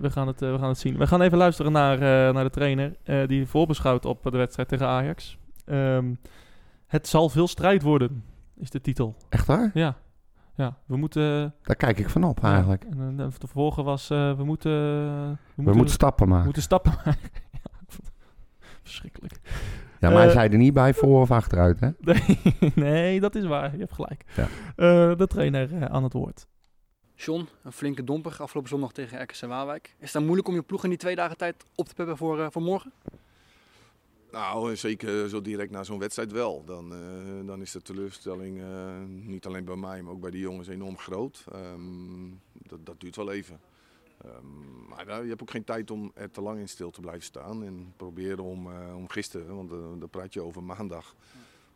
we, 0.00 0.10
gaan 0.10 0.26
het, 0.26 0.40
we 0.40 0.56
gaan 0.58 0.68
het 0.68 0.78
zien. 0.78 0.96
We 0.96 1.06
gaan 1.06 1.20
even 1.20 1.38
luisteren 1.38 1.72
naar, 1.72 1.98
naar 2.32 2.44
de 2.44 2.50
trainer 2.50 2.96
die 3.26 3.46
voorbeschouwt 3.46 4.04
op 4.04 4.22
de 4.22 4.36
wedstrijd 4.36 4.68
tegen 4.68 4.86
Ajax. 4.86 5.38
Ehm, 5.64 6.14
het 6.86 7.08
zal 7.08 7.28
veel 7.28 7.48
strijd 7.48 7.82
worden, 7.82 8.24
is 8.56 8.70
de 8.70 8.80
titel. 8.80 9.16
Echt 9.28 9.46
waar? 9.46 9.70
Ja, 9.74 9.96
ja 10.58 10.76
we 10.86 10.96
moeten... 10.96 11.54
Daar 11.62 11.76
kijk 11.76 11.98
ik 11.98 12.08
van 12.08 12.24
op 12.24 12.44
eigenlijk. 12.44 12.84
en, 12.84 13.00
eh, 13.00 13.16
de 13.16 13.30
vervolgen 13.30 13.84
was, 13.84 14.10
eh, 14.10 14.36
we 14.36 14.44
moeten... 14.44 14.70
we 14.72 15.36
We 15.36 15.36
moeten, 15.54 15.76
moeten 15.76 15.94
stappen 15.94 16.24
we 16.24 16.30
maken. 16.30 16.44
moeten 16.44 16.62
stappen 16.62 16.92
maken. 17.04 17.30
Ja, 17.52 17.96
Verschrikkelijk. 18.82 19.40
Ja, 20.00 20.08
maar 20.08 20.18
hij 20.18 20.26
Eh, 20.26 20.32
zei 20.32 20.48
er 20.48 20.56
niet 20.58 20.72
bij 20.74 20.94
voor 20.94 21.20
of 21.20 21.30
achteruit, 21.30 21.80
hè? 21.80 21.88
Nee, 22.60 22.72
nee, 22.74 23.20
dat 23.20 23.34
is 23.34 23.44
waar. 23.46 23.72
Je 23.72 23.78
hebt 23.78 23.92
gelijk. 23.92 24.24
Ja. 24.36 24.42
Eh, 24.76 25.16
de 25.16 25.26
trainer 25.26 25.74
eh, 25.74 25.82
aan 25.84 26.02
het 26.02 26.12
woord. 26.12 26.46
John, 27.14 27.48
een 27.62 27.72
flinke 27.72 28.04
domper 28.04 28.36
afgelopen 28.38 28.70
zondag 28.70 28.92
tegen 28.92 29.22
RKC 29.22 29.40
Waalwijk. 29.46 29.86
Is 29.86 29.94
het 30.04 30.12
dan 30.12 30.22
moeilijk 30.24 30.48
om 30.48 30.54
je 30.54 30.62
ploeg 30.62 30.82
in 30.82 30.88
die 30.88 30.98
twee 30.98 31.16
dagen 31.16 31.36
tijd 31.36 31.64
op 31.74 31.88
te 31.88 31.94
peppen 31.94 32.16
voor, 32.16 32.40
eh, 32.40 32.46
voor 32.50 32.62
morgen? 32.62 32.92
Nou, 34.30 34.76
zeker 34.76 35.28
zo 35.28 35.40
direct 35.40 35.70
na 35.70 35.84
zo'n 35.84 35.98
wedstrijd 35.98 36.32
wel. 36.32 36.64
Dan, 36.64 36.92
eh, 36.92 37.46
dan 37.46 37.60
is 37.60 37.72
de 37.72 37.82
teleurstelling 37.82 38.60
eh, 38.60 39.02
niet 39.06 39.46
alleen 39.46 39.64
bij 39.64 39.76
mij, 39.76 40.02
maar 40.02 40.12
ook 40.12 40.20
bij 40.20 40.30
die 40.30 40.40
jongens 40.40 40.68
enorm 40.68 40.98
groot. 40.98 41.44
Ehm, 41.52 42.28
dat, 42.52 42.86
dat 42.86 43.00
duurt 43.00 43.16
wel 43.16 43.32
even. 43.32 43.60
Ehm, 44.24 44.88
maar 44.88 45.06
nou, 45.06 45.22
je 45.22 45.28
hebt 45.28 45.42
ook 45.42 45.50
geen 45.50 45.64
tijd 45.64 45.90
om 45.90 46.10
er 46.14 46.30
te 46.30 46.40
lang 46.40 46.58
in 46.58 46.68
stil 46.68 46.90
te 46.90 47.00
blijven 47.00 47.24
staan. 47.24 47.64
En 47.64 47.92
proberen 47.96 48.44
om, 48.44 48.70
eh, 48.72 48.96
om 48.96 49.08
gisteren, 49.08 49.56
want 49.56 49.70
daar 50.00 50.08
praat 50.08 50.32
je 50.32 50.40
over 50.40 50.62
maandag, 50.62 51.14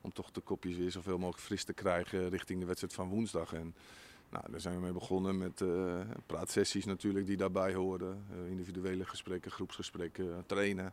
om 0.00 0.12
toch 0.12 0.30
de 0.30 0.40
kopjes 0.40 0.76
weer 0.76 0.90
zoveel 0.90 1.18
mogelijk 1.18 1.44
fris 1.44 1.64
te 1.64 1.72
krijgen 1.72 2.28
richting 2.28 2.60
de 2.60 2.66
wedstrijd 2.66 2.94
van 2.94 3.08
woensdag. 3.08 3.52
En, 3.52 3.74
nou, 4.30 4.44
daar 4.50 4.60
zijn 4.60 4.74
we 4.74 4.80
mee 4.80 4.92
begonnen 4.92 5.38
met 5.38 5.64
praatsessies 6.26 6.84
natuurlijk 6.84 7.26
die 7.26 7.36
daarbij 7.36 7.74
horen. 7.74 8.24
Individuele 8.48 9.04
gesprekken, 9.04 9.50
groepsgesprekken, 9.50 10.44
trainen. 10.46 10.92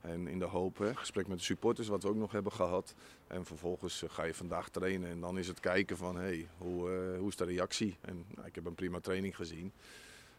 En 0.00 0.26
in 0.26 0.38
de 0.38 0.44
hoop, 0.44 0.90
gesprek 0.94 1.26
met 1.26 1.38
de 1.38 1.44
supporters, 1.44 1.88
wat 1.88 2.02
we 2.02 2.08
ook 2.08 2.16
nog 2.16 2.32
hebben 2.32 2.52
gehad. 2.52 2.94
En 3.26 3.44
vervolgens 3.44 4.02
uh, 4.02 4.10
ga 4.10 4.24
je 4.24 4.34
vandaag 4.34 4.68
trainen 4.68 5.10
en 5.10 5.20
dan 5.20 5.38
is 5.38 5.48
het 5.48 5.60
kijken 5.60 5.96
van, 5.96 6.16
hey, 6.16 6.48
hoe, 6.58 6.90
uh, 6.90 7.18
hoe 7.18 7.28
is 7.28 7.36
de 7.36 7.44
reactie? 7.44 7.96
En 8.00 8.24
nou, 8.34 8.46
ik 8.46 8.54
heb 8.54 8.66
een 8.66 8.74
prima 8.74 9.00
training 9.00 9.36
gezien. 9.36 9.72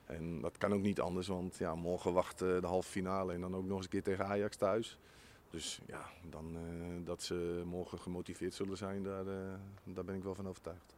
En 0.06 0.42
dat 0.42 0.58
kan 0.58 0.74
ook 0.74 0.82
niet 0.82 1.02
anders, 1.02 1.28
want 1.28 1.58
ja, 1.58 1.76
morgen 1.76 2.14
wacht 2.14 2.42
uh, 2.42 2.62
de 2.62 2.68
halve 2.68 2.90
finale 2.90 3.34
en 3.34 3.42
dan 3.42 3.56
ook 3.56 3.66
nog 3.66 3.76
eens 3.76 3.86
een 3.86 3.92
keer 3.92 4.04
tegen 4.04 4.26
Ajax 4.26 4.56
thuis. 4.56 4.98
Dus 5.50 5.80
ja, 5.86 6.06
dan, 6.30 6.58
dat 7.04 7.24
ze 7.24 7.62
morgen 7.66 8.00
gemotiveerd 8.00 8.54
zullen 8.54 8.78
zijn, 8.78 9.04
daar, 9.04 9.24
daar 9.84 10.04
ben 10.04 10.16
ik 10.16 10.24
wel 10.24 10.36
van 10.36 10.48
overtuigd. 10.48 10.98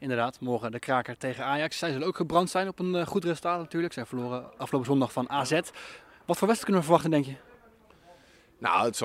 Inderdaad, 0.00 0.40
morgen 0.40 0.72
de 0.72 0.78
kraker 0.78 1.16
tegen 1.16 1.44
Ajax. 1.44 1.78
Zij 1.78 1.92
zullen 1.92 2.06
ook 2.06 2.16
gebrand 2.16 2.50
zijn 2.50 2.68
op 2.68 2.78
een 2.78 2.94
eh, 2.94 3.06
goed 3.06 3.24
resultaat 3.24 3.58
natuurlijk. 3.58 3.92
Zij 3.92 4.06
verloren 4.06 4.58
afgelopen 4.58 4.90
zondag 4.90 5.12
van 5.12 5.30
AZ. 5.30 5.50
Wat 5.50 6.38
voor 6.38 6.48
wedstrijd 6.48 6.64
kunnen 6.64 6.80
we 6.80 6.86
verwachten, 6.86 7.10
denk 7.10 7.24
je? 7.24 7.36
Nou, 8.60 8.84
het 8.84 8.96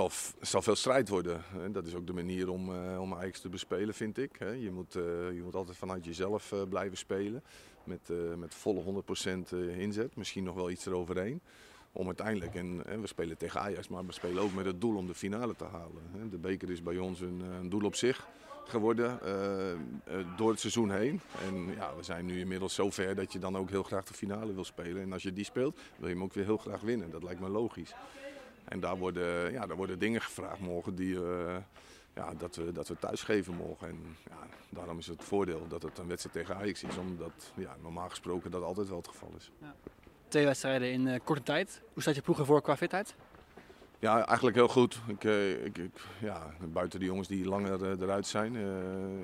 zal, 0.41 0.61
veel 0.61 0.75
strijd 0.75 1.09
worden. 1.09 1.43
Dat 1.71 1.85
is 1.85 1.95
ook 1.95 2.07
de 2.07 2.13
manier 2.13 2.49
om, 2.49 2.75
eh, 2.75 3.01
om 3.01 3.13
Ajax 3.13 3.39
te 3.39 3.49
bespelen, 3.49 3.93
vind 3.93 4.17
ik. 4.17 4.39
Je 4.39 4.71
moet, 4.71 4.95
eh, 4.95 5.03
je 5.33 5.41
moet 5.43 5.55
altijd 5.55 5.77
vanuit 5.77 6.05
jezelf 6.05 6.51
eh, 6.51 6.61
blijven 6.69 6.97
spelen. 6.97 7.43
Met, 7.83 8.09
met 8.37 8.55
volle 8.55 8.81
100% 8.81 9.53
eh, 9.53 9.79
inzet. 9.79 10.15
Misschien 10.15 10.43
nog 10.43 10.55
wel 10.55 10.69
iets 10.69 10.85
eroverheen. 10.85 11.41
Om 11.91 12.05
uiteindelijk, 12.05 12.55
en 12.55 13.01
we 13.01 13.07
spelen 13.07 13.37
tegen 13.37 13.59
Ajax, 13.59 13.87
maar 13.87 14.05
we 14.05 14.11
spelen 14.11 14.43
ook 14.43 14.53
met 14.53 14.65
het 14.65 14.81
doel 14.81 14.97
om 14.97 15.07
de 15.07 15.13
finale 15.13 15.55
te 15.55 15.63
halen. 15.63 16.29
De 16.29 16.37
beker 16.37 16.69
is 16.69 16.83
bij 16.83 16.97
ons 16.97 17.21
een, 17.21 17.39
een 17.39 17.69
doel 17.69 17.83
op 17.83 17.95
zich 17.95 18.27
geworden 18.65 19.19
door 20.37 20.49
het 20.49 20.59
seizoen 20.59 20.91
heen. 20.91 21.21
En 21.47 21.75
ja, 21.75 21.95
we 21.95 22.03
zijn 22.03 22.25
nu 22.25 22.39
inmiddels 22.39 22.73
zover 22.73 23.15
dat 23.15 23.33
je 23.33 23.39
dan 23.39 23.57
ook 23.57 23.69
heel 23.69 23.83
graag 23.83 24.03
de 24.03 24.13
finale 24.13 24.53
wil 24.53 24.63
spelen. 24.63 25.01
En 25.01 25.13
als 25.13 25.23
je 25.23 25.33
die 25.33 25.45
speelt, 25.45 25.79
wil 25.97 26.07
je 26.07 26.13
hem 26.13 26.23
ook 26.23 26.33
weer 26.33 26.45
heel 26.45 26.57
graag 26.57 26.81
winnen. 26.81 27.09
Dat 27.09 27.23
lijkt 27.23 27.41
me 27.41 27.49
logisch. 27.49 27.95
En 28.65 28.79
daar 28.79 28.97
worden, 28.97 29.51
ja, 29.51 29.65
daar 29.65 29.77
worden 29.77 29.99
dingen 29.99 30.21
gevraagd 30.21 30.59
morgen 30.59 30.95
die, 30.95 31.15
eh, 31.15 31.55
ja, 32.15 32.33
dat, 32.37 32.55
we, 32.55 32.71
dat 32.71 32.87
we 32.87 32.97
thuisgeven 32.99 33.55
mogen. 33.55 33.87
En 33.87 33.99
ja, 34.29 34.37
daarom 34.69 34.97
is 34.97 35.07
het 35.07 35.23
voordeel 35.23 35.67
dat 35.67 35.81
het 35.83 35.97
een 35.97 36.07
wedstrijd 36.07 36.35
tegen 36.35 36.55
Ajax 36.61 36.83
is. 36.83 36.97
Omdat 36.97 37.51
ja, 37.55 37.75
normaal 37.81 38.09
gesproken 38.09 38.51
dat 38.51 38.63
altijd 38.63 38.87
wel 38.87 38.97
het 38.97 39.07
geval 39.07 39.31
is. 39.37 39.51
Twee 40.27 40.45
wedstrijden 40.45 40.91
in 40.91 41.07
eh, 41.07 41.19
korte 41.23 41.43
tijd. 41.43 41.81
Hoe 41.93 42.01
staat 42.01 42.15
je 42.15 42.21
ploeg 42.21 42.39
ervoor 42.39 42.61
qua 42.61 42.77
fitheid? 42.77 43.15
Ja, 43.99 44.25
eigenlijk 44.25 44.55
heel 44.55 44.67
goed. 44.67 44.99
Ik, 45.07 45.23
eh, 45.23 45.65
ik, 45.65 45.77
ik, 45.77 46.01
ja, 46.21 46.53
buiten 46.73 46.99
de 46.99 47.05
jongens 47.05 47.27
die 47.27 47.45
langer 47.45 48.01
eruit 48.01 48.27
zijn, 48.27 48.55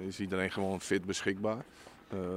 is 0.07 0.19
iedereen 0.19 0.51
gewoon 0.51 0.81
fit 0.81 1.05
beschikbaar. 1.05 1.65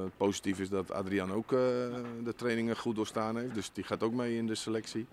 Het 0.03 0.17
positief 0.17 0.59
is 0.59 0.69
dat 0.69 0.91
Adriaan 0.91 1.31
ook 1.31 1.49
de 1.49 2.33
trainingen 2.35 2.77
goed 2.77 2.95
doorstaan 2.95 3.37
heeft. 3.37 3.53
Dus 3.53 3.71
die 3.73 3.83
gaat 3.83 4.03
ook 4.03 4.13
mee 4.13 4.37
in 4.37 4.47
de 4.47 4.55
selectie. 4.55 5.07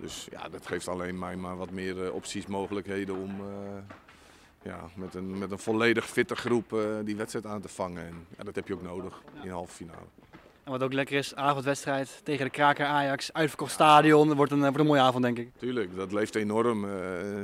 Dus 0.00 0.26
ja, 0.30 0.48
dat 0.48 0.66
geeft 0.66 0.88
alleen 0.88 1.18
mij 1.18 1.36
maar 1.36 1.56
wat 1.56 1.70
meer 1.70 2.04
eh, 2.04 2.14
opties, 2.14 2.46
mogelijkheden 2.46 3.16
om 3.16 3.30
eh, 3.40 3.96
ja, 4.62 4.80
met, 4.96 5.14
een, 5.14 5.38
met 5.38 5.50
een 5.50 5.58
volledig 5.58 6.06
fitte 6.06 6.36
groep 6.36 6.72
eh, 6.72 6.80
die 7.04 7.16
wedstrijd 7.16 7.46
aan 7.46 7.60
te 7.60 7.68
vangen. 7.68 8.06
En 8.06 8.26
ja, 8.36 8.44
dat 8.44 8.54
heb 8.54 8.68
je 8.68 8.74
ook 8.74 8.82
nodig 8.82 9.22
in 9.34 9.48
de 9.48 9.54
halve 9.54 9.74
finale. 9.74 10.06
En 10.64 10.74
wat 10.74 10.82
ook 10.82 10.92
lekker 10.92 11.16
is, 11.16 11.34
avondwedstrijd 11.34 12.20
tegen 12.22 12.44
de 12.44 12.50
kraker 12.50 12.86
Ajax. 12.86 13.32
Uitverkocht 13.32 13.72
stadion. 13.72 14.34
Wordt 14.34 14.52
een, 14.52 14.60
wordt 14.60 14.78
een 14.78 14.86
mooie 14.86 15.00
avond, 15.00 15.22
denk 15.22 15.38
ik. 15.38 15.50
Tuurlijk, 15.56 15.96
dat 15.96 16.12
leeft 16.12 16.34
enorm. 16.34 16.86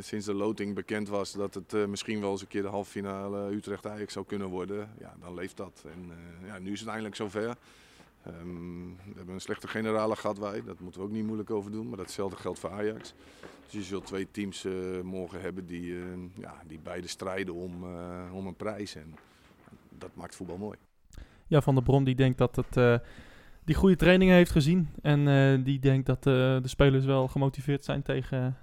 sinds 0.01 0.27
de 0.27 0.35
loting 0.35 0.75
bekend 0.75 1.09
was 1.09 1.33
dat 1.33 1.55
het 1.55 1.89
misschien 1.89 2.21
wel 2.21 2.31
eens 2.31 2.41
een 2.41 2.47
keer 2.47 2.63
de 2.63 2.69
halve 2.69 2.91
finale 2.91 3.51
Utrecht-Ajax 3.55 4.13
zou 4.13 4.27
kunnen 4.27 4.49
worden. 4.49 4.91
Ja, 5.01 5.15
dan 5.21 5.35
leeft 5.35 5.57
dat. 5.57 5.85
En 5.93 6.13
ja, 6.47 6.59
nu 6.59 6.73
is 6.73 6.81
het 6.81 6.89
eindelijk 6.89 7.17
zover. 7.17 7.57
Ehm, 8.25 8.85
we 8.85 9.13
hebben 9.17 9.35
een 9.35 9.41
slechte 9.41 9.69
generale 9.69 10.17
gehad 10.17 10.39
wij, 10.39 10.63
dat 10.65 10.81
moeten 10.81 11.01
we 11.01 11.07
ook 11.07 11.13
niet 11.13 11.25
moeilijk 11.25 11.51
over 11.51 11.71
doen. 11.71 11.89
Maar 11.89 11.99
datzelfde 11.99 12.37
geldt 12.37 12.59
voor 12.59 12.71
Ajax. 12.71 13.15
Dus 13.65 13.73
je 13.73 13.83
zult 13.83 14.07
twee 14.07 14.31
teams 14.31 14.65
eh, 14.65 14.73
morgen 15.03 15.41
hebben 15.41 15.67
die, 15.67 15.95
eh, 15.95 16.03
ja, 16.35 16.55
die 16.67 16.81
beide 16.83 17.09
strijden 17.09 17.55
om, 17.55 17.85
eh, 17.85 18.35
om 18.35 18.47
een 18.47 18.57
prijs. 18.57 18.95
En 18.95 19.15
dat 19.99 20.11
maakt 20.15 20.37
voetbal 20.37 20.57
mooi. 20.57 20.79
Ja, 21.47 21.61
Van 21.61 21.75
der 21.75 21.83
Bron 21.85 22.05
die 22.05 22.15
denkt 22.15 22.39
dat 22.39 22.57
het, 22.57 22.77
eh, 22.77 22.99
die 23.65 23.75
goede 23.75 23.97
trainingen 23.97 24.35
heeft 24.35 24.51
gezien. 24.51 24.89
En 25.03 25.29
eh, 25.29 25.65
die 25.65 25.79
denkt 25.79 26.07
dat 26.07 26.27
eh, 26.27 26.33
de 26.35 26.69
spelers 26.69 27.05
wel 27.05 27.29
gemotiveerd 27.29 27.85
zijn 27.85 28.03
tegen, 28.03 28.57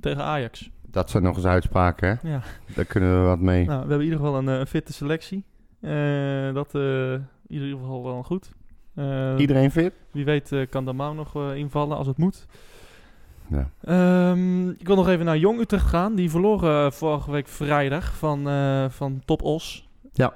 tegen 0.00 0.22
Ajax. 0.22 0.70
Dat 0.86 1.10
zijn 1.10 1.22
nog 1.22 1.36
eens 1.36 1.44
uitspraken, 1.46 2.08
hè? 2.08 2.28
Ja. 2.28 2.42
Daar 2.74 2.84
kunnen 2.84 3.20
we 3.20 3.26
wat 3.26 3.40
mee. 3.40 3.64
Nou, 3.64 3.82
we 3.82 3.88
hebben 3.88 3.98
in 3.98 4.12
ieder 4.12 4.18
geval 4.18 4.38
een, 4.38 4.46
een 4.46 4.66
fitte 4.66 4.92
selectie. 4.92 5.44
Eh, 5.80 6.54
dat 6.54 6.74
eh, 6.74 7.12
in 7.12 7.28
ieder 7.46 7.68
geval 7.78 8.04
wel 8.04 8.22
goed. 8.22 8.50
Eh, 8.96 9.34
Iedereen 9.38 9.70
fit? 9.70 9.92
Wie 10.10 10.24
weet 10.24 10.52
eh, 10.52 10.66
kan 10.70 10.84
Damau 10.84 11.14
nog 11.14 11.36
eh, 11.36 11.56
invallen 11.56 11.96
als 11.96 12.06
het 12.06 12.16
moet. 12.16 12.46
Ja. 13.48 13.70
Ehm, 13.80 14.68
ik 14.70 14.86
wil 14.86 14.96
nog 14.96 15.08
even 15.08 15.24
naar 15.24 15.38
Jong 15.38 15.60
Utrecht 15.60 15.86
gaan. 15.86 16.14
Die 16.14 16.30
verloren 16.30 16.92
vorige 16.92 17.30
week 17.30 17.48
vrijdag 17.48 18.14
van, 18.16 18.42
van 18.90 19.22
Top 19.24 19.42
Os. 19.42 19.88
Ja. 20.12 20.34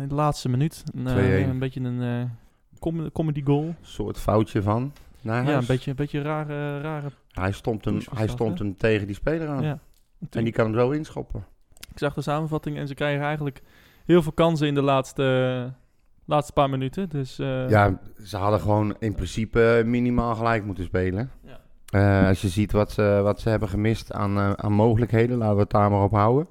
In 0.00 0.08
de 0.08 0.14
laatste 0.14 0.48
minuut. 0.48 0.84
Een, 0.94 1.06
2-1. 1.46 1.48
een 1.48 1.58
beetje 1.58 1.80
een 1.80 2.30
com- 2.78 3.12
comedy 3.12 3.42
goal. 3.44 3.64
Een 3.64 3.76
soort 3.80 4.18
foutje 4.18 4.62
van. 4.62 4.92
Ja, 5.20 5.46
een 5.46 5.66
beetje, 5.66 5.90
een 5.90 5.96
beetje 5.96 6.22
rare... 6.22 6.80
rare 6.80 7.08
Hij 7.30 7.52
stond 7.52 7.84
hem, 7.84 8.00
hij 8.14 8.28
stond 8.28 8.58
hem 8.58 8.76
tegen 8.76 9.06
die 9.06 9.16
speler 9.16 9.48
aan. 9.48 9.62
ja. 9.62 9.78
En 10.30 10.44
die 10.44 10.52
kan 10.52 10.64
hem 10.64 10.74
zo 10.74 10.90
inschoppen. 10.90 11.44
Ik 11.90 11.98
zag 11.98 12.14
de 12.14 12.22
samenvatting 12.22 12.76
en 12.76 12.88
ze 12.88 12.94
krijgen 12.94 13.24
eigenlijk 13.24 13.62
heel 14.04 14.22
veel 14.22 14.32
kansen 14.32 14.66
in 14.66 14.74
de 14.74 14.82
laatste, 14.82 15.72
laatste 16.28 16.52
paar 16.52 16.70
minuten. 16.70 17.08
Dus 17.08 17.38
eh, 17.38 17.68
Ja, 17.68 17.98
ze 18.24 18.36
hadden 18.36 18.60
gewoon 18.60 18.96
in 18.98 19.14
principe 19.14 19.82
minimaal 19.84 20.34
gelijk 20.34 20.64
moeten 20.64 20.84
spelen. 20.84 21.30
Ja. 21.40 21.60
Eh, 21.90 22.28
als 22.28 22.40
je 22.40 22.48
ziet 22.48 22.72
wat 22.72 22.92
ze, 22.92 23.20
wat 23.22 23.40
ze 23.40 23.48
hebben 23.48 23.68
gemist 23.68 24.12
aan, 24.12 24.38
eh, 24.38 24.52
aan 24.52 24.72
mogelijkheden, 24.72 25.36
laten 25.36 25.54
we 25.54 25.60
het 25.60 25.70
daar 25.70 25.90
maar 25.90 26.02
op 26.02 26.12
houden. 26.12 26.48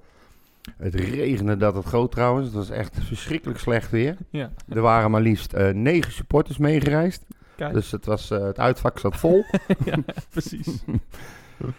Het 0.78 0.96
regende 0.96 1.58
dat 1.58 1.76
het 1.76 1.86
groot 1.86 2.12
trouwens. 2.12 2.46
Het 2.46 2.56
was 2.56 2.70
echt 2.70 2.98
verschrikkelijk 3.02 3.60
slecht 3.60 3.92
weer. 3.92 4.16
ja. 4.30 4.52
Er 4.70 4.82
waren 4.82 5.12
maar 5.12 5.22
liefst 5.22 5.58
negen 5.74 6.12
supporters 6.12 6.58
meegereisd. 6.58 7.26
Kijk. 7.56 7.74
Dus 7.74 7.92
het, 7.92 8.06
was, 8.06 8.30
het 8.30 8.60
uitvak 8.60 9.00
zat 9.00 9.16
vol. 9.16 9.44
ja, 9.86 9.98
precies. 10.30 10.68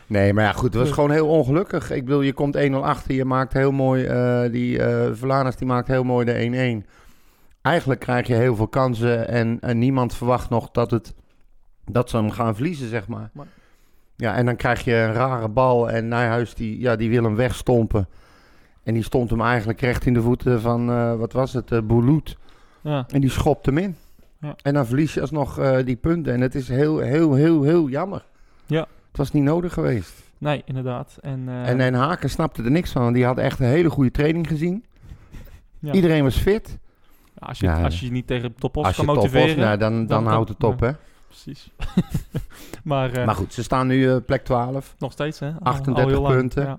Nee, 0.07 0.33
maar 0.33 0.45
ja, 0.45 0.53
goed. 0.53 0.75
Het 0.75 0.83
was 0.83 0.91
gewoon 0.91 1.11
heel 1.11 1.29
ongelukkig. 1.29 1.91
Ik 1.91 2.05
bedoel, 2.05 2.21
je 2.21 2.33
komt 2.33 2.57
1-0 2.57 2.73
achter. 2.73 3.15
Je 3.15 3.25
maakt 3.25 3.53
heel 3.53 3.73
mooi... 3.73 4.03
die 4.51 4.81
die 5.59 5.67
maakt 5.67 5.89
heel 5.89 6.05
mooi 6.05 6.25
de 6.25 6.83
1-1. 6.85 6.87
Eigenlijk 7.63 8.01
krijg 8.01 8.27
je 8.27 8.35
heel 8.35 8.57
veel 8.57 8.69
kansen. 8.69 9.29
En, 9.29 9.59
en 9.61 9.79
niemand 9.79 10.15
verwacht 10.15 10.51
nog 10.51 10.71
dat, 10.71 10.91
het, 10.91 11.15
dat 11.85 12.11
ze 12.11 12.17
hem 12.17 12.31
gaan 12.31 12.55
verliezen, 12.55 12.89
zeg 12.89 13.09
maar. 13.09 13.31
Maar- 13.33 13.47
Ja, 14.17 14.35
en 14.35 14.47
dan 14.47 14.57
krijg 14.57 14.85
je 14.85 14.95
een 14.95 15.13
rare 15.13 15.49
bal. 15.49 15.91
En 15.91 16.09
Nijhuis, 16.09 16.55
die, 16.55 16.81
ja, 16.81 16.97
die 16.97 17.11
wil 17.11 17.23
hem 17.23 17.35
wegstompen. 17.37 18.09
En 18.83 18.95
die 18.95 19.03
stond 19.03 19.31
hem 19.31 19.41
eigenlijk 19.41 19.81
recht 19.81 20.07
in 20.07 20.15
de 20.15 20.23
voeten 20.23 20.61
van... 20.61 20.91
eh, 20.91 21.15
wat 21.15 21.33
was 21.33 21.53
het? 21.53 21.87
Boulout. 21.87 22.37
Ja. 22.81 23.05
En 23.09 23.21
die 23.21 23.31
schopt 23.31 23.67
hem 23.67 23.79
in. 23.79 23.97
Ja. 24.41 24.55
En 24.63 24.75
dan 24.75 24.87
verlies 24.87 25.15
je 25.15 25.21
alsnog 25.21 25.59
eh 25.59 25.77
die 25.85 25.97
punten. 25.97 26.33
En 26.33 26.41
het 26.41 26.55
is 26.55 26.69
heel, 26.69 26.99
heel, 26.99 27.35
heel, 27.35 27.63
heel 27.63 27.89
jammer. 27.89 28.25
Ja. 28.67 28.81
Het 29.09 29.17
was 29.17 29.33
niet 29.33 29.43
nodig 29.43 29.73
geweest. 29.73 30.13
Nee, 30.39 30.63
inderdaad. 30.65 31.19
En, 31.21 31.49
En, 31.49 31.81
en 31.81 31.95
Haken 31.95 32.31
snapte 32.31 32.63
er 32.63 32.71
niks 32.71 32.93
van. 32.93 33.13
Die 33.13 33.25
had 33.25 33.39
echt 33.39 33.61
een 33.61 33.67
hele 33.67 33.91
goede 33.91 34.11
training 34.11 34.47
gezien. 34.49 34.85
ja. 35.79 35.93
Iedereen 35.93 36.23
was 36.23 36.37
fit. 36.37 36.79
Als, 37.39 37.59
je, 37.59 37.67
Ja, 37.67 37.83
als 37.85 38.01
je 38.01 38.11
niet 38.11 38.27
tegen 38.27 38.55
Topos 38.55 38.97
kan 38.97 39.05
motiveren. 39.05 39.59
nou, 39.59 39.79
dan, 39.79 39.93
dan, 39.95 40.07
dan- 40.07 40.27
houdt 40.33 40.49
het 40.49 40.65
op. 40.65 40.81
Hè? 40.81 40.91
Precies. 41.27 41.73
maar 42.85 43.13
eh, 43.13 43.27
Maar 43.27 43.35
goed, 43.35 43.53
ze 43.55 43.63
staan 43.63 43.87
nu 43.87 44.11
eh, 44.11 44.17
plek 44.27 44.45
12. 44.45 44.95
nog 44.99 45.13
steeds, 45.13 45.39
hè? 45.39 45.47
Al- 45.47 45.59
38 45.63 46.05
al 46.05 46.11
heel 46.11 46.23
lang. 46.23 46.35
punten. 46.35 46.63
Ja. 46.65 46.79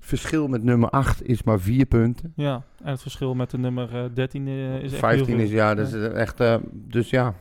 Verschil 0.00 0.48
met 0.48 0.62
nummer 0.62 0.90
8 0.90 1.22
is 1.28 1.42
maar 1.42 1.60
4 1.60 1.86
punten. 1.86 2.32
ja, 2.36 2.62
en 2.82 2.90
het 2.90 3.02
verschil 3.02 3.34
met 3.34 3.50
de 3.50 3.58
nummer 3.58 3.96
eh, 3.96 4.04
13 4.14 4.46
eh, 4.46 4.76
is 4.82 4.90
echt 4.92 5.00
15 5.00 5.26
heel 5.26 5.36
veel. 5.36 5.44
is 5.44 5.50
ja, 5.50 5.74
dat 5.74 5.92
is 5.92 6.08
echt. 6.08 6.42
dus 6.72 7.10
ja. 7.10 7.34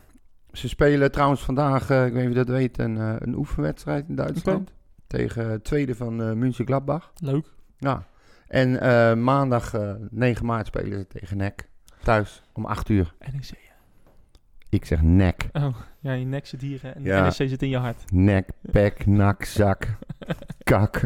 Ze 0.52 0.68
spelen 0.70 1.12
trouwens 1.12 1.42
vandaag, 1.42 1.82
ik 1.82 1.88
weet 1.90 2.14
niet 2.14 2.22
of 2.24 2.30
je 2.30 2.34
dat 2.34 2.48
weet, 2.48 2.78
een, 2.78 2.96
een 2.96 3.36
oefenwedstrijd 3.36 4.06
in 4.08 4.16
Duitsland. 4.16 4.72
Tegen 5.08 5.50
het 5.50 5.64
tweede 5.64 5.96
van 5.96 6.22
eh 6.22 6.32
München 6.32 6.66
Gladbach. 6.66 7.12
Leuk. 7.22 7.46
Ja. 7.78 8.04
En 8.48 8.70
maandag 9.24 9.74
eh, 9.74 9.92
9 10.10 10.46
maart 10.46 10.68
spelen 10.68 11.00
ze 11.00 11.08
tegen 11.08 11.38
NEC. 11.38 11.70
Thuis 12.04 12.42
om 12.54 12.66
8 12.66 12.90
uur. 12.90 13.14
NEC. 13.32 13.68
Ik 14.70 14.86
zeg 14.86 15.02
NEC. 15.02 15.50
Oh, 15.54 15.76
ja, 16.00 16.12
je 16.14 16.26
nek 16.26 16.46
zit 16.46 16.62
hier 16.62 16.80
hè, 16.82 16.90
en 16.90 17.04
Ja. 17.04 17.22
NEC 17.24 17.34
zit 17.34 17.62
in 17.62 17.70
je 17.70 17.78
hart. 17.78 18.04
Nek, 18.12 18.50
pek, 18.72 19.06
nak, 19.06 19.44
zak, 19.44 19.88
kak. 20.64 21.02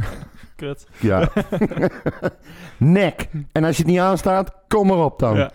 Kut. 0.56 0.88
Ja. 1.00 1.30
Nek. 2.78 3.30
En 3.52 3.64
als 3.64 3.78
je 3.78 3.84
het 3.84 3.92
niet 3.92 4.00
aanstaat, 4.02 4.54
kom 4.68 4.90
erop 4.90 5.20
dan. 5.20 5.36
Ja. 5.38 5.52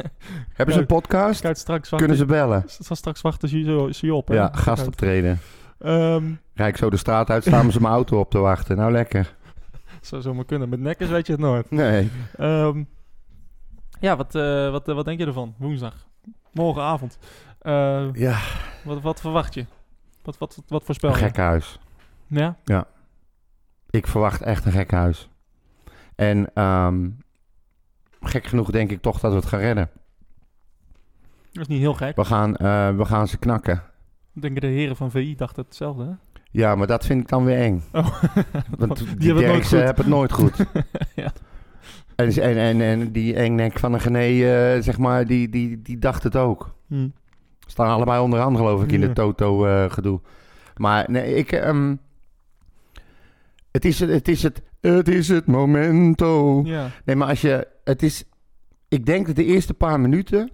Hebben 0.56 0.74
ze 0.74 0.80
een 0.80 0.86
podcast? 0.86 1.40
Kijk, 1.40 1.56
straks 1.56 1.88
wachten, 1.90 1.98
Kunnen 2.08 2.16
ze 2.16 2.24
bellen? 2.32 2.62
Straks 2.66 2.98
straks 2.98 3.20
wachten 3.20 3.48
ze 3.48 3.58
je, 3.64 3.94
ze 3.94 4.06
je 4.06 4.14
op. 4.14 4.28
hè? 4.28 4.34
Ja, 4.34 4.50
gastoptreden. 4.52 5.38
Ehm, 5.78 6.24
Rijk 6.54 6.76
zo 6.76 6.90
de 6.90 6.96
straat 6.96 7.30
uit, 7.30 7.42
staan 7.44 7.72
ze 7.72 7.80
mijn 7.80 7.92
auto 7.92 8.18
op 8.18 8.30
te 8.30 8.38
wachten. 8.38 8.76
Nou, 8.76 8.92
lekker. 8.92 9.34
zou 10.00 10.22
zomaar 10.22 10.44
kunnen. 10.44 10.68
Met 10.68 10.80
nekkers 10.80 11.10
weet 11.10 11.26
je 11.26 11.32
het 11.32 11.40
nooit. 11.40 11.70
Nee. 11.70 12.10
Ehm, 12.36 12.82
ja, 14.00 14.16
wat, 14.16 14.34
eh, 14.34 14.70
wat, 14.70 14.88
eh, 14.88 14.94
wat 14.94 15.04
denk 15.04 15.20
je 15.20 15.26
ervan? 15.26 15.54
Woensdag. 15.58 16.06
Morgenavond. 16.52 17.18
Eh, 17.58 18.06
Ja, 18.12 18.38
wat, 18.84 19.00
wat 19.00 19.20
verwacht 19.20 19.54
je? 19.54 19.66
Wat, 20.22 20.38
wat, 20.38 20.62
wat 20.68 20.84
voorspel 20.84 21.10
een 21.10 21.18
je? 21.18 21.24
gek 21.24 21.36
huis. 21.36 21.78
Ja? 22.26 22.56
Ik 23.90 24.06
verwacht 24.06 24.42
echt 24.42 24.64
een 24.64 24.72
gek 24.72 24.90
huis. 24.90 25.28
En 26.14 26.50
ehm, 26.54 27.10
gek 28.20 28.46
genoeg 28.46 28.70
denk 28.70 28.90
ik 28.90 29.02
toch 29.02 29.20
dat 29.20 29.30
we 29.30 29.36
het 29.36 29.46
gaan 29.46 29.60
redden. 29.60 29.90
Dat 31.52 31.62
is 31.62 31.68
niet 31.68 31.80
heel 31.80 31.94
gek. 31.94 32.16
We 32.16 32.24
gaan, 32.24 32.52
we 32.96 33.04
gaan 33.04 33.28
ze 33.28 33.38
knakken. 33.38 33.82
Ik 34.34 34.42
denk 34.42 34.60
de 34.60 34.66
heren 34.66 34.96
van 34.96 35.10
VI 35.10 35.34
dachten 35.36 35.64
hetzelfde, 35.64 36.04
hè? 36.04 36.10
Ja, 36.50 36.74
maar 36.74 36.86
dat 36.86 37.06
vind 37.06 37.20
ik 37.20 37.28
dan 37.28 37.44
weer 37.44 37.58
eng. 37.58 37.84
Oh. 37.92 38.22
Want 38.78 38.96
die 38.96 39.16
die, 39.16 39.34
hebben 39.34 39.44
het 39.44 39.52
nooit 39.52 39.64
goed. 39.66 39.78
hebben 39.78 40.04
het 40.04 40.06
nooit 40.06 40.32
goed. 40.32 40.56
ja. 41.14 41.32
En, 42.16 42.32
en, 42.32 42.56
en, 42.56 42.80
en 42.80 43.12
die 43.12 43.34
engnek 43.34 43.78
van 43.78 43.92
een 43.92 44.00
Gené, 44.00 44.18
eh, 44.18 44.82
zeg 44.82 44.98
maar, 44.98 45.26
die, 45.26 45.48
die, 45.48 45.82
die 45.82 45.98
dacht 45.98 46.22
het 46.22 46.36
ook. 46.36 46.74
Hm. 46.86 47.08
Staan 47.66 47.88
allebei 47.88 48.20
onderaan, 48.20 48.56
geloof 48.56 48.82
ik, 48.82 48.92
in 48.92 49.00
de 49.00 49.12
Toto-gedoe. 49.12 50.20
maar 50.76 51.04
nee, 51.10 51.34
ik... 51.34 51.52
ehm, 51.52 51.94
het, 53.70 53.84
is 53.84 54.00
het, 54.00 54.10
het 54.10 54.28
is 54.28 54.42
het... 54.42 54.62
Het 54.80 55.08
is 55.08 55.28
het 55.28 55.46
momento. 55.46 56.62
Ja. 56.64 56.88
Nee, 57.04 57.16
maar 57.16 57.28
als 57.28 57.40
je... 57.40 57.68
Het 57.84 58.02
is... 58.02 58.24
Ik 58.88 59.06
denk 59.06 59.26
dat 59.26 59.36
de 59.36 59.44
eerste 59.44 59.74
paar 59.74 60.00
minuten... 60.00 60.50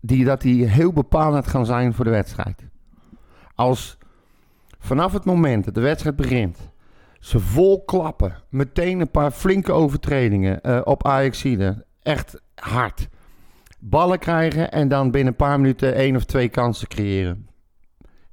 Die, 0.00 0.24
dat 0.24 0.40
die 0.40 0.66
heel 0.66 0.92
bepalend 0.92 1.46
gaan 1.46 1.66
zijn 1.66 1.94
voor 1.94 2.04
de 2.04 2.10
wedstrijd. 2.10 2.62
Als 3.54 3.98
vanaf 4.78 5.12
het 5.12 5.24
moment 5.24 5.64
dat 5.64 5.74
de 5.74 5.80
wedstrijd 5.80 6.16
begint... 6.16 6.58
Ze 7.24 7.40
vol 7.40 7.84
klappen. 7.84 8.34
Meteen 8.48 9.00
een 9.00 9.10
paar 9.10 9.30
flinke 9.30 9.72
overtredingen 9.72 10.60
eh, 10.62 10.80
op 10.84 11.06
Ajaxide. 11.06 11.84
Echt 12.02 12.40
hard. 12.54 13.08
Ballen 13.78 14.18
krijgen 14.18 14.72
en 14.72 14.88
dan 14.88 15.10
binnen 15.10 15.32
een 15.32 15.38
paar 15.38 15.60
minuten 15.60 15.94
één 15.94 16.16
of 16.16 16.24
twee 16.24 16.48
kansen 16.48 16.88
creëren. 16.88 17.48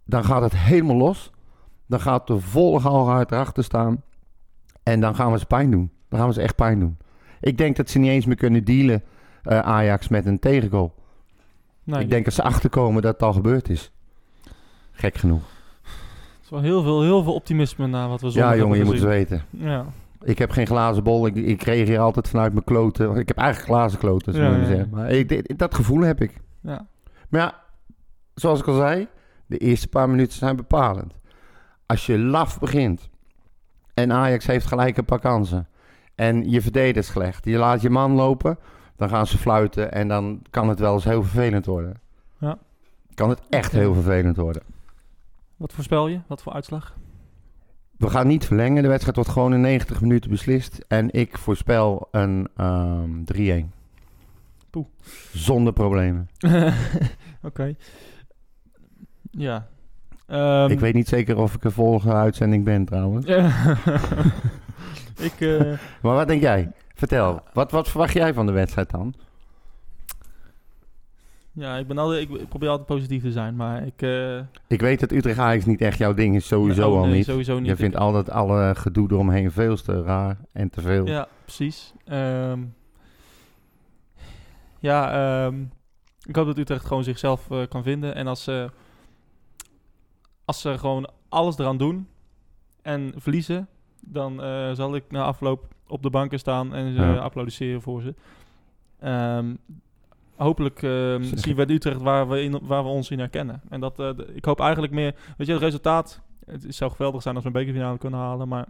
Dan 0.06 0.24
gaat 0.24 0.42
het 0.42 0.56
helemaal 0.56 0.96
los. 0.96 1.32
Dan 1.88 2.00
gaat 2.00 2.28
de 2.28 2.40
volle 2.40 2.80
hard 2.80 3.32
erachter 3.32 3.64
staan. 3.64 4.04
En 4.84 5.00
dan 5.00 5.16
gaan 5.16 5.32
we 5.32 5.40
ze 5.40 5.46
pijn 5.46 5.72
doen. 5.72 5.92
Dan 6.10 6.20
gaan 6.20 6.28
we 6.28 6.34
ze 6.34 6.42
echt 6.42 6.56
pijn 6.56 6.80
doen. 6.80 6.98
Ik 7.42 7.58
denk 7.58 7.76
dat 7.76 7.90
ze 7.90 8.00
niet 8.00 8.10
eens 8.10 8.26
meer 8.26 8.36
kunnen 8.36 8.64
dealen, 8.64 9.04
eh, 9.44 9.60
Ajax, 9.60 10.08
met 10.08 10.26
een 10.26 10.40
tegengoal. 10.40 10.96
Nee, 11.84 12.02
ik 12.02 12.10
denk 12.10 12.26
dat 12.26 12.34
ze 12.34 12.44
achterkomen 12.44 13.02
dat 13.02 13.14
het 13.14 13.24
al 13.24 13.34
gebeurd 13.34 13.70
is. 13.70 13.92
Gek 14.92 15.18
genoeg. 15.18 15.61
Wel 16.52 16.62
heel 16.62 16.84
veel, 16.84 17.02
heel 17.02 17.24
veel 17.24 17.34
optimisme 17.34 17.88
na 17.88 18.08
wat 18.08 18.22
we 18.22 18.30
zondag 18.30 18.52
Ja, 18.52 18.58
jongen, 18.58 18.78
je 18.78 18.84
moet 18.84 18.94
het 18.94 19.04
weten. 19.04 19.44
Ja. 19.50 19.86
Ik 20.22 20.38
heb 20.38 20.52
geen 20.52 20.68
glazen 20.68 21.04
bol. 21.04 21.26
Ik, 21.26 21.36
ik 21.36 21.64
reageer 21.64 22.00
altijd 22.00 22.28
vanuit 22.30 22.54
mijn 22.54 22.66
kloten. 22.66 23.16
Ik 23.16 23.28
heb 23.28 23.38
eigenlijk 23.38 23.70
glazen 23.72 24.00
kloten, 24.00 24.34
zou 24.34 24.58
Ja, 24.58 24.66
zeggen. 24.66 24.90
Maar 24.92 25.10
ik, 25.12 25.58
dat 25.60 25.76
gevoel 25.76 26.02
heb 26.02 26.22
ik. 26.22 26.34
ja. 26.62 26.88
Maar 27.30 27.42
ja, 27.42 27.56
zoals 28.36 28.60
ik 28.60 28.68
al 28.68 28.76
zei, 28.76 29.08
de 29.46 29.58
eerste 29.58 29.88
paar 29.88 30.10
minuten 30.10 30.38
zijn 30.38 30.56
bepalend. 30.56 31.14
Als 31.86 32.06
je 32.06 32.20
laf 32.20 32.60
begint 32.60 33.10
en 33.94 34.12
Ajax 34.12 34.46
heeft 34.46 34.66
gelijk 34.66 34.98
een 34.98 35.06
paar 35.06 35.20
kansen 35.20 35.68
en 36.16 36.50
je 36.50 36.62
verdedigt 36.62 37.08
slecht, 37.08 37.46
je 37.46 37.58
laat 37.58 37.82
je 37.82 37.90
man 37.90 38.12
lopen, 38.12 38.58
dan 38.96 39.10
gaan 39.10 39.28
ze 39.28 39.38
fluiten 39.38 39.92
en 39.92 40.08
dan 40.08 40.42
kan 40.50 40.70
het 40.70 40.80
wel 40.80 40.94
eens 40.94 41.04
heel 41.04 41.24
vervelend 41.24 41.66
worden. 41.66 42.00
Ja. 42.38 42.58
Kan 43.14 43.30
het 43.30 43.42
echt 43.50 43.72
heel 43.72 43.94
vervelend 43.94 44.38
worden. 44.38 44.62
Wat 45.62 45.74
voorspel 45.74 46.08
je? 46.08 46.20
Wat 46.28 46.42
voor 46.42 46.54
uitslag? 46.54 46.96
We 47.98 48.10
gaan 48.10 48.28
niet 48.28 48.46
verlengen. 48.46 48.82
De 48.82 48.88
wedstrijd 48.90 49.16
wordt 49.16 49.32
gewoon 49.32 49.54
in 49.54 49.62
90 49.62 50.02
minuten 50.02 50.30
beslist. 50.30 50.86
En 50.88 51.12
ik 51.12 51.38
voorspel 51.38 52.08
een 52.12 52.48
ehm 52.56 53.64
3-1. 53.64 53.70
Poeh. 54.70 54.86
Zonder 55.34 55.74
problemen. 55.74 56.30
Oké. 57.42 57.76
Ja. 59.32 59.68
Ehm, 60.28 60.70
ik 60.70 60.80
weet 60.80 60.94
niet 60.94 61.08
zeker 61.08 61.38
of 61.38 61.56
ik 61.56 61.64
een 61.64 61.72
volgende 61.72 62.16
uitzending 62.16 62.64
ben 62.64 62.86
trouwens. 62.86 63.26
ik, 65.30 65.40
eh, 65.40 65.80
Maar 66.02 66.16
wat 66.16 66.28
denk 66.28 66.42
jij? 66.42 66.72
Vertel. 66.96 67.42
Wat, 67.54 67.72
wat 67.72 67.90
verwacht 67.90 68.14
jij 68.14 68.34
van 68.34 68.46
de 68.46 68.52
wedstrijd 68.52 68.90
dan? 68.90 69.14
Ja, 71.62 71.78
ik, 71.78 71.88
ben 71.88 71.98
altijd, 71.98 72.30
ik, 72.30 72.48
probeer 72.50 72.70
altijd 72.70 72.88
positief 72.88 73.22
te 73.22 73.32
zijn, 73.32 73.56
maar 73.56 73.86
ik... 73.86 74.02
eh, 74.02 74.38
Ik 74.68 74.82
weet 74.82 75.00
dat 75.00 75.12
Utrecht 75.12 75.40
Ajax 75.40 75.66
niet 75.66 75.82
echt 75.82 75.98
jouw 75.98 76.14
ding 76.14 76.36
is. 76.36 76.48
Sowieso 76.48 76.90
oh, 76.92 76.98
al 76.98 77.06
nee, 77.06 77.14
niet. 77.16 77.26
Sowieso 77.26 77.60
niet. 77.60 77.68
Je 77.68 77.76
vindt 77.76 77.96
Ik- 77.96 78.02
altijd 78.02 78.30
alle 78.30 78.76
gedoe 78.76 79.12
eromheen 79.12 79.52
veel 79.52 79.76
te 79.76 80.02
raar 80.04 80.38
en 80.52 80.70
te 80.70 80.82
veel. 80.82 81.06
Ja, 81.08 81.28
precies. 81.44 81.94
Ehm, 82.06 82.60
ja, 84.80 85.12
ehm, 85.46 85.62
ik 86.26 86.36
hoop 86.36 86.46
dat 86.46 86.58
Utrecht 86.58 86.86
gewoon 86.86 87.04
zichzelf 87.04 87.52
eh, 87.52 87.62
kan 87.70 87.84
vinden. 87.84 88.16
En 88.16 88.28
als 88.28 88.44
ze, 88.44 88.70
als 90.46 90.62
ze 90.62 90.78
gewoon 90.78 91.10
alles 91.30 91.58
eraan 91.58 91.78
doen 91.78 92.08
en 92.82 93.14
verliezen, 93.16 93.68
dan 94.02 94.42
eh, 94.44 94.72
zal 94.72 94.96
ik 94.96 95.04
na 95.10 95.24
afloop 95.24 95.68
op 95.88 96.04
de 96.04 96.10
banken 96.10 96.40
staan 96.40 96.74
en 96.74 96.94
ze 96.96 97.02
Ja. 97.02 97.16
applaudisseren 97.16 97.82
voor 97.82 98.02
ze. 98.02 98.14
Ehm, 99.00 99.54
hopelijk 100.44 100.80
zien 101.20 101.56
we 101.56 101.62
het 101.62 101.70
Utrecht 101.70 102.02
waar 102.02 102.30
we, 102.30 102.44
in, 102.44 102.60
waar 102.62 102.84
we 102.84 102.90
ons 102.90 103.10
in 103.12 103.20
herkennen. 103.20 103.62
En 103.70 103.80
dat, 103.80 104.00
eh, 104.00 104.10
ik 104.34 104.46
hoop 104.46 104.60
eigenlijk 104.60 104.94
meer... 104.94 105.16
Weet 105.38 105.48
je, 105.48 105.54
het 105.54 105.62
resultaat... 105.62 106.22
Het 106.46 106.76
zou 106.76 106.92
geweldig 106.92 107.22
zijn 107.22 107.36
als 107.36 107.44
we 107.44 107.50
een 107.50 107.56
bekerfinale 107.56 107.98
kunnen 107.98 108.20
halen, 108.20 108.48
maar... 108.48 108.68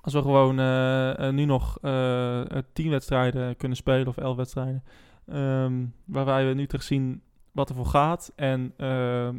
Als 0.00 0.12
we 0.12 0.22
gewoon 0.22 0.58
eh, 0.58 1.26
eh, 1.26 1.34
nu 1.34 1.44
nog 1.44 1.78
eh, 1.82 2.40
eh, 2.40 2.62
tien 2.72 2.90
wedstrijden 2.90 3.56
kunnen 3.56 3.76
spelen 3.76 4.06
of 4.06 4.16
elf 4.16 4.36
wedstrijden. 4.36 4.84
ehm, 5.26 5.84
waarbij 6.04 6.46
we 6.46 6.54
nu 6.54 6.66
terug 6.66 6.82
zien 6.84 7.22
wat 7.58 7.68
er 7.68 7.74
voor 7.74 7.86
gaat. 7.86 8.32
En 8.36 8.72
ehm, 8.76 9.34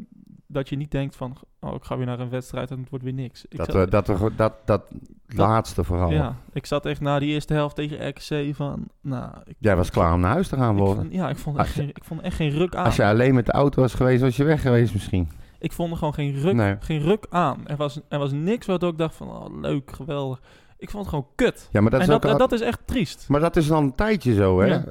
dat 0.47 0.69
je 0.69 0.75
niet 0.75 0.91
denkt 0.91 1.15
van, 1.15 1.35
oh, 1.59 1.73
ik 1.75 1.83
ga 1.83 1.97
weer 1.97 2.05
naar 2.05 2.19
een 2.19 2.29
wedstrijd 2.29 2.71
en 2.71 2.79
het 2.79 2.89
wordt 2.89 3.03
weer 3.05 3.13
niks. 3.13 3.45
Ik 3.49 3.57
Dat, 3.57 3.65
zat- 3.71 3.75
we, 3.75 3.89
dat, 3.89 4.07
we, 4.07 4.31
dat, 4.35 4.53
dat 4.65 4.81
laatste 5.27 5.83
vooral. 5.83 6.11
ja, 6.11 6.35
ik 6.53 6.65
zat 6.65 6.85
echt 6.85 7.01
na 7.01 7.19
die 7.19 7.29
eerste 7.33 7.53
helft 7.53 7.75
tegen 7.75 8.07
RKC 8.07 8.55
van, 8.55 8.87
nou... 9.01 9.31
Ik, 9.45 9.55
Jij 9.59 9.75
was 9.75 9.89
klaar 9.89 10.13
om 10.13 10.19
naar 10.19 10.31
huis 10.31 10.47
te 10.47 10.55
gaan 10.55 10.77
worden. 10.77 10.95
vond- 11.03 11.13
ja, 11.13 11.29
ik 11.29 11.37
vond, 11.37 11.57
echt 11.57 11.65
Als 11.67 11.75
je- 11.75 11.81
geen, 11.81 11.89
ik 11.89 12.03
vond 12.03 12.21
echt 12.21 12.35
geen 12.35 12.49
ruk 12.51 12.75
aan. 12.75 12.85
Als 12.85 12.95
je 12.95 13.05
alleen 13.05 13.33
met 13.35 13.45
de 13.45 13.51
auto 13.51 13.81
was 13.81 13.93
geweest, 13.93 14.21
was 14.21 14.35
je 14.37 14.43
weg 14.43 14.61
geweest 14.61 14.93
misschien. 14.93 15.29
Ik 15.59 15.71
vond 15.73 15.91
er 15.91 15.97
gewoon 15.97 16.13
geen 16.13 16.39
ruk, 16.39 16.53
Nee. 16.55 16.75
geen 16.79 17.01
ruk 17.01 17.25
aan. 17.29 17.67
Er 17.67 17.75
was, 17.77 17.99
er 18.09 18.19
was 18.19 18.31
niks 18.31 18.65
waardoor 18.65 18.91
ik 18.91 18.97
dacht 18.97 19.15
van, 19.15 19.27
oh, 19.29 19.59
leuk, 19.61 19.91
geweldig. 19.91 20.41
Ik 20.77 20.89
vond 20.89 21.05
het 21.05 21.13
gewoon 21.13 21.29
kut. 21.35 21.69
Ja, 21.71 21.81
maar 21.81 21.91
dat 21.91 21.99
en 21.99 22.05
is 22.05 22.11
dat, 22.11 22.25
ook 22.25 22.31
al- 22.31 22.37
dat 22.37 22.51
is 22.51 22.61
echt 22.61 22.79
triest. 22.85 23.25
Maar 23.29 23.39
dat 23.39 23.55
is 23.55 23.71
al 23.71 23.81
een 23.81 23.95
tijdje 23.95 24.33
zo, 24.33 24.59
hè? 24.59 24.65
Ja. 24.65 24.83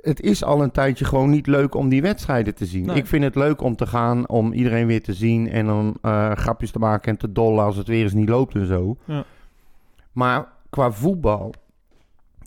Het 0.00 0.20
is 0.20 0.44
al 0.44 0.62
een 0.62 0.70
tijdje 0.70 1.04
gewoon 1.04 1.30
niet 1.30 1.46
leuk 1.46 1.74
om 1.74 1.88
die 1.88 2.02
wedstrijden 2.02 2.54
te 2.54 2.66
zien. 2.66 2.86
Nee. 2.86 2.96
Ik 2.96 3.06
vind 3.06 3.24
het 3.24 3.34
leuk 3.34 3.60
om 3.62 3.76
te 3.76 3.86
gaan, 3.86 4.28
om 4.28 4.52
iedereen 4.52 4.86
weer 4.86 5.02
te 5.02 5.12
zien 5.14 5.50
en 5.50 5.66
dan 5.66 5.96
eh, 6.02 6.30
grapjes 6.32 6.70
te 6.70 6.78
maken 6.78 7.12
en 7.12 7.18
te 7.18 7.32
dollen 7.32 7.64
als 7.64 7.76
het 7.76 7.86
weer 7.86 8.02
eens 8.02 8.12
niet 8.12 8.28
loopt 8.28 8.54
en 8.54 8.66
zo. 8.66 8.96
Ja. 9.04 9.24
Maar 10.12 10.46
qua 10.70 10.90
voetbal, 10.92 11.54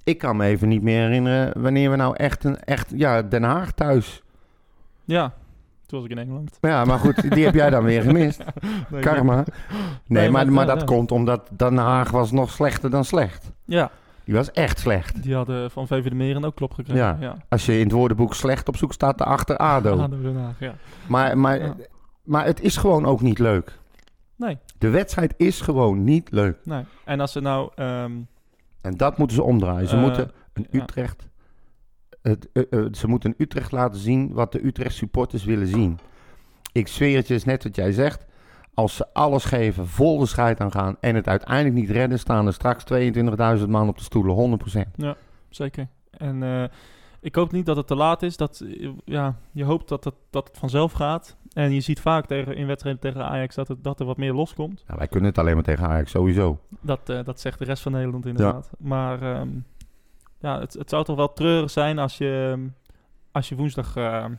ik 0.04 0.18
kan 0.18 0.38
me 0.38 0.46
even 0.46 0.68
niet 0.68 0.82
meer 0.82 1.02
herinneren 1.02 1.62
wanneer 1.62 1.90
we 1.90 1.96
nou 1.96 2.16
echt 2.16 2.44
een, 2.44 2.60
echt, 2.60 2.92
ja, 2.96 3.22
Den 3.22 3.44
Haag 3.44 3.72
thuis. 3.72 4.24
Ja, 5.06 5.34
toen 5.86 6.00
was 6.00 6.10
ik 6.10 6.16
in 6.18 6.24
Engeland. 6.24 6.58
Ja, 6.62 6.86
maar 6.86 7.00
goed, 7.00 7.32
die 7.32 7.46
heb 7.46 7.54
jij 7.54 7.70
dan 7.70 7.84
weer 7.84 8.02
gemist. 8.02 8.44
Nee, 8.90 9.02
Karma. 9.02 9.36
Nee, 9.36 9.44
Nee, 10.08 10.30
maar, 10.30 10.46
maar- 10.46 10.54
maar 10.54 10.66
dat 10.76 10.84
komt 10.84 11.12
omdat 11.12 11.50
Den 11.58 11.78
Haag 11.78 12.12
was 12.12 12.32
nog 12.32 12.52
slechter 12.52 12.90
dan 12.90 13.06
slecht. 13.06 13.52
Ja, 13.66 13.92
Die 14.26 14.34
was 14.36 14.52
echt 14.52 14.80
slecht. 14.80 15.24
die 15.24 15.36
hadden 15.36 15.72
van 15.72 15.88
VV 15.88 16.10
de 16.10 16.16
Meren 16.16 16.46
ook 16.46 16.56
klop 16.56 16.74
gekregen. 16.74 17.02
Ja. 17.02 17.18
ja. 17.20 17.38
Als 17.50 17.66
je 17.66 17.74
in 17.78 17.84
het 17.84 17.92
woordenboek 17.92 18.34
slecht 18.34 18.68
op 18.68 18.78
zoek 18.78 18.94
staat, 18.94 19.18
daarachter 19.18 19.58
ADO. 19.58 20.00
ADO 20.02 20.22
Den 20.22 20.36
Haag, 20.38 20.60
ja. 20.60 20.76
Maar, 21.08 21.38
maar, 21.38 21.60
Ja. 21.60 21.76
maar 22.24 22.46
het 22.46 22.62
is 22.62 22.78
gewoon 22.78 23.06
ook 23.06 23.22
niet 23.22 23.40
leuk. 23.40 23.80
Nee, 24.36 24.58
De 24.78 24.90
wedstrijd 24.90 25.34
is 25.38 25.62
gewoon 25.62 26.04
niet 26.04 26.32
leuk. 26.32 26.58
nee. 26.64 26.84
En 27.06 27.20
als 27.20 27.32
ze 27.32 27.40
nou... 27.40 27.72
ehm, 27.76 28.12
En 28.82 28.98
dat 28.98 29.18
moeten 29.18 29.36
ze 29.36 29.44
omdraaien. 29.44 29.88
Ze 29.88 29.96
eh, 29.96 30.02
moeten 30.02 30.32
een. 30.54 30.68
Utrecht... 30.72 31.30
Het, 32.22 32.50
eh, 32.54 32.64
eh, 32.70 32.86
ze 32.92 33.08
moeten 33.08 33.30
een 33.30 33.36
Utrecht 33.46 33.72
laten 33.72 34.00
zien 34.00 34.34
wat 34.34 34.52
de 34.52 34.66
Utrecht 34.66 34.96
supporters 34.96 35.44
willen 35.44 35.68
zien. 35.68 36.00
Ik 36.72 36.88
zweer 36.88 37.18
het 37.18 37.28
je, 37.28 37.34
is 37.34 37.44
net 37.46 37.64
wat 37.64 37.76
jij 37.76 37.92
zegt. 37.92 38.26
Als 38.82 38.96
ze 38.96 39.06
alles 39.14 39.46
geven, 39.46 39.88
vol 39.88 40.20
de 40.20 40.26
strijd 40.26 40.60
aan 40.60 40.72
gaan... 40.72 40.98
en 41.00 41.16
het 41.16 41.28
uiteindelijk 41.28 41.76
niet 41.76 41.90
redden... 41.90 42.20
staan 42.20 42.48
er 42.48 42.54
straks 42.54 42.84
22.000 43.60 43.68
man 43.68 43.88
op 43.88 43.98
de 43.98 44.04
stoelen. 44.04 44.60
100%. 44.96 45.18
zeker. 45.50 45.88
En 46.12 46.44
eh, 46.44 46.64
ik 47.20 47.36
hoop 47.36 47.52
niet 47.52 47.66
dat 47.66 47.76
het 47.76 47.88
te 47.88 47.96
laat 47.96 48.22
is. 48.24 48.38
Dat, 48.38 48.64
ja, 49.06 49.36
je 49.52 49.64
hoopt 49.64 49.88
dat 49.90 50.04
het, 50.04 50.14
dat 50.30 50.48
het 50.48 50.58
vanzelf 50.58 50.92
gaat. 50.92 51.38
En 51.54 51.72
je 51.72 51.82
ziet 51.82 52.00
vaak 52.00 52.26
tegen, 52.26 52.56
in 52.56 52.68
wedstrijden 52.68 53.02
tegen 53.02 53.26
Ajax 53.26 53.56
dat, 53.56 53.68
het, 53.68 53.84
dat 53.84 54.00
er 54.00 54.06
wat 54.06 54.18
meer 54.18 54.34
loskomt. 54.34 54.84
Nou, 54.88 54.98
wij 54.98 55.08
kunnen 55.08 55.30
het 55.30 55.38
alleen 55.38 55.56
maar 55.56 55.64
tegen 55.64 55.88
Ajax, 55.88 56.12
sowieso. 56.12 56.60
Dat, 56.82 57.10
eh, 57.10 57.24
dat 57.24 57.40
zegt 57.40 57.60
de 57.60 57.66
rest 57.66 57.84
van 57.84 57.92
Nederland 57.92 58.26
inderdaad. 58.26 58.72
Maar 58.78 59.22
ehm, 59.22 59.50
ja, 60.40 60.60
het, 60.60 60.74
het 60.74 60.90
zou 60.90 61.04
toch 61.04 61.16
wel 61.16 61.34
treurig 61.34 61.72
zijn 61.72 62.00
als 62.00 62.18
je, 62.18 62.50
ehm, 62.52 62.68
als 63.32 63.50
je 63.50 63.56
woensdag 63.56 63.96
ehm, 63.96 64.34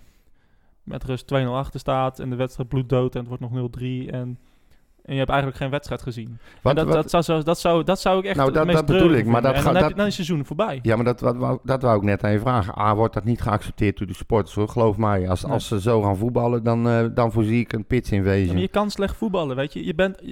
met 0.82 1.04
rust 1.04 1.32
2-0 1.34 1.46
achter 1.46 1.80
staat 1.80 2.18
en 2.18 2.30
de 2.30 2.36
wedstrijd 2.36 2.68
bloeddood 2.68 3.14
en 3.14 3.20
het 3.20 3.28
wordt 3.28 3.42
nog 3.52 3.70
0-3 3.70 3.82
en, 4.10 4.38
en 5.02 5.12
je 5.12 5.18
hebt 5.18 5.28
eigenlijk 5.30 5.56
geen 5.56 5.70
wedstrijd 5.70 6.02
gezien. 6.02 6.38
Wat, 6.62 6.76
en 6.78 6.84
dat, 6.84 6.94
wat- 6.94 6.94
dat, 6.94 7.10
zou, 7.10 7.22
zo- 7.22 7.42
dat, 7.42 7.58
zou, 7.58 7.84
dat 7.84 8.00
zou 8.00 8.18
ik 8.18 8.24
echt 8.24 8.36
Nou, 8.36 8.46
het 8.48 8.56
dat- 8.56 8.66
meest 8.66 8.78
dat 8.78 8.86
bedoel 8.86 9.12
ik, 9.12 9.26
maar 9.26 9.42
dat 9.42 9.54
dan, 9.54 9.62
gaat- 9.62 9.74
heb 9.74 9.88
je, 9.88 9.94
dan 9.94 10.06
is 10.06 10.16
het 10.16 10.26
seizoen 10.26 10.46
voorbij. 10.46 10.78
Ja, 10.82 10.96
maar 10.96 11.04
dat, 11.04 11.18
dat, 11.18 11.36
wou- 11.36 11.58
dat 11.62 11.82
wou 11.82 11.96
ik 11.96 12.02
net 12.02 12.24
aan 12.24 12.32
je 12.32 12.38
vragen. 12.40 12.78
A, 12.78 12.94
wordt 12.94 13.14
dat 13.14 13.24
niet 13.24 13.40
geaccepteerd 13.40 13.98
door 13.98 14.06
de 14.06 14.14
supporters? 14.14 14.54
Hoor. 14.54 14.68
Geloof 14.68 14.96
mij, 14.96 15.28
als, 15.28 15.42
Nee. 15.42 15.52
als 15.52 15.66
ze 15.68 15.80
zo 15.80 16.02
gaan 16.02 16.16
voetballen, 16.16 16.62
dan, 16.62 16.88
eh, 16.88 17.06
dan 17.14 17.32
voorzie 17.32 17.60
ik 17.60 17.72
een 17.72 17.84
Ja, 17.88 17.96
invasion. 18.10 18.46
maar 18.52 18.56
je 18.62 18.68
kan 18.68 18.90
slecht 18.90 19.16
voetballen, 19.16 19.56
weet 19.56 19.72
je. 19.72 19.84
je 19.84 19.94
bent, 19.94 20.22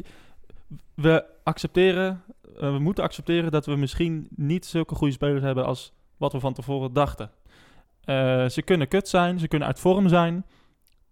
we 0.94 1.24
accepteren, 1.44 2.22
eh, 2.60 2.72
we 2.72 2.78
moeten 2.78 3.04
accepteren 3.04 3.50
dat 3.50 3.66
we 3.66 3.76
misschien 3.76 4.28
niet 4.36 4.66
zulke 4.66 4.94
goede 4.94 5.12
spelers 5.12 5.42
hebben 5.42 5.64
als 5.66 5.92
wat 6.16 6.32
we 6.32 6.40
van 6.40 6.52
tevoren 6.52 6.92
dachten. 6.92 7.30
Eh, 8.04 8.48
ze 8.48 8.62
kunnen 8.62 8.88
kut 8.88 9.08
zijn, 9.08 9.38
ze 9.38 9.48
kunnen 9.48 9.68
uit 9.68 9.80
vorm 9.80 10.08
zijn, 10.08 10.44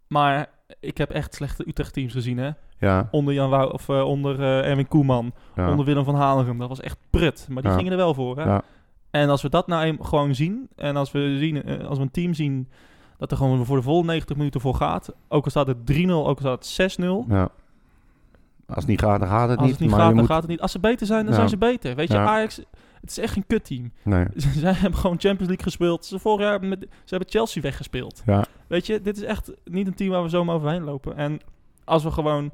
maar 0.07 0.47
ik 0.80 0.99
heb 0.99 1.11
echt 1.11 1.34
slechte 1.34 1.68
Utrecht-teams 1.68 2.12
gezien, 2.12 2.39
hè. 2.39 2.51
Ja, 2.78 3.09
Onder 3.11 3.34
Jan 3.34 3.51
Wou 3.51 3.72
of 3.72 3.89
eh, 3.89 4.03
onder 4.05 4.41
eh, 4.41 4.70
Erwin 4.70 4.89
Koeman, 4.89 5.32
ja. 5.57 5.70
onder 5.70 5.84
Willem 5.84 6.05
van 6.05 6.14
Hanegem. 6.14 6.59
Dat 6.59 6.68
was 6.68 6.80
echt 6.80 6.99
prut, 7.11 7.47
maar 7.51 7.62
die 7.62 7.70
Ja. 7.70 7.76
gingen 7.76 7.93
er 7.93 7.99
wel 7.99 8.14
voor, 8.14 8.36
hè. 8.36 8.45
Ja. 8.45 8.62
En 9.11 9.28
als 9.28 9.43
we 9.43 9.49
dat 9.49 9.66
nou 9.66 9.97
gewoon 10.05 10.34
zien, 10.34 10.68
en 10.76 10.97
als 10.97 11.12
we, 11.12 11.36
zien, 11.39 11.80
als 11.86 11.99
we 11.99 12.05
een 12.05 12.11
team 12.11 12.34
zien 12.34 12.68
dat 13.18 13.30
er 13.30 13.36
gewoon 13.36 13.64
voor 13.64 13.76
de 13.76 13.82
volle 13.82 14.05
90 14.05 14.36
minuten 14.36 14.61
voor 14.61 14.74
gaat, 14.74 15.12
ook 15.28 15.45
al 15.45 15.51
staat 15.51 15.66
het 15.66 15.76
3-0, 15.93 16.11
ook 16.11 16.41
al 16.41 16.57
staat 16.59 16.76
het 16.86 16.99
6-0, 17.01 17.24
ja. 17.28 17.49
Als 18.66 18.76
het 18.76 18.86
niet 18.86 19.01
gaat, 19.01 19.20
dan 19.20 19.28
gaat 19.28 19.49
het 19.49 19.59
als 19.59 19.66
niet. 19.66 19.70
het 19.76 19.80
niet 19.80 19.91
maar 19.91 20.01
gaat, 20.01 20.09
dan 20.09 20.18
moet... 20.18 20.26
gaat 20.26 20.41
het 20.41 20.51
niet. 20.51 20.61
Als 20.61 20.72
ze 20.72 20.78
beter 20.80 21.07
zijn, 21.07 21.24
dan 21.24 21.34
zijn 21.34 21.49
ze 21.49 21.57
beter. 21.57 21.95
Weet 21.95 22.09
je, 22.09 22.14
Ja. 22.14 22.24
Ajax, 22.26 22.61
het 23.01 23.11
is 23.11 23.18
echt 23.18 23.32
geen 23.32 23.46
kutteam. 23.46 23.92
Nee. 24.05 24.24
Zij 24.36 24.72
hebben 24.72 24.99
gewoon 25.01 25.16
Champions 25.20 25.46
League 25.49 25.62
gespeeld. 25.64 26.05
Ze, 26.05 26.18
vorig 26.18 26.40
jaar 26.46 26.61
met, 26.64 26.78
ze 26.90 27.14
hebben 27.14 27.28
Chelsea 27.30 27.62
weggespeeld. 27.62 28.22
Ja. 28.26 28.44
Weet 28.66 28.86
je, 28.86 29.01
dit 29.01 29.16
is 29.16 29.22
echt 29.22 29.53
niet 29.64 29.86
een 29.86 29.94
team 29.94 30.11
waar 30.11 30.22
we 30.22 30.28
zomaar 30.28 30.55
overheen 30.55 30.82
lopen. 30.84 31.16
En 31.16 31.40
als 31.84 32.03
we 32.03 32.11
gewoon 32.11 32.51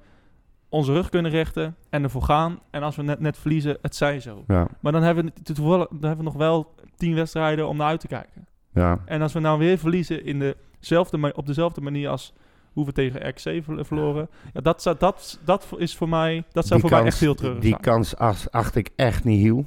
onze 0.68 0.92
rug 0.92 1.08
kunnen 1.08 1.30
rechten 1.30 1.76
en 1.90 2.02
ervoor 2.02 2.22
gaan. 2.22 2.58
En 2.70 2.82
als 2.82 2.96
we 2.96 3.02
net, 3.02 3.20
net 3.20 3.38
verliezen, 3.38 3.78
het 3.82 3.96
zij 3.96 4.20
zo. 4.20 4.44
Ja, 4.46 4.68
Maar 4.80 4.92
dan 4.92 5.02
hebben, 5.02 5.24
we, 5.24 5.42
toevallig- 5.42 5.88
dan 5.88 5.98
hebben 6.00 6.18
we 6.18 6.30
nog 6.30 6.34
wel 6.34 6.74
tien 6.96 7.14
wedstrijden 7.14 7.68
om 7.68 7.76
naar 7.76 7.86
uit 7.86 8.00
te 8.00 8.06
kijken. 8.06 8.46
ja. 8.74 8.98
En 9.04 9.22
als 9.22 9.32
we 9.32 9.40
nou 9.40 9.58
weer 9.58 9.78
verliezen 9.78 10.24
in 10.24 10.54
dezelfde, 10.80 11.32
op 11.34 11.46
dezelfde 11.46 11.80
manier 11.80 12.08
als 12.08 12.32
hoe 12.72 12.84
we 12.84 12.92
tegen 12.92 13.28
RC 13.28 13.40
ver- 13.64 13.84
verloren. 13.86 14.28
Ja, 14.52 14.60
dat, 14.60 14.94
dat, 14.98 15.38
dat 15.44 15.68
is 15.76 15.96
voor 15.96 16.08
mij, 16.08 16.44
dat 16.52 16.66
zou 16.66 16.80
Die 16.80 16.88
voor 16.88 16.98
mij 16.98 17.06
echt 17.08 17.20
heel 17.20 17.34
treurig 17.34 17.60
Die 17.62 17.78
kans 17.80 18.16
ach- 18.16 18.50
acht 18.50 18.76
ik 18.76 18.90
echt 18.96 19.24
niet 19.24 19.40
heel. 19.42 19.66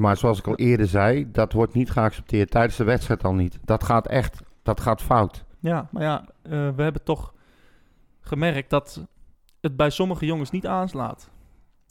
Maar 0.00 0.16
zoals 0.16 0.38
ik 0.38 0.46
al 0.46 0.54
eerder 0.54 0.86
zei, 0.86 1.30
dat 1.32 1.52
wordt 1.52 1.74
niet 1.74 1.90
geaccepteerd 1.90 2.50
tijdens 2.50 2.76
de 2.76 2.84
wedstrijd 2.84 3.24
al 3.24 3.34
niet. 3.34 3.58
Dat 3.64 3.84
gaat 3.84 4.06
echt, 4.06 4.42
dat 4.62 4.80
gaat 4.80 5.02
fout. 5.02 5.44
Ja, 5.60 5.88
maar 5.90 6.02
ja, 6.02 6.24
eh, 6.42 6.50
we 6.50 6.82
hebben 6.82 7.02
toch 7.04 7.32
gemerkt 8.20 8.70
dat 8.70 9.06
het 9.60 9.76
bij 9.76 9.90
sommige 9.90 10.26
jongens 10.26 10.50
niet 10.50 10.66
aanslaat. 10.66 11.30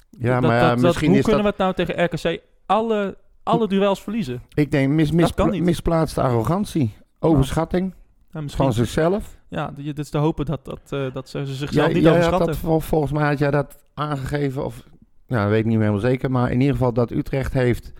Ja, 0.10 0.34
Dat- 0.39 0.49
maar 0.49 0.60
ja, 0.60 0.68
dat- 0.70 0.76
dat- 0.76 0.82
misschien 0.86 1.10
hoe 1.10 1.18
is 1.18 1.24
kunnen 1.24 1.43
dat... 1.43 1.56
we 1.58 1.64
het 1.64 1.76
nou 1.78 1.88
tegen 1.88 2.03
RKC 2.36 2.41
alle, 2.66 3.18
alle 3.43 3.68
duels 3.68 4.01
verliezen? 4.03 4.41
Ik 4.53 4.72
denk 4.72 4.91
mis, 4.93 5.12
mis, 5.12 5.34
kan 5.34 5.49
niet. 5.49 5.64
misplaatste 5.64 6.22
arrogantie. 6.22 6.93
Overschatting 7.20 7.93
Ja, 8.32 8.41
misschien, 8.41 8.64
van 8.64 8.74
zichzelf. 8.74 9.38
ja, 9.47 9.72
dit 9.76 9.99
is 9.99 10.10
te 10.10 10.18
hopen 10.18 10.45
dat, 10.45 10.66
dat, 10.66 10.80
eh, 10.89 11.14
dat 11.14 11.30
ze 11.30 11.45
zichzelf 11.45 11.88
Ja, 11.88 11.93
niet 11.93 12.08
overschatten. 12.08 12.47
dat, 12.47 12.58
vol- 12.58 12.80
volgens 12.80 13.12
mij 13.12 13.28
had 13.28 13.38
jij 13.39 13.51
dat 13.51 13.84
aangegeven, 13.93 14.66
of 14.66 14.84
nou, 15.28 15.41
dat 15.41 15.49
weet 15.49 15.59
ik 15.59 15.65
niet 15.65 15.78
meer 15.78 15.88
helemaal 15.88 16.09
zeker, 16.09 16.32
maar 16.32 16.51
in 16.51 16.59
ieder 16.59 16.76
geval 16.76 16.93
dat 16.93 17.11
Utrecht 17.11 17.53
heeft 17.53 17.93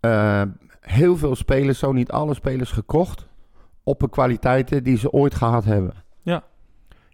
eh, 0.00 0.42
heel 0.80 1.16
veel 1.16 1.36
spelers, 1.36 1.78
zo 1.78 1.92
niet 1.92 2.10
alle 2.10 2.34
spelers, 2.34 2.72
gekocht 2.72 3.26
op 3.82 4.00
de 4.00 4.08
kwaliteiten 4.08 4.84
die 4.84 4.96
ze 4.98 5.10
ooit 5.12 5.34
gehad 5.34 5.64
hebben. 5.64 5.94
Ja. 6.22 6.44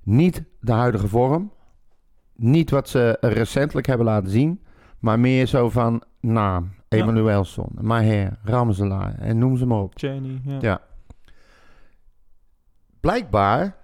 Niet 0.03 0.45
de 0.61 0.73
huidige 0.73 1.09
vorm, 1.09 1.53
niet 2.37 2.71
wat 2.71 2.89
ze 2.89 3.17
recentelijk 3.21 3.87
hebben 3.87 4.07
laten 4.07 4.31
zien, 4.31 4.63
maar 4.99 5.21
meer 5.21 5.47
zo 5.47 5.71
van 5.71 6.03
naam, 6.21 6.71
Ja. 6.89 6.99
Emanuelson, 6.99 7.69
Maher, 7.81 8.39
Ramselaar 8.45 9.15
en 9.19 9.39
noem 9.39 9.57
ze 9.57 9.67
maar 9.67 9.81
op. 9.81 9.93
Cheney, 9.97 10.41
ja. 10.45 10.59
Ja. 10.61 10.81
Blijkbaar 13.01 13.77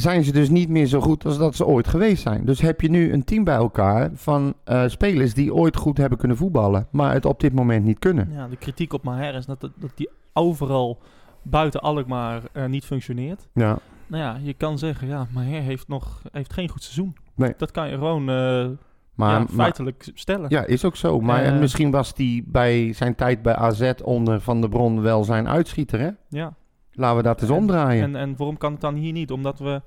zijn 0.00 0.24
ze 0.24 0.32
dus 0.32 0.48
niet 0.48 0.68
meer 0.68 0.86
zo 0.86 1.00
goed 1.00 1.24
als 1.24 1.38
dat 1.38 1.54
ze 1.54 1.66
ooit 1.66 1.88
geweest 1.88 2.22
zijn. 2.22 2.44
Dus 2.44 2.60
heb 2.60 2.80
je 2.80 2.90
nu 2.90 3.12
een 3.12 3.24
team 3.24 3.44
bij 3.44 3.54
elkaar 3.54 4.10
van 4.14 4.54
eh, 4.64 4.82
spelers 4.86 5.34
die 5.34 5.54
ooit 5.54 5.76
goed 5.76 5.96
hebben 5.98 6.18
kunnen 6.18 6.36
voetballen, 6.36 6.86
maar 6.90 7.12
het 7.14 7.24
op 7.24 7.40
dit 7.40 7.52
moment 7.52 7.84
niet 7.84 7.98
kunnen. 7.98 8.28
Ja, 8.32 8.48
de 8.48 8.56
kritiek 8.56 8.92
op 8.92 9.02
Maher 9.02 9.34
is 9.34 9.46
dat, 9.46 9.60
dat 9.60 9.90
die 9.94 10.08
overal 10.32 10.98
buiten 11.42 11.80
Alkmaar 11.80 12.42
eh, 12.52 12.64
niet 12.66 12.84
functioneert. 12.84 13.48
Ja, 13.54 13.78
Nou 14.06 14.22
ja, 14.22 14.38
je 14.42 14.54
kan 14.54 14.78
zeggen, 14.78 15.08
ja, 15.08 15.26
Maher 15.32 15.62
heeft 15.62 15.88
nog 15.88 16.22
heeft 16.32 16.52
geen 16.52 16.68
goed 16.68 16.82
seizoen. 16.82 17.16
Nee. 17.34 17.54
Dat 17.56 17.70
kan 17.70 17.88
je 17.88 17.94
gewoon 17.94 18.20
eh, 18.20 18.66
maar, 19.14 19.30
ja, 19.32 19.38
maar- 19.38 19.48
feitelijk 19.48 20.10
stellen. 20.14 20.46
ja, 20.50 20.64
is 20.64 20.84
ook 20.84 20.96
zo. 20.96 21.20
Maar 21.20 21.42
En, 21.42 21.58
misschien 21.58 21.90
was 21.90 22.14
die 22.14 22.44
bij 22.46 22.92
zijn 22.92 23.14
tijd 23.14 23.42
bij 23.42 23.54
AZ 23.54 23.92
onder 24.04 24.40
Van 24.40 24.60
der 24.60 24.70
Bron 24.70 25.00
wel 25.00 25.24
zijn 25.24 25.48
uitschieter, 25.48 26.00
hè? 26.00 26.10
Ja. 26.28 26.54
Laten 26.98 27.16
we 27.16 27.22
dat 27.22 27.40
eens 27.40 27.50
En- 27.50 27.56
omdraaien. 27.56 28.02
En, 28.02 28.16
en 28.16 28.34
waarom 28.36 28.56
kan 28.58 28.72
het 28.72 28.80
dan 28.80 28.94
hier 28.94 29.12
niet? 29.12 29.30
Omdat 29.30 29.58
we... 29.58 29.82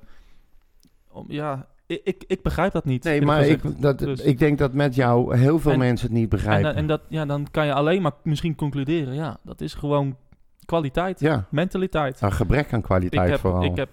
Om, 1.12 1.24
ja, 1.28 1.66
ik, 1.86 2.00
ik, 2.04 2.24
ik 2.26 2.42
begrijp 2.42 2.72
dat 2.72 2.84
niet. 2.84 3.04
nee, 3.04 3.22
maar 3.22 3.46
ik, 3.46 3.80
dat, 3.82 3.98
Dus- 3.98 4.20
ik 4.20 4.38
denk 4.38 4.58
dat 4.58 4.72
met 4.72 4.94
jou 4.94 5.36
heel 5.36 5.58
veel 5.58 5.72
En- 5.72 5.78
mensen 5.78 6.06
het 6.06 6.14
niet 6.16 6.22
en, 6.22 6.28
begrijpen. 6.28 6.70
eh, 6.72 6.76
en 6.78 6.86
dat, 6.86 7.00
ja, 7.08 7.24
dan 7.26 7.46
kan 7.50 7.66
je 7.66 7.72
alleen 7.74 8.02
maar 8.02 8.12
misschien 8.22 8.54
concluderen. 8.54 9.14
Ja, 9.14 9.36
dat 9.42 9.60
is 9.60 9.74
gewoon 9.74 10.16
kwaliteit. 10.64 11.20
ja, 11.20 11.46
Mentaliteit. 11.50 12.20
een 12.20 12.32
gebrek 12.32 12.72
aan 12.72 12.78
ik, 12.78 12.84
kwaliteit 12.84 13.30
heb, 13.30 13.38
vooral. 13.40 13.64
ik, 13.64 13.76
heb, 13.76 13.88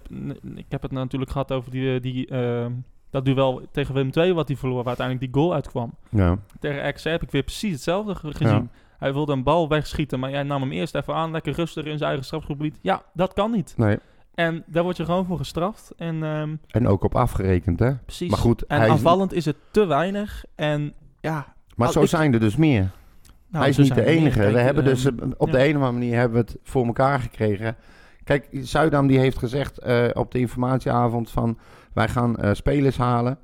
ik 0.54 0.64
heb 0.68 0.82
het 0.82 0.90
natuurlijk 0.90 1.30
gehad 1.30 1.52
over 1.52 1.70
die, 1.70 2.00
die, 2.00 2.26
eh, 2.26 2.66
dat 3.10 3.24
duel 3.24 3.62
tegen 3.72 3.94
Willem 3.94 4.10
II 4.14 4.32
wat 4.32 4.48
hij 4.48 4.56
verloor. 4.56 4.76
Waar 4.78 4.86
uiteindelijk 4.86 5.32
die 5.32 5.42
goal 5.42 5.54
uitkwam. 5.54 5.94
ja. 6.10 6.38
Tegen 6.60 6.88
RKC 6.88 7.02
heb 7.02 7.22
ik 7.22 7.30
weer 7.30 7.42
precies 7.42 7.72
hetzelfde 7.72 8.14
ge- 8.14 8.34
gezien. 8.34 8.70
Hij 9.00 9.12
wilde 9.12 9.32
een 9.32 9.42
bal 9.42 9.68
wegschieten, 9.68 10.20
maar 10.20 10.30
jij 10.30 10.42
nam 10.42 10.60
hem 10.60 10.72
eerst 10.72 10.94
even 10.94 11.14
aan. 11.14 11.30
Lekker 11.30 11.52
rustig 11.52 11.84
in 11.84 11.96
zijn 11.96 12.08
eigen 12.08 12.24
strafgebied. 12.24 12.78
Ja, 12.80 13.02
dat 13.14 13.32
kan 13.32 13.50
niet. 13.50 13.74
Nee, 13.76 13.98
En 14.34 14.64
daar 14.66 14.82
word 14.82 14.96
je 14.96 15.04
gewoon 15.04 15.26
voor 15.26 15.36
gestraft. 15.38 15.92
En 15.96 16.22
ehm, 16.22 16.54
en 16.68 16.88
ook 16.88 17.04
op 17.04 17.14
afgerekend, 17.14 17.78
hè? 17.78 17.94
precies. 17.94 18.30
Maar 18.30 18.38
goed, 18.38 18.66
en 18.66 18.78
hij 18.80 18.88
aanvallend 18.90 19.32
is 19.32 19.44
het 19.44 19.56
te 19.70 19.84
weinig. 19.84 20.44
En 20.54 20.92
ja, 21.20 21.54
Maar 21.76 21.86
Al- 21.86 21.92
zo 21.92 22.00
ik- 22.02 22.08
zijn 22.08 22.32
er 22.34 22.40
dus 22.40 22.56
meer. 22.56 22.90
nou, 23.48 23.62
hij 23.64 23.68
is 23.68 23.76
niet 23.76 23.88
de 23.88 23.94
meer. 23.94 24.04
enige. 24.04 24.38
Kijk, 24.38 24.52
we 24.52 24.60
hebben 24.60 24.84
ehm, 24.84 24.92
dus 24.92 25.04
eh, 25.04 25.12
op 25.36 25.46
ja. 25.48 25.52
de 25.52 25.58
een 25.64 25.68
of 25.76 25.82
andere 25.82 25.92
manier 25.92 26.18
hebben 26.18 26.44
we 26.44 26.50
het 26.52 26.58
voor 26.62 26.86
elkaar 26.86 27.20
gekregen. 27.20 27.76
Kijk, 28.24 28.48
Zuidam 28.52 29.06
die 29.06 29.18
heeft 29.18 29.38
gezegd 29.38 29.78
eh, 29.78 30.04
op 30.12 30.32
de 30.32 30.38
informatieavond 30.38 31.30
van 31.30 31.58
wij 31.92 32.08
gaan 32.08 32.36
eh, 32.36 32.54
spelers 32.54 32.96
halen. 32.96 33.38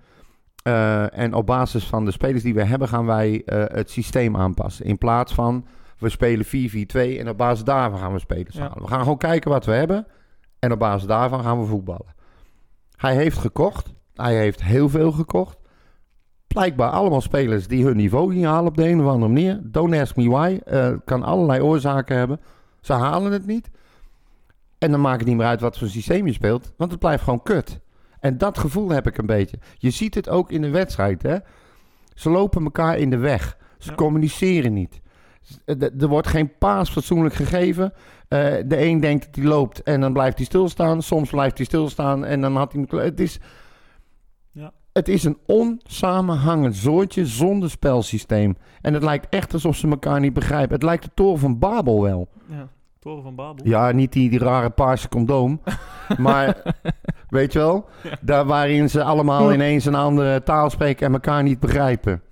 Eh, 0.67 1.19
en 1.19 1.35
op 1.35 1.47
basis 1.47 1.85
van 1.87 2.05
de 2.05 2.11
spelers 2.11 2.43
die 2.43 2.55
we 2.55 2.65
hebben 2.65 2.89
gaan 2.89 3.07
wij 3.07 3.43
eh, 3.45 3.65
het 3.77 3.91
systeem 3.91 4.37
aanpassen. 4.37 4.85
In 4.85 4.99
plaats 4.99 5.35
van 5.35 5.67
we 5.99 6.09
spelen 6.09 6.45
4-4-2 6.47 7.19
en 7.19 7.29
op 7.29 7.37
basis 7.37 7.65
daarvan 7.65 7.99
gaan 7.99 8.13
we 8.13 8.19
spelers 8.19 8.55
Ja. 8.57 8.61
halen. 8.63 8.83
We 8.83 8.89
gaan 8.89 9.01
gewoon 9.03 9.19
kijken 9.19 9.51
wat 9.51 9.65
we 9.65 9.73
hebben 9.73 10.07
en 10.59 10.73
op 10.73 10.79
basis 10.79 11.07
daarvan 11.07 11.43
gaan 11.43 11.61
we 11.61 11.67
voetballen. 11.67 12.15
Hij 12.97 13.15
heeft 13.15 13.39
gekocht. 13.39 13.95
Hij 14.15 14.37
heeft 14.37 14.63
heel 14.63 14.89
veel 14.89 15.13
gekocht. 15.13 15.59
Blijkbaar 16.47 16.91
allemaal 16.91 17.21
spelers 17.21 17.67
die 17.69 17.85
hun 17.85 17.97
niveau 17.97 18.35
niet 18.35 18.45
halen 18.45 18.69
op 18.69 18.77
de 18.77 18.89
een 18.89 19.01
of 19.01 19.07
andere 19.07 19.33
manier. 19.33 19.61
Don't 19.63 19.95
ask 19.95 20.17
me 20.17 20.29
why. 20.29 20.59
Eh, 20.65 20.93
kan 21.05 21.23
allerlei 21.23 21.61
oorzaken 21.61 22.17
hebben. 22.17 22.41
Ze 22.81 22.93
halen 22.93 23.33
het 23.33 23.47
niet. 23.47 23.71
En 24.79 24.91
dan 24.91 25.01
maakt 25.01 25.19
het 25.19 25.29
niet 25.29 25.37
meer 25.37 25.47
uit 25.47 25.61
wat 25.61 25.79
voor 25.79 25.89
systeem 25.89 26.27
je 26.27 26.33
speelt. 26.33 26.73
Want 26.77 26.91
het 26.91 27.01
blijft 27.01 27.23
gewoon 27.25 27.43
kut. 27.43 27.81
En 28.21 28.39
dat 28.39 28.59
gevoel 28.59 28.89
heb 28.91 29.07
ik 29.07 29.19
een 29.19 29.27
beetje. 29.27 29.59
Je 29.79 29.91
ziet 29.91 30.15
het 30.15 30.29
ook 30.29 30.51
in 30.51 30.63
de 30.63 30.71
wedstrijd. 30.71 31.23
Hè? 31.23 31.37
Ze 32.15 32.31
lopen 32.31 32.65
elkaar 32.65 32.99
in 32.99 33.11
de 33.11 33.17
weg. 33.17 33.57
Ze 33.79 33.89
Ja. 33.91 33.95
communiceren 33.97 34.73
niet. 34.73 35.01
Er 35.99 36.09
wordt 36.09 36.27
geen 36.29 36.57
paas 36.59 36.91
fatsoenlijk 36.91 37.35
gegeven. 37.35 37.93
Eh, 38.29 38.41
de 38.67 38.85
een 38.85 39.01
denkt 39.01 39.25
dat 39.27 39.35
hij 39.35 39.45
loopt 39.45 39.83
en 39.83 40.01
dan 40.01 40.13
blijft 40.13 40.37
hij 40.37 40.47
stilstaan. 40.47 41.03
Soms 41.03 41.31
blijft 41.31 41.57
hij 41.57 41.67
stilstaan 41.67 42.25
en 42.25 42.41
dan 42.41 42.57
had 42.57 42.73
hij... 42.73 42.85
Het 43.01 43.21
is, 43.21 43.39
Ja. 44.53 44.73
het 44.93 45.09
is 45.09 45.25
een 45.25 45.39
onsamenhangend 45.47 46.77
zoortje 46.77 47.27
zonder 47.27 47.71
spelsysteem. 47.71 48.57
En 48.81 48.95
het 48.95 49.03
lijkt 49.03 49.29
echt 49.29 49.53
alsof 49.53 49.77
ze 49.77 49.89
elkaar 49.89 50.21
niet 50.21 50.33
begrijpen. 50.33 50.75
Het 50.75 50.83
lijkt 50.83 51.05
de 51.05 51.11
toren 51.15 51.39
van 51.39 51.59
Babel 51.59 52.03
wel. 52.03 52.29
Ja, 52.49 52.69
Toren 52.99 53.23
van 53.23 53.35
Babel. 53.35 53.67
Ja, 53.67 53.91
niet 53.93 54.13
die, 54.13 54.31
die 54.31 54.39
rare 54.39 54.71
paarse 54.71 55.09
condoom. 55.09 55.61
maar 56.19 56.75
weet 57.29 57.53
je 57.53 57.59
wel? 57.59 57.89
Daar 58.21 58.45
waarin 58.47 58.91
ze 58.91 59.03
allemaal 59.03 59.53
ineens 59.53 59.85
een 59.85 59.95
andere 59.95 60.43
taal 60.43 60.71
spreken 60.71 61.07
en 61.07 61.13
elkaar 61.13 61.43
niet 61.43 61.61
begrijpen. 61.61 62.23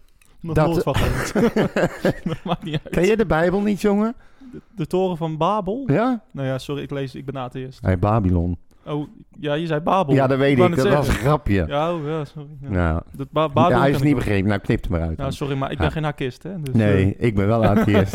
Nog 0.40 0.54
dat- 0.54 0.84
nooit. 0.84 1.32
Dat 2.24 2.44
maakt 2.44 2.62
niet 2.62 2.80
uit. 2.84 2.94
Ken 2.94 3.06
je 3.06 3.16
de 3.16 3.26
Bijbel 3.26 3.60
niet, 3.60 3.80
jongen? 3.80 4.14
De, 4.52 4.60
de 4.76 4.86
Toren 4.86 5.16
van 5.16 5.36
Babel? 5.36 5.82
Ja? 5.86 6.22
Nou 6.30 6.48
ja, 6.48 6.58
sorry, 6.58 6.82
ik 6.82 6.90
lees, 6.90 7.14
ik 7.14 7.24
ben 7.24 7.36
atheïst. 7.36 7.82
Nee, 7.82 7.96
Babylon. 7.96 8.58
Oh, 8.86 9.08
ja, 9.38 9.54
je 9.54 9.66
zei 9.66 9.80
Babel. 9.80 10.14
Ja, 10.14 10.26
dat 10.26 10.38
weet 10.38 10.58
ik. 10.58 10.76
Dat 10.76 10.88
was 10.88 11.08
een 11.08 11.14
grapje. 11.14 11.64
Ja, 11.66 11.94
oh, 11.94 12.06
ja, 12.06 12.24
sorry. 12.24 12.48
Ja. 12.70 13.02
Dat 13.12 13.30
ba 13.30 13.42
Ja, 13.42 13.48
Babel 13.48 13.78
hij 13.80 13.90
is 13.90 14.02
niet 14.02 14.14
begrepen. 14.14 14.48
Nou, 14.48 14.60
knip 14.60 14.84
eruit. 14.84 15.02
Nou, 15.02 15.16
dan. 15.16 15.32
sorry, 15.32 15.56
maar 15.56 15.70
ik 15.70 15.78
ben 15.78 15.92
geen 15.92 16.04
hakist, 16.04 16.42
hè. 16.42 16.60
Dus, 16.60 16.74
nee, 16.74 17.16
eh, 17.16 17.26
ik 17.26 17.34
ben 17.34 17.46
wel 17.46 17.60
nee, 17.74 18.06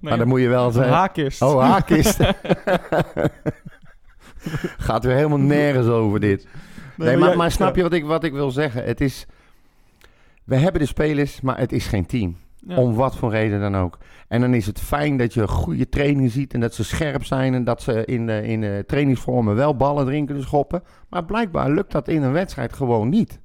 maar 0.00 0.18
dan 0.18 0.28
moet 0.28 0.40
je 0.40 0.48
wel 0.48 0.70
zeggen... 0.70 0.92
haakist. 0.92 1.42
Oh, 1.42 1.60
haakist. 1.60 2.18
Gaat 4.78 5.04
weer 5.04 5.14
helemaal 5.14 5.38
nergens 5.38 5.86
over 5.86 6.20
dit. 6.20 6.46
Nee, 6.96 7.16
maar, 7.16 7.28
jij- 7.28 7.36
maar 7.36 7.50
snap 7.50 7.70
ja. 7.70 7.76
je 7.76 7.82
wat 7.82 7.92
ik, 7.92 8.04
wat 8.04 8.24
ik 8.24 8.32
wil 8.32 8.50
zeggen? 8.50 8.84
Het 8.84 9.00
is... 9.00 9.26
We 10.44 10.56
hebben 10.56 10.80
de 10.80 10.86
spelers, 10.86 11.40
maar 11.40 11.58
het 11.58 11.72
is 11.72 11.86
geen 11.86 12.06
team. 12.06 12.36
Ja. 12.66 12.76
Om 12.76 12.94
wat 12.94 13.16
voor 13.16 13.30
reden 13.30 13.60
dan 13.60 13.76
ook. 13.76 13.98
En 14.28 14.40
dan 14.40 14.54
is 14.54 14.66
het 14.66 14.80
fijn 14.80 15.16
dat 15.16 15.34
je 15.34 15.48
goede 15.48 15.88
training 15.88 16.30
ziet 16.30 16.54
en 16.54 16.60
dat 16.60 16.74
ze 16.74 16.84
scherp 16.84 17.24
zijn 17.24 17.54
en 17.54 17.64
dat 17.64 17.82
ze 17.82 18.04
in 18.04 18.26
de, 18.26 18.42
in 18.46 18.60
de 18.60 18.84
trainingsvormen 18.86 19.54
wel 19.54 19.76
ballen 19.76 20.06
erin 20.06 20.26
kunnen 20.26 20.44
schoppen. 20.44 20.82
Maar 21.08 21.24
blijkbaar 21.24 21.70
lukt 21.70 21.92
dat 21.92 22.08
in 22.08 22.22
een 22.22 22.32
wedstrijd 22.32 22.72
gewoon 22.72 23.08
niet. 23.08 23.38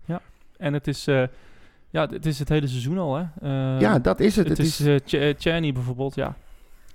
En 0.57 0.73
het 0.73 0.87
is, 0.87 1.07
eh, 1.07 1.23
ja, 1.89 2.07
het 2.07 2.25
is 2.25 2.39
het 2.39 2.49
hele 2.49 2.67
seizoen 2.67 2.97
al, 2.97 3.15
hè. 3.15 3.23
Eh, 3.41 3.79
ja, 3.79 3.99
dat 3.99 4.19
is 4.19 4.35
het. 4.35 4.47
Het, 4.49 4.57
Het, 4.57 4.67
is, 4.67 4.79
is, 4.79 5.13
eh, 5.13 5.33
Ch- 5.37 5.73
bijvoorbeeld, 5.73 6.15
ja. 6.15 6.35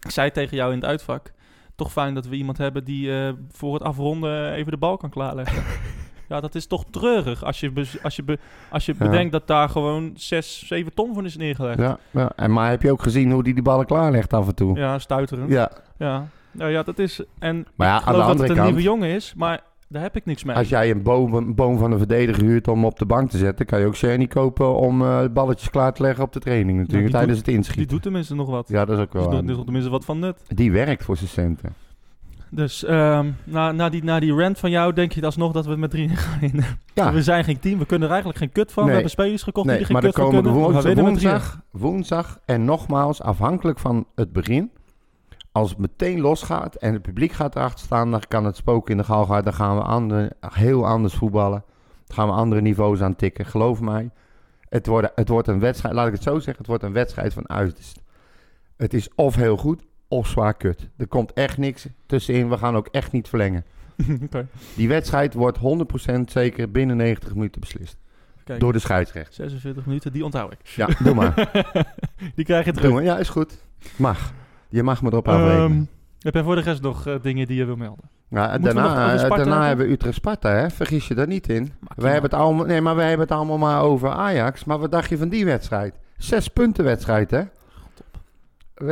Ik 0.00 0.10
zei 0.10 0.30
tegen 0.30 0.56
jou 0.56 0.72
in 0.72 0.78
het 0.78 0.86
uitvak. 0.86 1.32
Toch 1.74 1.92
fijn 1.92 2.14
dat 2.14 2.26
we 2.26 2.36
iemand 2.36 2.58
hebben 2.58 2.84
die 2.84 3.18
eh, 3.26 3.32
voor 3.50 3.74
het 3.74 3.82
afronden 3.82 4.52
even 4.52 4.70
de 4.72 4.78
bal 4.78 4.96
kan 4.96 5.10
klaarleggen. 5.10 5.62
Ja, 6.28 6.40
dat 6.40 6.54
is 6.54 6.66
toch 6.66 6.84
treurig 6.90 7.44
als 7.44 7.60
je, 7.60 7.72
als 8.02 8.16
je, 8.16 8.22
be- 8.22 8.38
als 8.70 8.86
je 8.86 8.94
Ja. 8.98 9.04
bedenkt 9.04 9.32
dat 9.32 9.46
daar 9.46 9.68
gewoon 9.68 10.12
6, 10.14 10.66
7 10.66 10.94
ton 10.94 11.14
van 11.14 11.24
is 11.24 11.36
neergelegd. 11.36 11.78
Ja, 11.78 11.98
Ja, 12.10 12.20
ja. 12.20 12.32
En, 12.36 12.52
maar 12.52 12.70
heb 12.70 12.82
je 12.82 12.90
ook 12.92 13.02
gezien 13.02 13.30
hoe 13.32 13.42
die 13.42 13.54
die 13.54 13.62
ballen 13.62 13.86
klaarlegt 13.86 14.32
af 14.32 14.46
en 14.48 14.54
toe? 14.54 14.94
stuiterend. 14.98 15.50
Ja. 15.50 15.70
Ja. 15.98 16.26
Nou 16.50 16.70
ja, 16.70 16.82
dat 16.82 16.98
is... 16.98 17.20
En 17.38 17.66
Maar 17.74 17.88
ja, 17.88 17.94
ik 18.00 18.00
aan 18.06 18.06
de 18.14 18.20
geloof 18.20 18.26
dat 18.26 18.38
het 18.38 18.48
een 18.50 18.54
kant, 18.56 18.66
nieuwe 18.68 18.82
jongen 18.82 19.08
is, 19.08 19.34
maar 19.36 19.60
daar 19.88 20.02
heb 20.02 20.16
ik 20.16 20.24
niks 20.26 20.44
mee. 20.44 20.56
als 20.56 20.68
jij 20.68 20.90
een 20.90 21.02
boom, 21.02 21.34
een 21.34 21.54
boom 21.54 21.78
van 21.78 21.92
een 21.92 21.98
verdediger 21.98 22.42
huurt 22.42 22.68
om 22.68 22.84
op 22.84 22.98
de 22.98 23.06
bank 23.06 23.30
te 23.30 23.38
zetten, 23.38 23.66
kan 23.66 23.80
je 23.80 23.86
ook 23.86 23.96
Sherny 23.96 24.26
kopen 24.26 24.74
om 24.76 25.02
eh, 25.02 25.24
balletjes 25.32 25.70
klaar 25.70 25.92
te 25.92 26.02
leggen 26.02 26.24
op 26.24 26.32
de 26.32 26.40
training 26.40 26.78
natuurlijk, 26.78 27.04
die 27.06 27.12
tijdens 27.14 27.36
het 27.36 27.46
Die 27.46 27.54
inschieten. 27.56 27.88
doet 27.88 28.02
tenminste 28.02 28.34
nog 28.34 28.48
wat. 28.50 28.68
Ja, 28.68 28.84
dat 28.84 28.98
is 28.98 29.04
ook 29.04 29.12
Die 29.12 29.20
wel 29.20 29.30
doet, 29.30 29.46
die 29.46 29.54
doet 29.54 29.64
tenminste 29.64 29.90
wat 29.90 30.04
van 30.04 30.18
nut. 30.18 30.36
Die 30.48 30.72
werkt 30.72 31.04
voor 31.04 31.16
zijn 31.16 31.28
centen. 31.30 31.74
Dus 32.50 32.84
ehm, 32.84 33.30
na, 33.44 33.72
na, 33.72 33.88
die, 33.88 34.04
na 34.04 34.20
die 34.20 34.32
rant 34.34 34.58
van 34.58 34.70
jou 34.70 34.92
denk 34.92 35.12
je 35.12 35.24
alsnog 35.24 35.52
dat 35.52 35.66
we 35.66 35.76
met 35.76 35.90
drieën 35.90 36.16
gaan 36.24 36.40
winnen. 36.40 36.64
Ja, 36.94 37.12
We 37.12 37.22
zijn 37.22 37.44
geen 37.44 37.58
team, 37.60 37.78
we 37.78 37.86
kunnen 37.86 38.06
er 38.08 38.12
eigenlijk 38.14 38.38
geen 38.42 38.52
kut 38.52 38.72
van. 38.72 38.82
Nee. 38.82 38.86
We 38.86 38.92
hebben 39.00 39.10
spelers 39.10 39.42
gekocht 39.42 39.68
die 39.68 39.78
er 39.78 39.86
geen 39.86 40.00
kut 40.00 40.14
van 40.14 40.30
kunnen. 40.30 40.52
Woensdag, 40.94 41.60
woensdag 41.70 42.38
en 42.44 42.64
nogmaals, 42.64 43.22
afhankelijk 43.22 43.78
van 43.78 44.06
het 44.14 44.32
begin, 44.32 44.70
als 45.54 45.70
het 45.70 45.78
meteen 45.78 46.20
losgaat 46.20 46.74
en 46.74 46.92
het 46.92 47.02
publiek 47.02 47.32
gaat 47.32 47.56
erachter 47.56 47.84
staan, 47.84 48.10
dan 48.10 48.22
kan 48.28 48.44
het 48.44 48.56
spook 48.56 48.90
in 48.90 48.96
de 48.96 49.04
gal 49.04 49.24
gaan. 49.26 49.42
Dan 49.42 49.54
gaan 49.54 50.08
we 50.08 50.32
heel 50.48 50.86
anders 50.86 51.14
voetballen. 51.14 51.64
Dan 52.06 52.16
gaan 52.16 52.28
we 52.28 52.34
andere 52.34 52.60
niveaus 52.60 53.00
aan 53.00 53.16
tikken. 53.16 53.46
Geloof 53.46 53.80
mij, 53.80 54.10
het 54.68 54.86
wordt, 54.86 55.12
het 55.14 55.28
wordt 55.28 55.48
een 55.48 55.58
wedstrijd, 55.60 55.94
laat 55.94 56.06
ik 56.06 56.12
het 56.12 56.22
zo 56.22 56.34
zeggen, 56.34 56.56
het 56.56 56.66
wordt 56.66 56.82
een 56.82 56.92
wedstrijd 56.92 57.32
van 57.32 57.48
uiterst. 57.48 58.00
Het 58.76 58.94
is 58.94 59.08
of 59.14 59.34
heel 59.34 59.56
goed 59.56 59.86
of 60.08 60.26
zwaar 60.26 60.54
kut. 60.54 60.88
Er 60.96 61.06
komt 61.06 61.32
echt 61.32 61.58
niks 61.58 61.86
tussenin. 62.06 62.48
We 62.48 62.58
gaan 62.58 62.76
ook 62.76 62.88
echt 62.90 63.12
niet 63.12 63.28
verlengen. 63.28 63.64
Die 64.76 64.88
wedstrijd 64.88 65.34
wordt 65.34 65.58
100% 65.58 66.20
zeker 66.26 66.70
binnen 66.70 66.96
90 66.96 67.34
minuten 67.34 67.60
beslist. 67.60 67.96
kijk. 68.44 68.60
Door 68.60 68.72
de 68.72 68.78
scheidsrechter. 68.78 69.34
46 69.34 69.86
minuten, 69.86 70.12
die 70.12 70.24
onthoud 70.24 70.52
ik. 70.52 70.58
Ja, 70.62 70.88
doe 71.02 71.14
maar. 71.14 71.34
Die 72.36 72.44
krijg 72.44 72.64
je 72.64 72.72
terug. 72.72 72.90
Doe 72.90 72.94
maar. 72.94 73.04
Ja, 73.04 73.18
is 73.18 73.28
goed. 73.28 73.58
Mag. 73.96 74.32
Je 74.74 74.82
mag 74.82 75.02
me 75.02 75.10
erop 75.10 75.28
afrekenen. 75.28 75.70
Ehm, 75.70 75.84
heb 76.20 76.34
jij 76.34 76.42
voor 76.42 76.54
de 76.54 76.60
rest 76.60 76.82
nog 76.82 77.06
eh, 77.06 77.14
dingen 77.22 77.46
die 77.46 77.56
je 77.56 77.64
wil 77.64 77.76
melden? 77.76 78.04
Ja, 78.28 78.52
we 78.52 78.58
daarna, 78.60 79.12
eh, 79.12 79.18
Sparta 79.18 79.36
daarna 79.36 79.66
hebben? 79.66 79.86
we 79.86 79.92
Utrecht-Sparta, 79.92 80.50
hè? 80.50 80.70
Vergis 80.70 81.08
je 81.08 81.14
daar 81.14 81.26
niet 81.26 81.48
in. 81.48 81.72
Maak 81.80 81.96
Wij 82.00 82.12
hebben, 82.12 82.30
het 82.30 82.40
allemaal, 82.40 82.64
nee, 82.66 82.80
maar 82.80 82.94
wij 82.96 83.08
hebben 83.08 83.26
het 83.26 83.36
allemaal 83.36 83.58
maar 83.58 83.82
over 83.82 84.10
Ajax. 84.10 84.64
Maar 84.64 84.78
wat 84.78 84.90
dacht 84.92 85.08
je 85.08 85.18
van 85.18 85.28
die 85.28 85.44
wedstrijd? 85.44 85.98
Zes 86.16 86.48
punten 86.48 86.84
wedstrijd, 86.84 87.30
hè? 87.30 87.42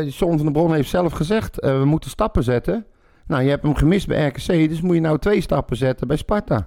John 0.05 0.37
van 0.37 0.43
der 0.43 0.53
Bron 0.53 0.75
heeft 0.75 0.89
zelf 0.89 1.13
gezegd, 1.13 1.61
eh, 1.61 1.79
we 1.79 1.85
moeten 1.85 2.11
stappen 2.11 2.43
zetten. 2.43 2.87
Nou, 3.27 3.43
je 3.43 3.51
hebt 3.51 3.63
hem 3.63 3.75
gemist 3.75 4.07
bij 4.07 4.27
RKC, 4.27 4.47
dus 4.69 4.81
moet 4.81 4.95
je 4.95 5.01
nou 5.01 5.19
twee 5.19 5.41
stappen 5.41 5.77
zetten 5.77 6.07
bij 6.07 6.17
Sparta. 6.17 6.67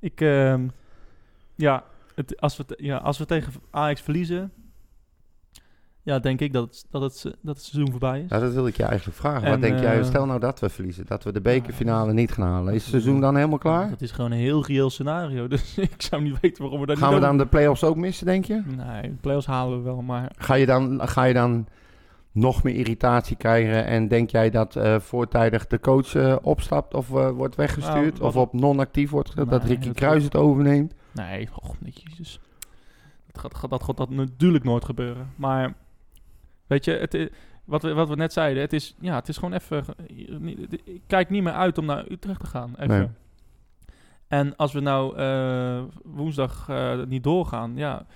Ik, 0.00 0.20
ehm, 0.20 0.66
ja, 1.54 1.84
het, 2.14 2.40
als, 2.40 2.56
we, 2.56 2.64
te- 2.64 2.78
ja, 2.80 2.96
als 2.96 3.18
we 3.18 3.24
tegen 3.26 3.52
Ajax 3.70 4.00
verliezen, 4.00 4.52
ja, 6.06 6.18
denk 6.18 6.40
ik 6.40 6.52
dat 6.52 6.64
het, 6.64 6.84
dat 6.90 7.02
het, 7.02 7.22
dat 7.42 7.56
het 7.56 7.64
seizoen 7.64 7.90
voorbij 7.90 8.20
is. 8.20 8.30
Ja, 8.30 8.38
dat 8.38 8.52
wil 8.52 8.66
ik 8.66 8.76
je 8.76 8.82
eigenlijk 8.82 9.16
vragen. 9.18 9.42
En, 9.42 9.50
wat 9.50 9.60
denk 9.60 9.78
jij? 9.78 9.98
eh, 9.98 10.04
Stel 10.04 10.26
nou 10.26 10.40
dat 10.40 10.60
we 10.60 10.68
verliezen, 10.68 11.06
dat 11.06 11.24
we 11.24 11.32
de 11.32 11.40
bekerfinale 11.40 12.12
niet 12.12 12.32
gaan 12.32 12.46
halen. 12.48 12.74
Is 12.74 12.80
het 12.80 12.90
seizoen 12.90 13.20
dan 13.20 13.36
helemaal 13.36 13.58
klaar? 13.58 13.90
Het 13.90 14.02
is 14.02 14.10
gewoon 14.10 14.30
een 14.30 14.38
heel 14.38 14.64
reëel 14.66 14.90
scenario, 14.90 15.48
dus 15.54 15.78
ik 15.78 16.02
zou 16.02 16.22
niet 16.22 16.40
weten 16.40 16.62
waarom 16.62 16.80
we 16.80 16.86
dat 16.86 16.98
Gaan 16.98 17.08
we 17.08 17.14
niet 17.14 17.24
dan 17.24 17.38
de 17.38 17.46
play-offs 17.46 17.84
ook 17.84 17.96
missen, 17.96 18.26
denk 18.26 18.44
je? 18.44 18.62
Nee, 18.66 19.02
de 19.02 19.16
play-offs 19.20 19.46
halen 19.46 19.78
we 19.78 19.84
wel, 19.84 20.02
maar 20.02 20.30
Ga 20.36 20.54
je 20.54 20.66
dan, 20.66 21.00
ga 21.08 21.24
je 21.24 21.34
dan 21.34 21.66
nog 22.32 22.62
meer 22.62 22.74
irritatie 22.74 23.36
krijgen 23.36 23.84
en 23.86 24.08
denk 24.08 24.30
jij 24.30 24.50
dat 24.50 24.76
eh, 24.76 24.98
voortijdig 25.00 25.66
de 25.66 25.80
coach 25.80 26.14
eh, 26.14 26.36
opstapt 26.42 26.94
of 26.94 27.08
wordt 27.08 27.54
weggestuurd 27.56 28.14
Nou, 28.14 28.24
of 28.26 28.36
op 28.36 28.52
non-actief 28.52 29.10
wordt 29.10 29.28
gezet, 29.30 29.48
dat 29.50 29.64
Ricky 29.64 29.86
dat- 29.86 29.94
Kruis 29.96 30.24
het 30.24 30.36
overneemt? 30.36 30.94
nee, 31.12 31.48
oh, 31.62 31.70
jezus. 31.80 32.40
Dat 33.32 33.40
gaat, 33.42 33.54
gaat- 33.54 33.70
dat 33.70 33.82
gaat 33.82 33.96
dat 33.96 34.10
natuurlijk 34.10 34.64
nooit 34.64 34.84
gebeuren. 34.84 35.30
Maar, 35.36 35.74
weet 36.66 36.84
je, 36.84 36.92
het, 36.92 37.30
wat, 37.64 37.82
we, 37.82 37.94
wat 37.94 38.08
we 38.08 38.14
net 38.16 38.32
zeiden, 38.32 38.62
het 38.62 38.72
is, 38.72 38.94
ja, 39.00 39.14
het 39.14 39.28
is 39.28 39.36
gewoon 39.36 39.52
even, 39.52 39.84
ik 40.84 41.00
kijk 41.06 41.30
niet 41.30 41.42
meer 41.42 41.52
uit 41.52 41.78
om 41.78 41.84
naar 41.84 42.04
Utrecht 42.10 42.40
te 42.40 42.46
gaan, 42.46 42.74
even. 42.78 42.98
Nee. 42.98 43.08
En 44.28 44.56
als 44.56 44.72
we 44.72 44.80
nou 44.80 45.16
eh, 45.16 45.82
woensdag 46.04 46.68
eh, 46.68 47.02
niet 47.02 47.24
doorgaan, 47.24 47.72
ja, 47.76 48.06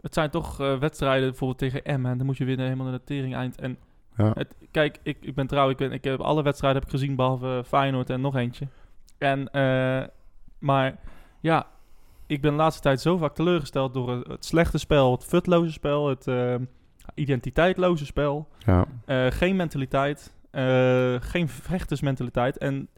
het 0.00 0.14
zijn 0.14 0.30
toch 0.30 0.60
eh, 0.60 0.78
wedstrijden, 0.78 1.28
bijvoorbeeld 1.28 1.58
tegen 1.58 1.84
Emmen, 1.84 2.10
en 2.10 2.16
dan 2.16 2.26
moet 2.26 2.36
je 2.36 2.44
winnen 2.44 2.64
helemaal 2.66 2.86
naar 2.86 2.98
de 2.98 3.04
tering 3.04 3.34
eind. 3.34 3.60
En 3.60 3.78
Ja. 4.16 4.30
het, 4.34 4.54
kijk, 4.70 4.98
ik, 5.02 5.16
ik 5.20 5.34
ben 5.34 5.46
trouw, 5.46 5.70
ik, 5.70 5.76
ben, 5.76 5.92
ik 5.92 6.04
heb 6.04 6.20
alle 6.20 6.42
wedstrijden 6.42 6.80
heb 6.82 6.90
ik 6.90 6.98
gezien, 6.98 7.16
behalve 7.16 7.62
Feyenoord 7.66 8.10
en 8.10 8.20
nog 8.20 8.36
eentje. 8.36 8.66
En, 9.18 9.50
eh, 9.50 10.02
maar 10.58 10.98
ja, 11.40 11.66
ik 12.26 12.40
ben 12.40 12.50
de 12.50 12.56
laatste 12.56 12.82
tijd 12.82 13.00
zo 13.00 13.16
vaak 13.16 13.34
teleurgesteld 13.34 13.94
door 13.94 14.10
het, 14.10 14.26
het 14.26 14.44
slechte 14.44 14.78
spel, 14.78 15.12
het 15.12 15.24
futloze 15.24 15.72
spel, 15.72 16.08
het 16.08 16.26
eh, 16.26 16.54
identiteitloze 17.14 18.06
spel. 18.06 18.48
Ja. 18.66 18.84
Eh, 19.04 19.26
geen 19.30 19.56
mentaliteit, 19.56 20.34
eh, 20.50 21.14
geen 21.20 21.48
vechtersmentaliteit. 21.48 22.58
En 22.58 22.88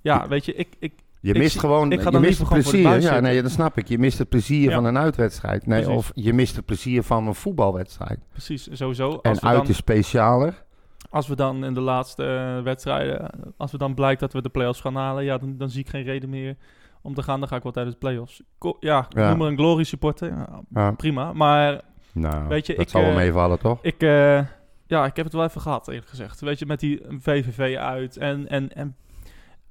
ja, 0.00 0.28
weet 0.28 0.44
je, 0.44 0.54
ik, 0.54 0.68
ik, 0.78 0.92
Je 1.20 1.34
mist 1.34 1.58
gewoon, 1.58 1.92
ik 1.92 2.00
ga 2.00 2.10
je 2.10 2.18
mist 2.18 2.38
het 2.38 2.48
plezier. 2.48 3.00
Ja, 3.00 3.20
nee, 3.20 3.42
dat 3.42 3.50
snap 3.50 3.78
ik. 3.78 3.88
Je 3.88 3.98
mist 3.98 4.18
het 4.18 4.28
plezier 4.28 4.68
Ja. 4.68 4.74
van 4.74 4.84
een 4.84 4.98
uitwedstrijd. 4.98 5.66
Nee, 5.66 5.82
Precies. 5.82 5.98
of 5.98 6.10
je 6.14 6.32
mist 6.32 6.56
het 6.56 6.64
plezier 6.64 7.02
van 7.02 7.26
een 7.26 7.34
voetbalwedstrijd. 7.34 8.18
precies 8.32 8.68
sowieso. 8.72 9.10
En 9.22 9.30
Als 9.30 9.40
we, 9.40 9.46
uit 9.46 9.56
dan, 9.56 9.66
is 9.68 9.76
specialer. 9.76 10.64
als 11.10 11.26
we 11.28 11.36
dan 11.36 11.64
in 11.64 11.74
de 11.74 11.80
laatste 11.80 12.24
eh, 12.24 12.62
wedstrijden, 12.62 13.30
als 13.56 13.72
we 13.72 13.78
dan 13.78 13.94
blijkt 13.94 14.20
dat 14.20 14.32
we 14.32 14.42
de 14.42 14.48
play-offs 14.48 14.80
gaan 14.80 14.96
halen, 14.96 15.24
ja, 15.24 15.38
dan, 15.38 15.56
dan 15.56 15.70
zie 15.70 15.80
ik 15.80 15.88
geen 15.88 16.02
reden 16.04 16.28
meer 16.30 16.56
om 17.02 17.14
te 17.14 17.22
gaan. 17.22 17.40
Dan 17.40 17.48
ga 17.48 17.56
ik 17.56 17.62
wel 17.62 17.72
tijdens 17.72 17.94
de 17.94 18.00
play-offs. 18.00 18.42
Ko- 18.58 18.76
ja, 18.80 19.06
Ja. 19.08 19.28
noem 19.28 19.38
maar 19.38 19.48
een 19.48 19.56
glory 19.56 19.84
supporter. 19.84 20.46
Ja. 20.74 20.92
prima. 20.92 21.32
Maar 21.32 21.80
Nou, 22.12 22.48
Weet 22.48 22.66
je, 22.66 22.72
dat 22.74 22.82
ik, 22.82 22.88
zal 22.88 23.00
wel 23.00 23.10
eh, 23.10 23.16
meevallen, 23.16 23.58
toch? 23.58 23.78
Ik, 23.82 24.02
eh, 24.02 24.46
ja, 24.86 25.04
ik 25.06 25.16
heb 25.16 25.24
het 25.24 25.32
wel 25.34 25.44
even 25.44 25.60
gehad, 25.60 25.88
eerlijk 25.88 26.08
gezegd. 26.08 26.40
Weet 26.40 26.58
je, 26.58 26.66
met 26.66 26.80
die 26.80 27.02
VVV 27.08 27.76
uit 27.76 28.16
en, 28.16 28.48
en, 28.48 28.72
en 28.72 28.96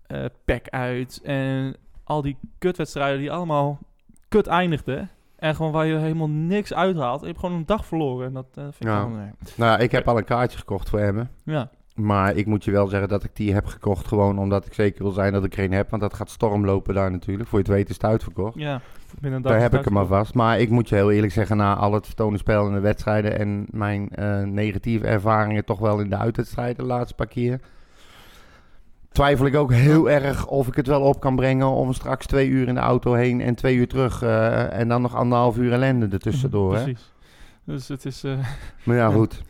eh 0.07 0.25
PEC 0.45 0.69
uit 0.69 1.21
en 1.23 1.75
al 2.03 2.21
die 2.21 2.37
kutwedstrijden 2.57 3.19
die 3.19 3.31
allemaal 3.31 3.79
kut 4.27 4.47
eindigden. 4.47 5.09
En 5.35 5.55
gewoon 5.55 5.71
waar 5.71 5.85
je 5.85 5.95
helemaal 5.95 6.29
niks 6.29 6.73
uithaalt. 6.73 7.19
Je 7.21 7.27
hebt 7.27 7.39
gewoon 7.39 7.55
een 7.55 7.65
dag 7.65 7.85
verloren. 7.85 8.27
En 8.27 8.33
dat 8.33 8.47
vind 8.53 8.75
ik 8.79 8.87
Ja. 8.87 8.97
wel... 9.09 9.17
nee. 9.17 9.31
Nou, 9.55 9.81
ik 9.81 9.91
heb 9.91 10.07
al 10.07 10.17
een 10.17 10.23
kaartje 10.23 10.57
gekocht 10.57 10.89
voor 10.89 10.99
Emmen. 10.99 11.29
Ja, 11.43 11.69
Maar 11.99 12.35
ik 12.35 12.45
moet 12.45 12.63
je 12.63 12.71
wel 12.71 12.87
zeggen 12.87 13.09
dat 13.09 13.23
ik 13.23 13.35
die 13.35 13.53
heb 13.53 13.65
gekocht. 13.65 14.07
Gewoon 14.07 14.39
omdat 14.39 14.65
ik 14.65 14.73
zeker 14.73 15.03
wil 15.03 15.11
zijn 15.11 15.33
dat 15.33 15.43
ik 15.43 15.57
er 15.57 15.63
een 15.63 15.71
heb. 15.71 15.89
Want 15.89 16.01
dat 16.01 16.13
gaat 16.13 16.29
storm 16.29 16.65
lopen 16.65 16.93
daar 16.93 17.11
natuurlijk. 17.11 17.49
Voor 17.49 17.59
je 17.59 17.65
het 17.65 17.73
weet 17.73 17.89
is 17.89 17.95
het 17.95 18.03
uitverkocht. 18.05 18.59
ja. 18.59 18.81
Binnen 19.21 19.41
Daar 19.41 19.59
heb 19.61 19.73
ik 19.75 19.83
hem 19.83 19.93
maar 19.93 20.05
vast. 20.05 20.33
Maar 20.33 20.59
ik 20.59 20.69
moet 20.69 20.89
je 20.89 20.95
heel 20.95 21.11
eerlijk 21.11 21.33
zeggen, 21.33 21.57
na 21.57 21.75
al 21.75 21.93
het 21.93 22.05
vertonen 22.05 22.39
spel 22.39 22.67
in 22.67 22.73
de 22.73 22.79
wedstrijden 22.79 23.39
en 23.39 23.65
mijn 23.71 24.09
eh, 24.09 24.41
negatieve 24.41 25.07
ervaringen 25.07 25.65
toch 25.65 25.79
wel 25.79 25.99
in 25.99 26.09
de 26.09 26.17
uitwedstrijden 26.17 26.77
de 26.77 26.83
laatste 26.83 27.15
paar 27.15 27.27
keer. 27.27 27.59
Twijfel 29.11 29.45
ik 29.45 29.55
ook 29.55 29.71
heel 29.73 30.09
erg 30.09 30.47
of 30.47 30.67
ik 30.67 30.75
het 30.75 30.87
wel 30.87 31.01
op 31.01 31.19
kan 31.19 31.35
brengen 31.35 31.67
om 31.67 31.93
straks 31.93 32.25
twee 32.25 32.47
uur 32.47 32.67
in 32.67 32.73
de 32.73 32.79
auto 32.79 33.13
heen 33.13 33.41
en 33.41 33.55
twee 33.55 33.75
uur 33.75 33.87
terug. 33.87 34.21
eh, 34.21 34.79
en 34.79 34.87
dan 34.87 35.01
nog 35.01 35.15
anderhalf 35.15 35.57
uur 35.57 35.71
ellende 35.73 36.07
ertussendoor. 36.11 36.75
hè? 36.75 36.83
Precies. 36.83 37.11
Dus 37.63 37.87
het 37.87 38.05
is... 38.05 38.23
eh, 38.23 38.37
Maar 38.83 38.95
Ja. 38.95 39.09
goed. 39.19 39.41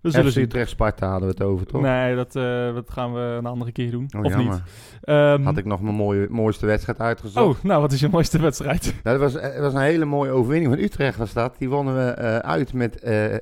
We 0.00 0.10
zullen 0.10 0.32
FC. 0.32 0.36
Utrecht 0.36 0.70
Sparta 0.70 1.08
hadden 1.10 1.28
we 1.28 1.34
het 1.34 1.42
over, 1.44 1.66
toch? 1.66 1.80
Nee, 1.82 2.14
dat, 2.16 2.36
eh, 2.36 2.74
dat 2.74 2.90
gaan 2.90 3.12
we 3.14 3.20
een 3.20 3.46
andere 3.46 3.72
keer 3.72 3.90
doen. 3.90 4.08
Oh, 4.16 4.24
of 4.24 4.32
jammer. 4.32 4.54
niet. 4.54 4.62
Ehm, 5.02 5.42
Had 5.42 5.56
ik 5.56 5.64
nog 5.64 5.80
mijn 5.82 5.94
mooie, 5.94 6.26
mooiste 6.30 6.66
wedstrijd 6.66 6.98
uitgezocht. 7.00 7.58
oh, 7.58 7.64
nou, 7.64 7.80
wat 7.80 7.92
is 7.92 8.00
je 8.00 8.08
mooiste 8.08 8.38
wedstrijd? 8.40 8.94
Nou, 9.04 9.18
dat 9.18 9.32
was, 9.32 9.42
het 9.42 9.58
was 9.60 9.74
een 9.74 9.80
hele 9.80 10.04
mooie 10.04 10.30
overwinning 10.30 10.72
van 10.74 10.82
Utrecht 10.84 11.16
was 11.18 11.32
dat. 11.32 11.58
Die 11.58 11.68
wonnen 11.68 11.94
we 11.94 12.10
eh, 12.10 12.36
uit 12.36 12.72
met 12.72 12.98
eh 13.00 13.34
1-7. 13.34 13.38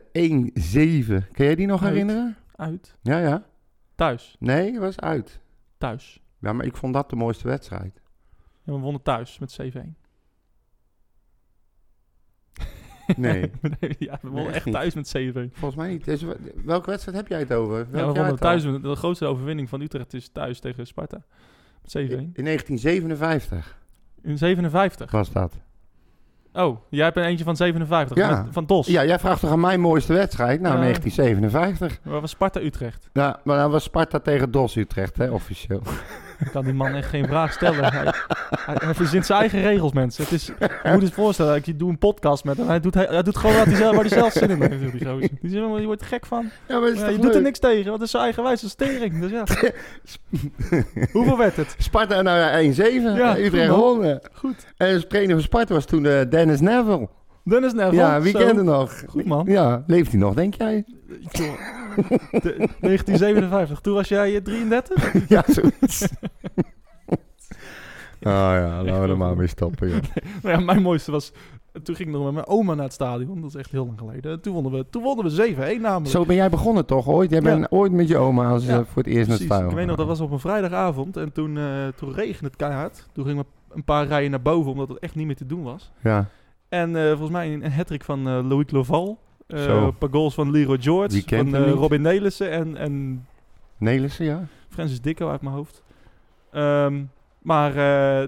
Kun 1.33 1.47
je 1.47 1.57
die 1.57 1.67
nog 1.67 1.83
Uit. 1.83 1.91
herinneren? 1.91 2.37
Uit. 2.57 2.97
Ja, 3.03 3.19
ja. 3.19 3.43
Thuis. 3.95 4.37
Nee, 4.39 4.71
het 4.73 4.81
was 4.81 5.01
uit. 5.01 5.41
Thuis. 5.79 6.21
Ja, 6.41 6.53
maar 6.53 6.67
ik 6.67 6.77
vond 6.77 6.95
dat 6.95 7.11
de 7.11 7.17
mooiste 7.17 7.49
wedstrijd. 7.49 8.01
En 8.65 8.73
we 8.75 8.79
wonnen 8.79 9.03
thuis 9.03 9.39
met 9.39 9.59
7-1. 9.77 9.97
Nee, 13.17 13.51
nee, 13.81 13.97
ja, 13.99 14.19
we 14.23 14.29
wonnen 14.29 14.53
echt 14.55 14.73
thuis 14.73 14.95
met 14.95 15.15
7-1. 15.19 15.33
volgens 15.53 15.75
mij 15.77 15.89
niet. 15.89 16.05
Dus, 16.05 16.25
welke 16.65 16.91
wedstrijd 16.91 17.17
heb 17.17 17.29
jij 17.29 17.39
het 17.39 17.53
over? 17.53 17.79
Ja, 17.79 17.85
we 17.91 17.97
jaar 17.99 18.07
wonnen 18.15 18.37
thuis. 18.39 18.65
met- 18.65 18.83
De 18.83 18.95
grootste 18.97 19.27
overwinning 19.27 19.69
van 19.69 19.81
Utrecht 19.81 20.15
is 20.15 20.29
thuis 20.29 20.61
tegen 20.61 20.87
Sparta. 20.87 21.23
Met 21.83 21.91
7-1. 21.91 22.33
In 22.33 22.45
1957 22.45 23.79
In 24.23 24.39
57. 24.39 25.11
was 25.11 25.33
dat. 25.33 25.53
Oh, 26.53 26.79
jij 26.91 27.05
hebt 27.05 27.17
een 27.17 27.23
eentje 27.25 27.45
van 27.45 27.57
57. 27.57 28.17
Ja. 28.17 28.43
met- 28.43 28.53
van 28.53 28.67
DOS. 28.67 28.87
Ja, 28.87 29.05
jij 29.05 29.19
vraagt 29.19 29.41
toch 29.41 29.51
aan 29.51 29.61
mijn 29.61 29.81
mooiste 29.81 30.13
wedstrijd? 30.13 30.61
Nou, 30.61 30.75
Ja. 30.75 30.81
1957. 30.81 31.99
Waar 32.03 32.21
was 32.21 32.31
Sparta 32.31 32.61
Utrecht? 32.61 33.11
Ja, 33.13 33.41
maar 33.45 33.59
dat 33.59 33.71
was 33.71 33.83
Sparta 33.85 34.19
tegen 34.19 34.51
DOS 34.51 34.77
Utrecht, 34.77 35.17
hè, 35.17 35.31
officieel. 35.31 35.83
Ik 36.39 36.51
kan 36.53 36.65
die 36.65 36.75
man 36.75 36.95
echt 36.95 37.09
geen 37.09 37.27
vraag 37.27 37.53
stellen. 37.53 37.93
Hij, 37.93 38.13
hij, 38.67 38.77
hij 38.79 38.95
verzint 38.95 39.27
zijn 39.27 39.41
eigen 39.41 39.61
regels, 39.61 39.93
mensen. 39.93 40.23
Het 40.23 40.33
is, 40.33 40.47
je 40.47 40.91
moet 40.93 41.03
je 41.03 41.13
voorstellen, 41.13 41.57
ik 41.65 41.79
doe 41.79 41.91
een 41.91 41.99
podcast 41.99 42.45
met 42.45 42.57
hem. 42.57 42.67
Hij 42.67 42.81
doet, 42.81 42.95
hij, 42.95 43.07
hij 43.11 43.23
doet 43.23 43.37
gewoon 43.37 43.57
wat 43.57 43.65
hij 43.67 43.75
zelf, 43.75 43.95
waar 43.95 44.05
hij 44.05 44.19
zelf 44.19 44.33
zin 44.33 44.51
in 44.51 44.61
heeft. 44.61 44.81
Die, 44.81 45.39
die, 45.41 45.61
"Maar 45.61 45.81
je 45.81 45.87
wordt 45.87 46.01
er 46.01 46.07
gek 46.07 46.27
van. 46.27 46.51
Ja, 46.69 46.79
maar 46.79 46.89
is 46.89 46.99
Ja, 46.99 47.05
toch 47.05 47.15
je 47.15 47.19
doet 47.21 47.35
er 47.35 47.43
niks 47.43 47.59
tegen, 47.59 47.85
want 47.85 47.95
het 47.95 48.03
is 48.03 48.11
zijn 48.11 48.23
eigenwijze 48.23 48.69
stering. 48.69 49.21
Dus 49.21 49.31
ja. 49.31 49.45
Hoeveel 51.13 51.39
werd 51.39 51.57
het? 51.57 51.75
Sparta 51.79 52.23
nou 52.23 52.73
1-7. 52.75 52.79
Ja, 53.17 53.39
Utrecht 53.39 53.67
gewonnen. 53.73 54.21
Goed. 54.33 54.67
En 54.77 54.95
de 54.95 55.07
trainer 55.07 55.35
van 55.35 55.45
Sparta 55.45 55.75
was 55.75 55.85
toen 55.85 56.07
eh, 56.07 56.21
Dennis 56.31 56.61
Neville. 56.61 57.09
Dennis 57.49 57.73
Neville. 57.73 57.97
ja, 58.03 58.21
wie 58.21 58.33
kent 58.33 58.57
hem 58.57 58.65
nog? 58.65 59.03
Goed, 59.09 59.25
man. 59.27 59.47
Ja, 59.49 59.85
leeft 59.87 60.11
hij 60.11 60.21
nog, 60.21 60.35
denk 60.35 60.55
jij? 60.55 60.85
De- 62.31 62.69
1957, 62.81 63.81
toen 63.81 63.95
was 63.95 64.09
jij 64.09 64.35
eh, 64.37 64.43
33? 64.43 65.29
ja, 65.29 65.45
zoiets. 65.47 66.09
Oh 67.09 67.17
ja, 68.61 68.83
laten 68.83 69.03
we 69.03 69.09
er 69.09 69.17
maar 69.17 69.37
mee 69.37 69.47
stoppen. 69.47 69.89
Nou 70.43 70.59
ja, 70.59 70.61
mijn 70.65 70.83
mooiste 70.83 71.11
was... 71.11 71.33
Toen 71.83 71.95
ging 71.97 72.09
ik 72.09 72.15
nog 72.15 72.25
met 72.25 72.33
mijn 72.35 72.47
oma 72.47 72.75
naar 72.75 72.85
het 72.85 72.93
stadion. 72.93 73.41
Dat 73.41 73.51
is 73.51 73.57
echt 73.57 73.71
heel 73.71 73.87
lang 73.87 73.99
geleden. 73.99 74.41
Toen 74.41 74.53
wonnen 74.55 74.73
we, 74.73 74.87
toen 74.91 75.03
wonnen 75.03 75.25
we 75.37 75.55
7-1 75.55 75.81
namelijk. 75.81 76.07
Zo 76.11 76.25
ben 76.25 76.37
jij 76.37 76.51
begonnen 76.51 76.87
toch 76.87 77.09
ooit? 77.09 77.31
Jij 77.31 77.41
Ja. 77.41 77.45
bent 77.45 77.71
ooit 77.71 77.93
met 77.93 78.09
je 78.09 78.17
oma 78.17 78.49
als, 78.49 78.65
Ja, 78.67 78.79
eh, 78.79 78.85
voor 78.93 79.03
het 79.03 79.13
eerst 79.13 79.29
naar 79.29 79.37
het 79.37 79.47
stadion. 79.47 79.71
Ik 79.71 79.77
weet 79.77 79.87
nog, 79.87 79.97
dat 79.97 80.07
was 80.07 80.21
op 80.21 80.31
een 80.31 80.39
vrijdagavond. 80.39 81.17
En 81.17 81.33
toen, 81.33 81.57
eh 81.59 81.65
toen 81.97 82.13
regende 82.15 82.47
het 82.47 82.57
keihard. 82.57 83.07
Toen 83.13 83.25
gingen 83.27 83.43
we 83.69 83.75
een 83.75 83.85
paar 83.85 84.07
rijen 84.07 84.31
naar 84.31 84.43
boven, 84.43 84.71
omdat 84.71 84.89
het 84.89 84.99
echt 84.99 85.15
niet 85.15 85.27
meer 85.27 85.37
te 85.37 85.47
doen 85.47 85.63
was. 85.63 85.93
Ja, 86.03 86.29
En 86.69 86.97
eh, 86.97 87.09
volgens 87.09 87.31
mij 87.31 87.53
een, 87.53 87.65
een 87.65 87.73
hat 87.73 87.93
van 87.99 88.29
eh 88.29 88.49
Loïc 88.49 88.71
Loval. 88.71 89.19
Een 89.47 89.97
paar 89.99 90.09
goals 90.11 90.35
van 90.35 90.51
Leroy 90.51 90.79
George. 90.81 91.23
Van 91.27 91.45
niet? 91.45 91.55
Robin 91.55 92.03
Nelissen 92.03 92.51
en, 92.51 92.77
en 92.77 93.27
Nelissen, 93.77 94.25
ja. 94.25 94.47
Francis 94.69 95.01
Dicko 95.01 95.31
uit 95.31 95.41
mijn 95.41 95.55
hoofd. 95.55 95.83
Ehm, 96.51 97.03
maar 97.43 97.75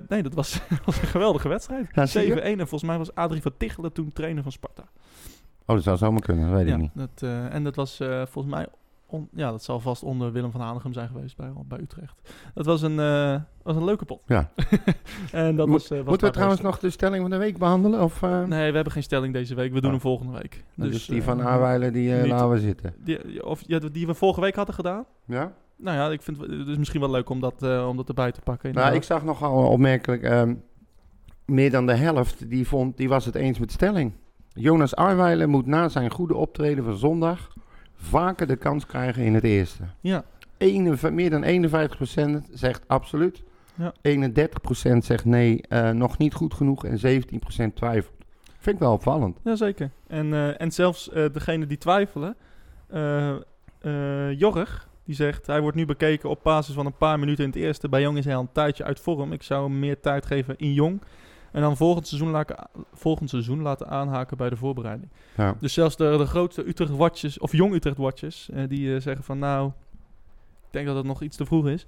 nee, 0.08 0.22
dat 0.22 0.34
was, 0.34 0.60
was 0.84 1.00
een 1.02 1.08
geweldige 1.08 1.48
wedstrijd. 1.48 1.86
7-1. 1.86 1.90
Ja, 1.92 2.06
zie 2.06 2.26
je? 2.26 2.40
En 2.40 2.56
volgens 2.58 2.82
mij 2.82 2.98
was 2.98 3.14
Adrie 3.14 3.42
van 3.42 3.52
Tichelen 3.56 3.92
toen 3.92 4.12
trainer 4.12 4.42
van 4.42 4.52
Sparta. 4.52 4.82
Oh, 5.66 5.74
dat 5.74 5.82
zou 5.82 5.96
zomaar 5.96 6.20
kunnen, 6.20 6.44
dat 6.44 6.54
weet 6.56 6.66
ik 6.66 6.72
Ja, 6.72 6.76
niet. 6.76 6.90
dat, 6.94 7.22
en 7.50 7.64
dat 7.64 7.76
was 7.76 7.96
volgens 8.24 8.54
mij... 8.54 8.66
on- 9.10 9.28
ja, 9.32 9.50
dat 9.50 9.62
zal 9.64 9.80
vast 9.80 10.02
onder 10.02 10.32
Willem 10.32 10.50
van 10.50 10.60
Hanegem 10.60 10.92
zijn 10.92 11.08
geweest 11.08 11.36
bij, 11.36 11.52
bij 11.68 11.78
Utrecht. 11.80 12.32
Dat 12.54 12.66
was 12.66 12.82
een, 12.82 12.98
eh, 13.00 13.40
was 13.62 13.76
een 13.76 13.84
leuke 13.84 14.04
pot. 14.04 14.20
Ja. 14.26 14.50
en 15.32 15.56
dat 15.56 15.66
Mo- 15.66 15.72
was, 15.72 15.90
eh, 15.90 15.98
was 15.98 16.06
Moeten 16.06 16.26
we 16.26 16.32
trouwens 16.32 16.60
nog 16.60 16.78
de 16.78 16.90
stelling 16.90 17.20
van 17.22 17.30
de 17.30 17.36
week 17.36 17.58
behandelen? 17.58 18.02
Of, 18.02 18.22
eh, 18.22 18.44
Nee, 18.44 18.68
we 18.68 18.74
hebben 18.74 18.92
geen 18.92 19.02
stelling 19.02 19.32
deze 19.32 19.54
week. 19.54 19.68
We 19.72 19.76
doen 19.80 19.84
Oh. 19.84 19.90
hem 19.90 20.00
volgende 20.00 20.32
week. 20.32 20.64
dus, 20.74 21.06
die 21.06 21.18
eh, 21.20 21.24
van 21.24 21.42
Aarweiler, 21.42 21.92
die 21.92 22.12
niet. 22.12 22.26
laten 22.26 22.50
we 22.50 22.58
zitten. 22.58 22.94
Die, 23.04 23.46
of, 23.46 23.62
ja, 23.66 23.78
die 23.78 24.06
we 24.06 24.14
vorige 24.14 24.40
week 24.40 24.54
hadden 24.54 24.74
gedaan. 24.74 25.04
Ja? 25.24 25.52
Nou 25.76 25.96
ja, 25.96 26.10
ik 26.10 26.22
vind 26.22 26.38
het 26.40 26.68
is 26.68 26.76
misschien 26.78 27.00
wel 27.00 27.10
leuk 27.10 27.28
om 27.28 27.40
dat, 27.40 27.62
om 27.86 27.96
dat 27.96 28.08
erbij 28.08 28.32
te 28.32 28.40
pakken. 28.40 28.74
Nou, 28.74 28.94
ik 28.94 29.02
zag 29.02 29.24
nogal 29.24 29.66
opmerkelijk, 29.68 30.22
ehm, 30.22 30.54
meer 31.44 31.70
dan 31.70 31.86
de 31.86 31.94
helft, 31.94 32.50
die, 32.50 32.66
vond, 32.68 32.96
die 32.96 33.08
was 33.08 33.24
het 33.24 33.34
eens 33.34 33.58
met 33.58 33.72
stelling. 33.72 34.12
Jonas 34.52 34.96
Arweiler 34.96 35.48
moet 35.48 35.66
na 35.66 35.88
zijn 35.88 36.10
goede 36.10 36.34
optreden 36.34 36.84
van 36.84 36.96
zondag 36.96 37.52
vaker 37.98 38.46
de 38.46 38.56
kans 38.56 38.86
krijgen 38.86 39.22
in 39.22 39.34
het 39.34 39.44
eerste. 39.44 39.82
Ja, 40.00 40.24
Ene- 40.56 41.10
meer 41.10 41.30
dan 41.30 41.44
51% 41.44 42.48
zegt 42.52 42.84
absoluut. 42.86 43.42
Ja. 43.74 43.92
31% 44.02 45.04
zegt 45.04 45.24
nee, 45.24 45.62
eh, 45.68 45.90
nog 45.90 46.18
niet 46.18 46.34
goed 46.34 46.54
genoeg. 46.54 46.84
En 46.84 46.98
17% 46.98 47.76
twijfelt. 47.76 48.16
Vind 48.58 48.76
ik 48.76 48.82
wel 48.82 48.92
opvallend. 48.92 49.38
Jazeker. 49.44 49.90
En, 50.06 50.32
eh, 50.32 50.60
en 50.60 50.72
zelfs 50.72 51.10
eh 51.10 51.24
degene 51.32 51.66
die 51.66 51.78
twijfelen, 51.78 52.36
Jorg, 54.36 54.88
die 55.04 55.14
zegt... 55.14 55.46
Hij 55.46 55.60
wordt 55.60 55.76
nu 55.76 55.86
bekeken 55.86 56.28
op 56.28 56.40
basis 56.42 56.74
van 56.74 56.86
een 56.86 56.96
paar 56.96 57.18
minuten 57.18 57.44
in 57.44 57.50
het 57.50 57.58
eerste. 57.58 57.88
Bij 57.88 58.00
Jong 58.00 58.18
is 58.18 58.24
hij 58.24 58.34
al 58.34 58.40
een 58.40 58.52
tijdje 58.52 58.84
uit 58.84 59.00
vorm. 59.00 59.32
Ik 59.32 59.42
zou 59.42 59.68
hem 59.68 59.78
meer 59.78 60.00
tijd 60.00 60.26
geven 60.26 60.54
in 60.56 60.72
Jong. 60.72 61.00
En 61.52 61.60
dan 61.60 61.76
volgend 61.76 62.06
seizoen, 62.06 62.30
laten, 62.30 62.56
volgend 62.92 63.30
seizoen 63.30 63.62
laten 63.62 63.88
aanhaken 63.88 64.36
bij 64.36 64.50
de 64.50 64.56
voorbereiding. 64.56 65.10
Ja. 65.36 65.56
Dus 65.60 65.72
zelfs 65.72 65.96
de, 65.96 66.14
de 66.18 66.26
grootste 66.26 66.68
Utrecht-watches, 66.68 67.38
of 67.38 67.52
Jong 67.52 67.74
Utrecht-watches... 67.74 68.48
eh, 68.52 68.62
die 68.68 68.94
eh, 68.94 69.00
zeggen 69.00 69.24
van 69.24 69.38
nou, 69.38 69.66
ik 70.66 70.70
denk 70.70 70.86
dat 70.86 70.96
het 70.96 71.04
nog 71.04 71.22
iets 71.22 71.36
te 71.36 71.46
vroeg 71.46 71.68
is. 71.68 71.86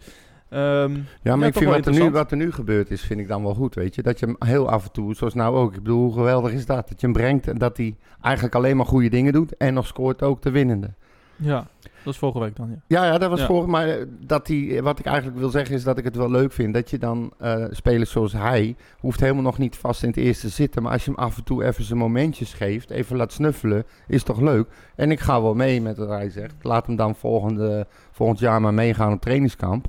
Ehm, 0.49 0.97
Ja, 1.23 1.37
maar 1.37 1.49
ik 1.49 1.55
vind 1.55 1.71
wat 1.71 1.87
er, 1.87 1.93
nu, 1.93 2.11
wat 2.11 2.31
er 2.31 2.37
nu 2.37 2.53
gebeurd 2.53 2.91
is, 2.91 3.03
vind 3.03 3.21
ik 3.21 3.29
dan 3.29 3.43
wel 3.43 3.55
goed, 3.55 3.75
weet 3.75 3.95
je. 3.95 4.03
Dat 4.03 4.19
je 4.19 4.27
hem 4.27 4.37
heel 4.39 4.69
af 4.69 4.85
en 4.85 4.93
toe, 4.93 5.15
zoals 5.15 5.35
nou 5.35 5.57
ook, 5.57 5.75
ik 5.75 5.83
bedoel, 5.83 6.03
hoe 6.03 6.13
geweldig 6.13 6.53
is 6.53 6.67
dat? 6.67 6.89
Dat 6.89 7.01
je 7.01 7.07
hem 7.07 7.17
brengt 7.17 7.49
en 7.49 7.59
dat 7.59 7.77
hij 7.77 7.97
eigenlijk 8.21 8.55
alleen 8.55 8.77
maar 8.77 8.87
goede 8.87 9.09
dingen 9.09 9.33
doet 9.33 9.57
en 9.57 9.75
nog 9.75 9.87
scoort 9.87 10.23
ook 10.23 10.43
de 10.43 10.51
winnende. 10.51 10.91
ja, 11.37 11.67
dat 12.05 12.13
is 12.13 12.19
vorige 12.19 12.39
week 12.39 12.57
dan, 12.57 12.69
ja. 12.71 12.77
Ja, 12.87 13.05
ja, 13.13 13.19
dat 13.19 13.31
was 13.31 13.41
Ja. 13.41 13.47
vorig, 13.47 13.67
maar 13.67 13.89
eh, 13.89 14.07
dat 14.21 14.49
hij, 14.49 14.83
wat 14.83 14.99
ik 14.99 15.05
eigenlijk 15.07 15.39
wil 15.39 15.49
zeggen 15.51 15.75
is 15.75 15.85
dat 15.85 15.99
ik 15.99 16.05
het 16.05 16.17
wel 16.17 16.31
leuk 16.31 16.53
vind 16.53 16.75
dat 16.75 16.91
je 16.91 16.99
dan 16.99 17.33
eh, 17.39 17.65
spelers 17.71 18.11
zoals 18.11 18.33
hij, 18.33 18.77
hoeft 18.99 19.21
helemaal 19.21 19.43
nog 19.43 19.59
niet 19.59 19.77
vast 19.77 20.03
in 20.03 20.09
het 20.09 20.19
eerste 20.19 20.47
te 20.47 20.53
zitten, 20.53 20.83
maar 20.83 20.93
als 20.93 21.05
je 21.05 21.11
hem 21.11 21.21
af 21.21 21.37
en 21.37 21.45
toe 21.45 21.65
even 21.65 21.85
zijn 21.85 21.99
momentjes 21.99 22.53
geeft, 22.53 22.91
even 22.91 23.17
laat 23.17 23.33
snuffelen, 23.33 23.85
is 24.09 24.23
toch 24.23 24.41
leuk? 24.41 24.69
En 24.95 25.11
ik 25.11 25.21
ga 25.21 25.43
wel 25.43 25.55
mee 25.55 25.81
met 25.83 25.97
wat 25.97 26.09
hij 26.09 26.31
zegt. 26.31 26.55
Laat 26.63 26.87
hem 26.87 26.97
dan 26.97 27.15
volgende, 27.15 27.87
volgend 28.11 28.39
jaar 28.39 28.61
maar 28.61 28.75
meegaan 28.75 29.13
op 29.13 29.21
trainingskamp. 29.21 29.87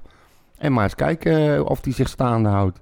En 0.58 0.74
maar 0.74 0.84
eens 0.84 0.96
kijken 0.96 1.56
eh, 1.56 1.66
of 1.66 1.84
hij 1.84 1.94
zich 1.94 2.08
staande 2.10 2.50
houdt. 2.50 2.82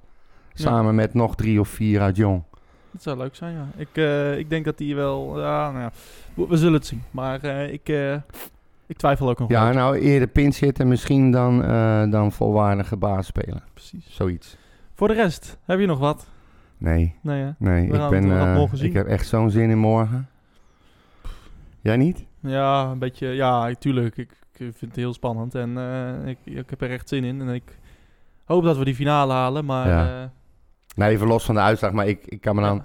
Samen 0.54 0.96
met 0.96 1.14
nog 1.14 1.36
drie 1.36 1.60
of 1.60 1.68
vier 1.68 2.02
uit 2.02 2.16
Jong. 2.16 2.44
Dat 2.92 3.02
zou 3.04 3.18
leuk 3.18 3.36
zijn, 3.36 3.54
ja. 3.54 3.68
Ik, 3.76 3.88
eh, 3.94 4.38
ik 4.38 4.50
denk 4.50 4.66
dat 4.66 4.80
hij 4.80 4.96
wel... 4.96 5.40
Ja, 5.40 5.72
nou 5.72 5.84
ja, 5.84 5.92
we, 6.34 6.48
we 6.48 6.58
zullen 6.58 6.74
het 6.74 6.86
zien. 6.86 7.04
Maar 7.12 7.44
eh, 7.44 7.74
ik, 7.74 7.90
eh, 7.90 8.16
ik 8.90 8.98
twijfel 8.98 9.30
ook 9.30 9.40
nog 9.40 9.50
Ja, 9.50 9.72
nou 9.72 9.98
eerder 9.98 10.28
pin 10.28 10.54
zitten 10.54 10.88
misschien 10.88 11.32
dan, 11.32 11.64
eh, 11.64 12.12
dan 12.12 12.32
volwaardige 12.32 12.98
baas 12.98 13.28
spelen. 13.28 13.64
Precies. 13.74 14.16
Zoiets. 14.16 14.58
Voor 14.94 15.08
de 15.08 15.14
rest, 15.14 15.58
heb 15.66 15.80
je 15.80 15.86
nog 15.86 16.00
wat? 16.00 16.28
Nee. 16.78 17.16
Nee, 17.22 17.44
hè? 17.44 17.52
Nee, 17.58 17.84
ik, 17.86 18.10
ben, 18.10 18.32
eh, 18.32 18.84
ik 18.84 18.94
heb 18.94 19.08
echt 19.08 19.28
zo'n 19.28 19.52
zin 19.52 19.70
in 19.70 19.78
morgen. 19.78 20.30
Jij 21.82 21.98
niet? 21.98 22.26
Ja, 22.40 22.84
een 22.84 23.00
beetje... 23.00 23.28
Ja, 23.28 23.74
tuurlijk. 23.74 24.18
Ik, 24.18 24.32
ik 24.32 24.58
vind 24.58 24.82
het 24.82 24.96
heel 24.96 25.14
spannend. 25.14 25.56
En 25.56 25.78
eh, 25.78 26.28
ik, 26.28 26.38
ik 26.44 26.70
heb 26.70 26.82
er 26.82 26.92
echt 26.92 27.10
zin 27.10 27.24
in. 27.24 27.42
En 27.42 27.50
ik 27.50 27.78
hoop 28.46 28.64
dat 28.64 28.78
we 28.78 28.86
die 28.86 28.96
finale 28.96 29.34
halen. 29.34 29.66
Maar 29.66 29.88
Ja. 29.88 30.32
Nee, 30.96 31.10
even 31.10 31.28
los 31.28 31.46
van 31.46 31.56
de 31.56 31.62
uitslag, 31.62 31.92
maar 31.92 32.08
ik, 32.08 32.26
ik 32.26 32.42
kan 32.42 32.56
me 32.56 32.62
dan... 32.62 32.76
ja. 32.76 32.84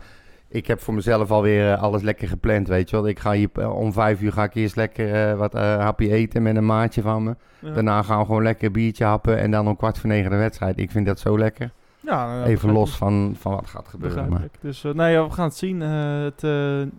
Ik 0.54 0.66
heb 0.66 0.80
voor 0.80 0.94
mezelf 0.94 1.30
alweer 1.30 1.72
eh, 1.72 1.82
alles 1.82 2.02
lekker 2.02 2.28
gepland, 2.28 2.68
weet 2.68 2.90
je 2.90 2.96
wel. 2.96 3.08
Ik 3.08 3.18
ga 3.18 3.32
hier 3.32 3.48
eh, 3.52 3.76
om 3.76 3.92
vijf 3.92 4.20
uur 4.20 4.32
ga 4.32 4.44
ik 4.44 4.54
eerst 4.54 4.76
lekker 4.76 5.30
eh, 5.30 5.36
wat 5.36 5.52
hapje 5.52 6.10
eten 6.12 6.42
met 6.42 6.56
een 6.56 6.66
maatje 6.66 7.02
van 7.02 7.22
me. 7.22 7.36
Ja. 7.58 7.72
Daarna 7.72 8.02
gaan 8.02 8.18
we 8.18 8.24
gewoon 8.24 8.42
lekker 8.42 8.66
een 8.66 8.72
biertje 8.72 9.04
happen 9.04 9.38
en 9.38 9.50
dan 9.50 9.68
om 9.68 9.76
kwart 9.76 9.98
voor 9.98 10.08
negen 10.08 10.30
de 10.30 10.36
wedstrijd. 10.36 10.78
Ik 10.78 10.90
vind 10.90 11.06
dat 11.06 11.18
zo 11.18 11.38
lekker. 11.38 11.70
Ja, 12.00 12.44
Even 12.44 12.72
los 12.72 12.96
van, 12.96 13.34
van 13.38 13.52
wat 13.52 13.66
gaat 13.66 13.88
gebeuren. 13.88 14.28
Maar. 14.28 14.48
Dus 14.60 14.82
nee, 14.82 15.22
we 15.22 15.30
gaan 15.30 15.44
het 15.44 15.56
zien. 15.56 15.80
Het, 15.80 16.40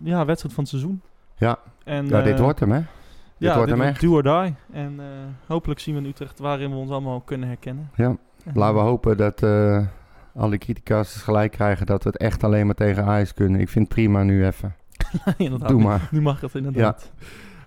ja, 0.02 0.24
wedstrijd 0.24 0.54
van 0.54 0.64
het 0.64 0.68
seizoen. 0.68 1.00
Ja. 1.36 1.58
En, 1.84 2.06
Ja, 2.06 2.22
dit 2.22 2.38
wordt 2.38 2.60
hem, 2.60 2.72
hè? 2.72 2.80
ja, 3.36 3.56
wordt 3.56 3.70
hem 3.70 3.82
echt. 3.82 4.00
do 4.00 4.12
or 4.12 4.22
die. 4.22 4.54
En 4.72 5.00
hopelijk 5.46 5.80
zien 5.80 5.94
we 5.94 6.00
in 6.00 6.06
Utrecht 6.06 6.38
waarin 6.38 6.70
we 6.70 6.76
ons 6.76 6.90
allemaal 6.90 7.20
kunnen 7.20 7.48
herkennen. 7.48 7.90
Ja. 7.94 8.16
En, 8.44 8.52
Laten 8.54 8.76
we 8.76 8.80
hopen 8.80 9.16
dat 9.16 9.40
alle 10.36 10.58
criticasters 10.58 11.22
gelijk 11.22 11.52
krijgen 11.52 11.86
dat 11.86 12.02
we 12.02 12.08
het 12.08 12.18
echt 12.18 12.44
alleen 12.44 12.66
maar 12.66 12.74
tegen 12.74 13.04
Ajax 13.04 13.34
kunnen. 13.34 13.60
Ik 13.60 13.68
vind 13.68 13.84
het 13.84 13.94
prima 13.94 14.22
nu 14.22 14.46
even. 14.46 14.74
inderdaad, 15.36 15.68
Doe 15.68 15.78
nu- 15.78 15.84
maar. 15.84 16.08
Nu 16.10 16.20
mag 16.20 16.40
het 16.40 16.54
inderdaad. 16.54 17.12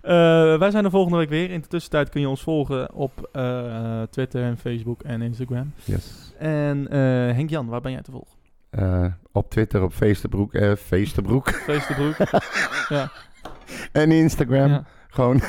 Eh, 0.02 0.12
wij 0.58 0.72
zijn 0.72 0.84
er 0.86 0.90
volgende 0.92 1.18
week 1.18 1.30
weer. 1.30 1.52
In 1.52 1.62
de 1.62 1.68
tussentijd 1.68 2.10
kun 2.10 2.22
je 2.22 2.30
ons 2.30 2.42
volgen 2.44 2.94
op 2.94 3.30
eh, 3.32 4.02
Twitter 4.10 4.44
en 4.44 4.58
Facebook 4.58 5.02
en 5.02 5.22
Instagram. 5.22 5.72
Yes. 5.84 6.34
En 6.38 6.88
eh, 6.90 7.00
Henk-Jan, 7.36 7.68
waar 7.68 7.82
ben 7.82 7.92
jij 7.92 8.02
te 8.02 8.12
volgen? 8.12 8.38
Op 9.32 9.50
Twitter 9.50 9.82
op 9.82 9.94
Feesterbroek. 9.94 10.54
eh 10.54 10.76
Feesterbroek. 10.76 11.50
Feestebroek. 11.68 12.16
ja, 12.90 13.12
en 13.92 14.12
Instagram. 14.12 14.70
ja, 14.70 14.84
Gewoon 15.08 15.42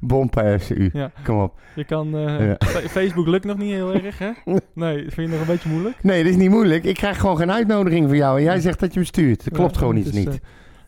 Bompa 0.00 0.58
FCU. 0.58 0.90
ja. 0.92 1.10
Kom 1.24 1.40
op. 1.40 1.60
Je 1.74 1.84
kan... 1.84 2.14
eh, 2.16 2.46
Ja. 2.48 2.56
Facebook 2.88 3.26
lukt 3.26 3.44
nog 3.44 3.56
niet 3.56 3.72
heel 3.72 3.92
erg, 4.02 4.18
hè? 4.18 4.30
Nee, 4.74 4.96
vind 5.10 5.14
je 5.14 5.28
nog 5.28 5.40
een 5.40 5.46
beetje 5.52 5.68
moeilijk? 5.68 6.02
Nee, 6.02 6.22
dat 6.22 6.32
is 6.32 6.38
niet 6.38 6.50
moeilijk. 6.50 6.84
Ik 6.84 6.94
krijg 6.94 7.20
gewoon 7.20 7.36
geen 7.36 7.52
uitnodiging 7.52 8.08
van 8.08 8.16
jou. 8.16 8.38
En 8.38 8.44
jij 8.44 8.60
zegt 8.60 8.80
dat 8.80 8.92
je 8.94 8.98
me 9.00 9.06
stuurt. 9.06 9.44
Dat 9.44 9.52
klopt 9.52 9.76
gewoon 9.76 9.96
iets 9.96 10.08
is, 10.08 10.14
niet. 10.14 10.28
eh, 10.28 10.34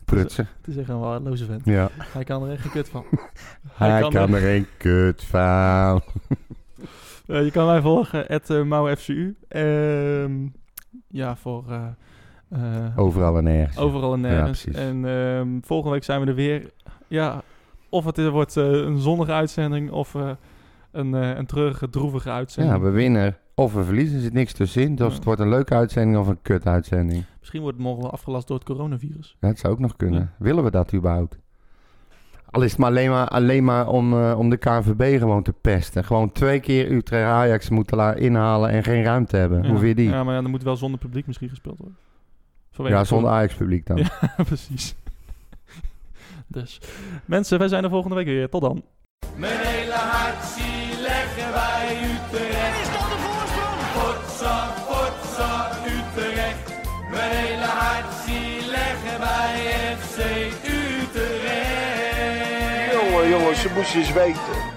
Prutsen. 0.05 0.47
Het 0.57 0.67
is 0.67 0.77
echt 0.77 0.89
een 0.89 0.99
waardeloze 0.99 1.45
vent. 1.45 1.61
Ja. 1.65 1.89
Hij 1.97 2.23
kan 2.23 2.43
er 2.43 2.51
echt 2.51 2.61
geen 2.61 2.71
kut 2.71 2.89
van. 2.89 3.05
Hij 3.73 4.01
kan 4.01 4.11
kan, 4.11 4.33
er- 4.33 4.39
geen 4.41 4.65
kut 4.77 5.23
van. 5.23 6.01
Eh, 7.27 7.43
je 7.43 7.51
kan 7.51 7.65
mij 7.65 7.81
volgen, 7.81 8.27
at 8.27 8.49
uh, 8.49 8.63
MauFCU. 8.63 9.35
Ehm, 9.47 10.31
ja, 11.07 11.35
voor 11.35 11.63
eh, 12.49 12.59
Overal 12.95 13.37
en 13.37 13.43
nergens. 13.43 13.77
overal 13.77 14.13
en 14.13 14.21
nergens. 14.21 14.65
en 14.67 15.05
ehm, 15.05 15.47
volgende 15.61 15.93
week 15.93 16.03
zijn 16.03 16.21
we 16.21 16.27
er 16.27 16.35
weer. 16.35 16.69
Ja, 17.07 17.41
of 17.89 18.05
het 18.05 18.27
wordt 18.29 18.57
eh, 18.57 18.65
een 18.71 18.97
zonnige 18.97 19.31
uitzending 19.31 19.91
of 19.91 20.15
eh, 20.15 20.29
een, 20.91 21.13
eh, 21.15 21.37
een 21.37 21.45
treurige, 21.45 21.89
droevige 21.89 22.29
uitzending. 22.29 22.75
Ja, 22.75 22.81
we 22.83 22.89
winnen 22.89 23.37
of 23.55 23.73
we 23.73 23.83
verliezen. 23.83 24.15
Er 24.15 24.21
zit 24.21 24.33
niks 24.33 24.53
tussenin. 24.53 24.95
Dus 24.95 25.07
Ja. 25.07 25.13
het 25.13 25.23
wordt 25.23 25.41
een 25.41 25.49
leuke 25.49 25.73
uitzending 25.75 26.17
of 26.17 26.27
een 26.27 26.41
kut 26.41 26.65
uitzending. 26.65 27.23
Misschien 27.39 27.61
wordt 27.61 27.77
het 27.77 27.85
morgen 27.85 28.03
wel 28.03 28.11
afgelast 28.11 28.47
door 28.47 28.57
het 28.57 28.65
coronavirus. 28.65 29.37
Ja, 29.39 29.47
dat 29.47 29.59
zou 29.59 29.73
ook 29.73 29.79
nog 29.79 29.95
kunnen. 29.95 30.19
Ja. 30.19 30.29
Willen 30.37 30.63
we 30.63 30.71
dat 30.71 30.93
überhaupt? 30.93 31.37
Al 32.51 32.61
is 32.61 32.71
het 32.71 32.79
maar 32.79 32.89
alleen 32.89 33.09
maar, 33.09 33.27
alleen 33.27 33.63
maar 33.63 33.87
om, 33.87 34.13
om 34.23 34.49
de 34.49 34.57
KNVB 34.57 35.17
gewoon 35.19 35.43
te 35.43 35.53
pesten. 35.53 36.03
Gewoon 36.03 36.31
twee 36.31 36.59
keer 36.59 36.91
Utrecht 36.91 37.25
Ajax 37.27 37.69
moeten 37.69 37.97
laten 37.97 38.21
inhalen 38.21 38.69
en 38.69 38.83
geen 38.83 39.03
ruimte 39.03 39.37
hebben. 39.37 39.61
Ja. 39.63 39.69
Hoe 39.69 39.77
vind 39.77 39.89
je 39.89 39.95
die? 39.95 40.09
Ja, 40.09 40.15
Ja, 40.15 40.23
maar 40.23 40.35
ja, 40.35 40.41
dan 40.41 40.51
moet 40.51 40.63
wel 40.63 40.75
zonder 40.75 40.99
publiek 40.99 41.27
misschien 41.27 41.49
gespeeld 41.49 41.77
worden. 41.77 41.97
Vanwege 42.71 43.03
zonder 43.03 43.31
Ajax 43.31 43.53
publiek 43.55 43.85
dan. 43.85 43.97
Ja, 44.37 44.43
precies. 44.43 44.95
Dus, 46.51 46.77
mensen, 47.25 47.59
wij 47.59 47.67
zijn 47.67 47.83
er 47.83 47.89
volgende 47.89 48.15
week 48.15 48.25
weer. 48.25 48.49
Tot 48.49 48.61
dan. 48.61 48.83
Mijn 49.35 49.59
hele 49.59 49.93
hart 49.93 50.43
zie 50.45 51.01
leggen 51.01 51.51
wij 51.53 51.97
Utrecht. 52.03 52.81
Is 52.81 52.87
dat 52.95 53.07
de 53.11 53.17
voorsprong? 53.25 53.79
Potsa, 53.97 54.67
potsa, 54.87 55.69
Utrecht. 55.85 56.67
Mijn 57.11 57.31
hele 57.31 57.65
hart 57.65 58.13
zie 58.25 58.69
leggen 58.69 59.19
wij 59.19 59.55
FC 59.99 60.17
Utrecht. 60.63 62.93
Jongen, 62.93 63.29
jongens, 63.29 63.61
ze 63.61 63.69
moesten 63.75 63.99
eens 63.99 64.13
weten. 64.13 64.68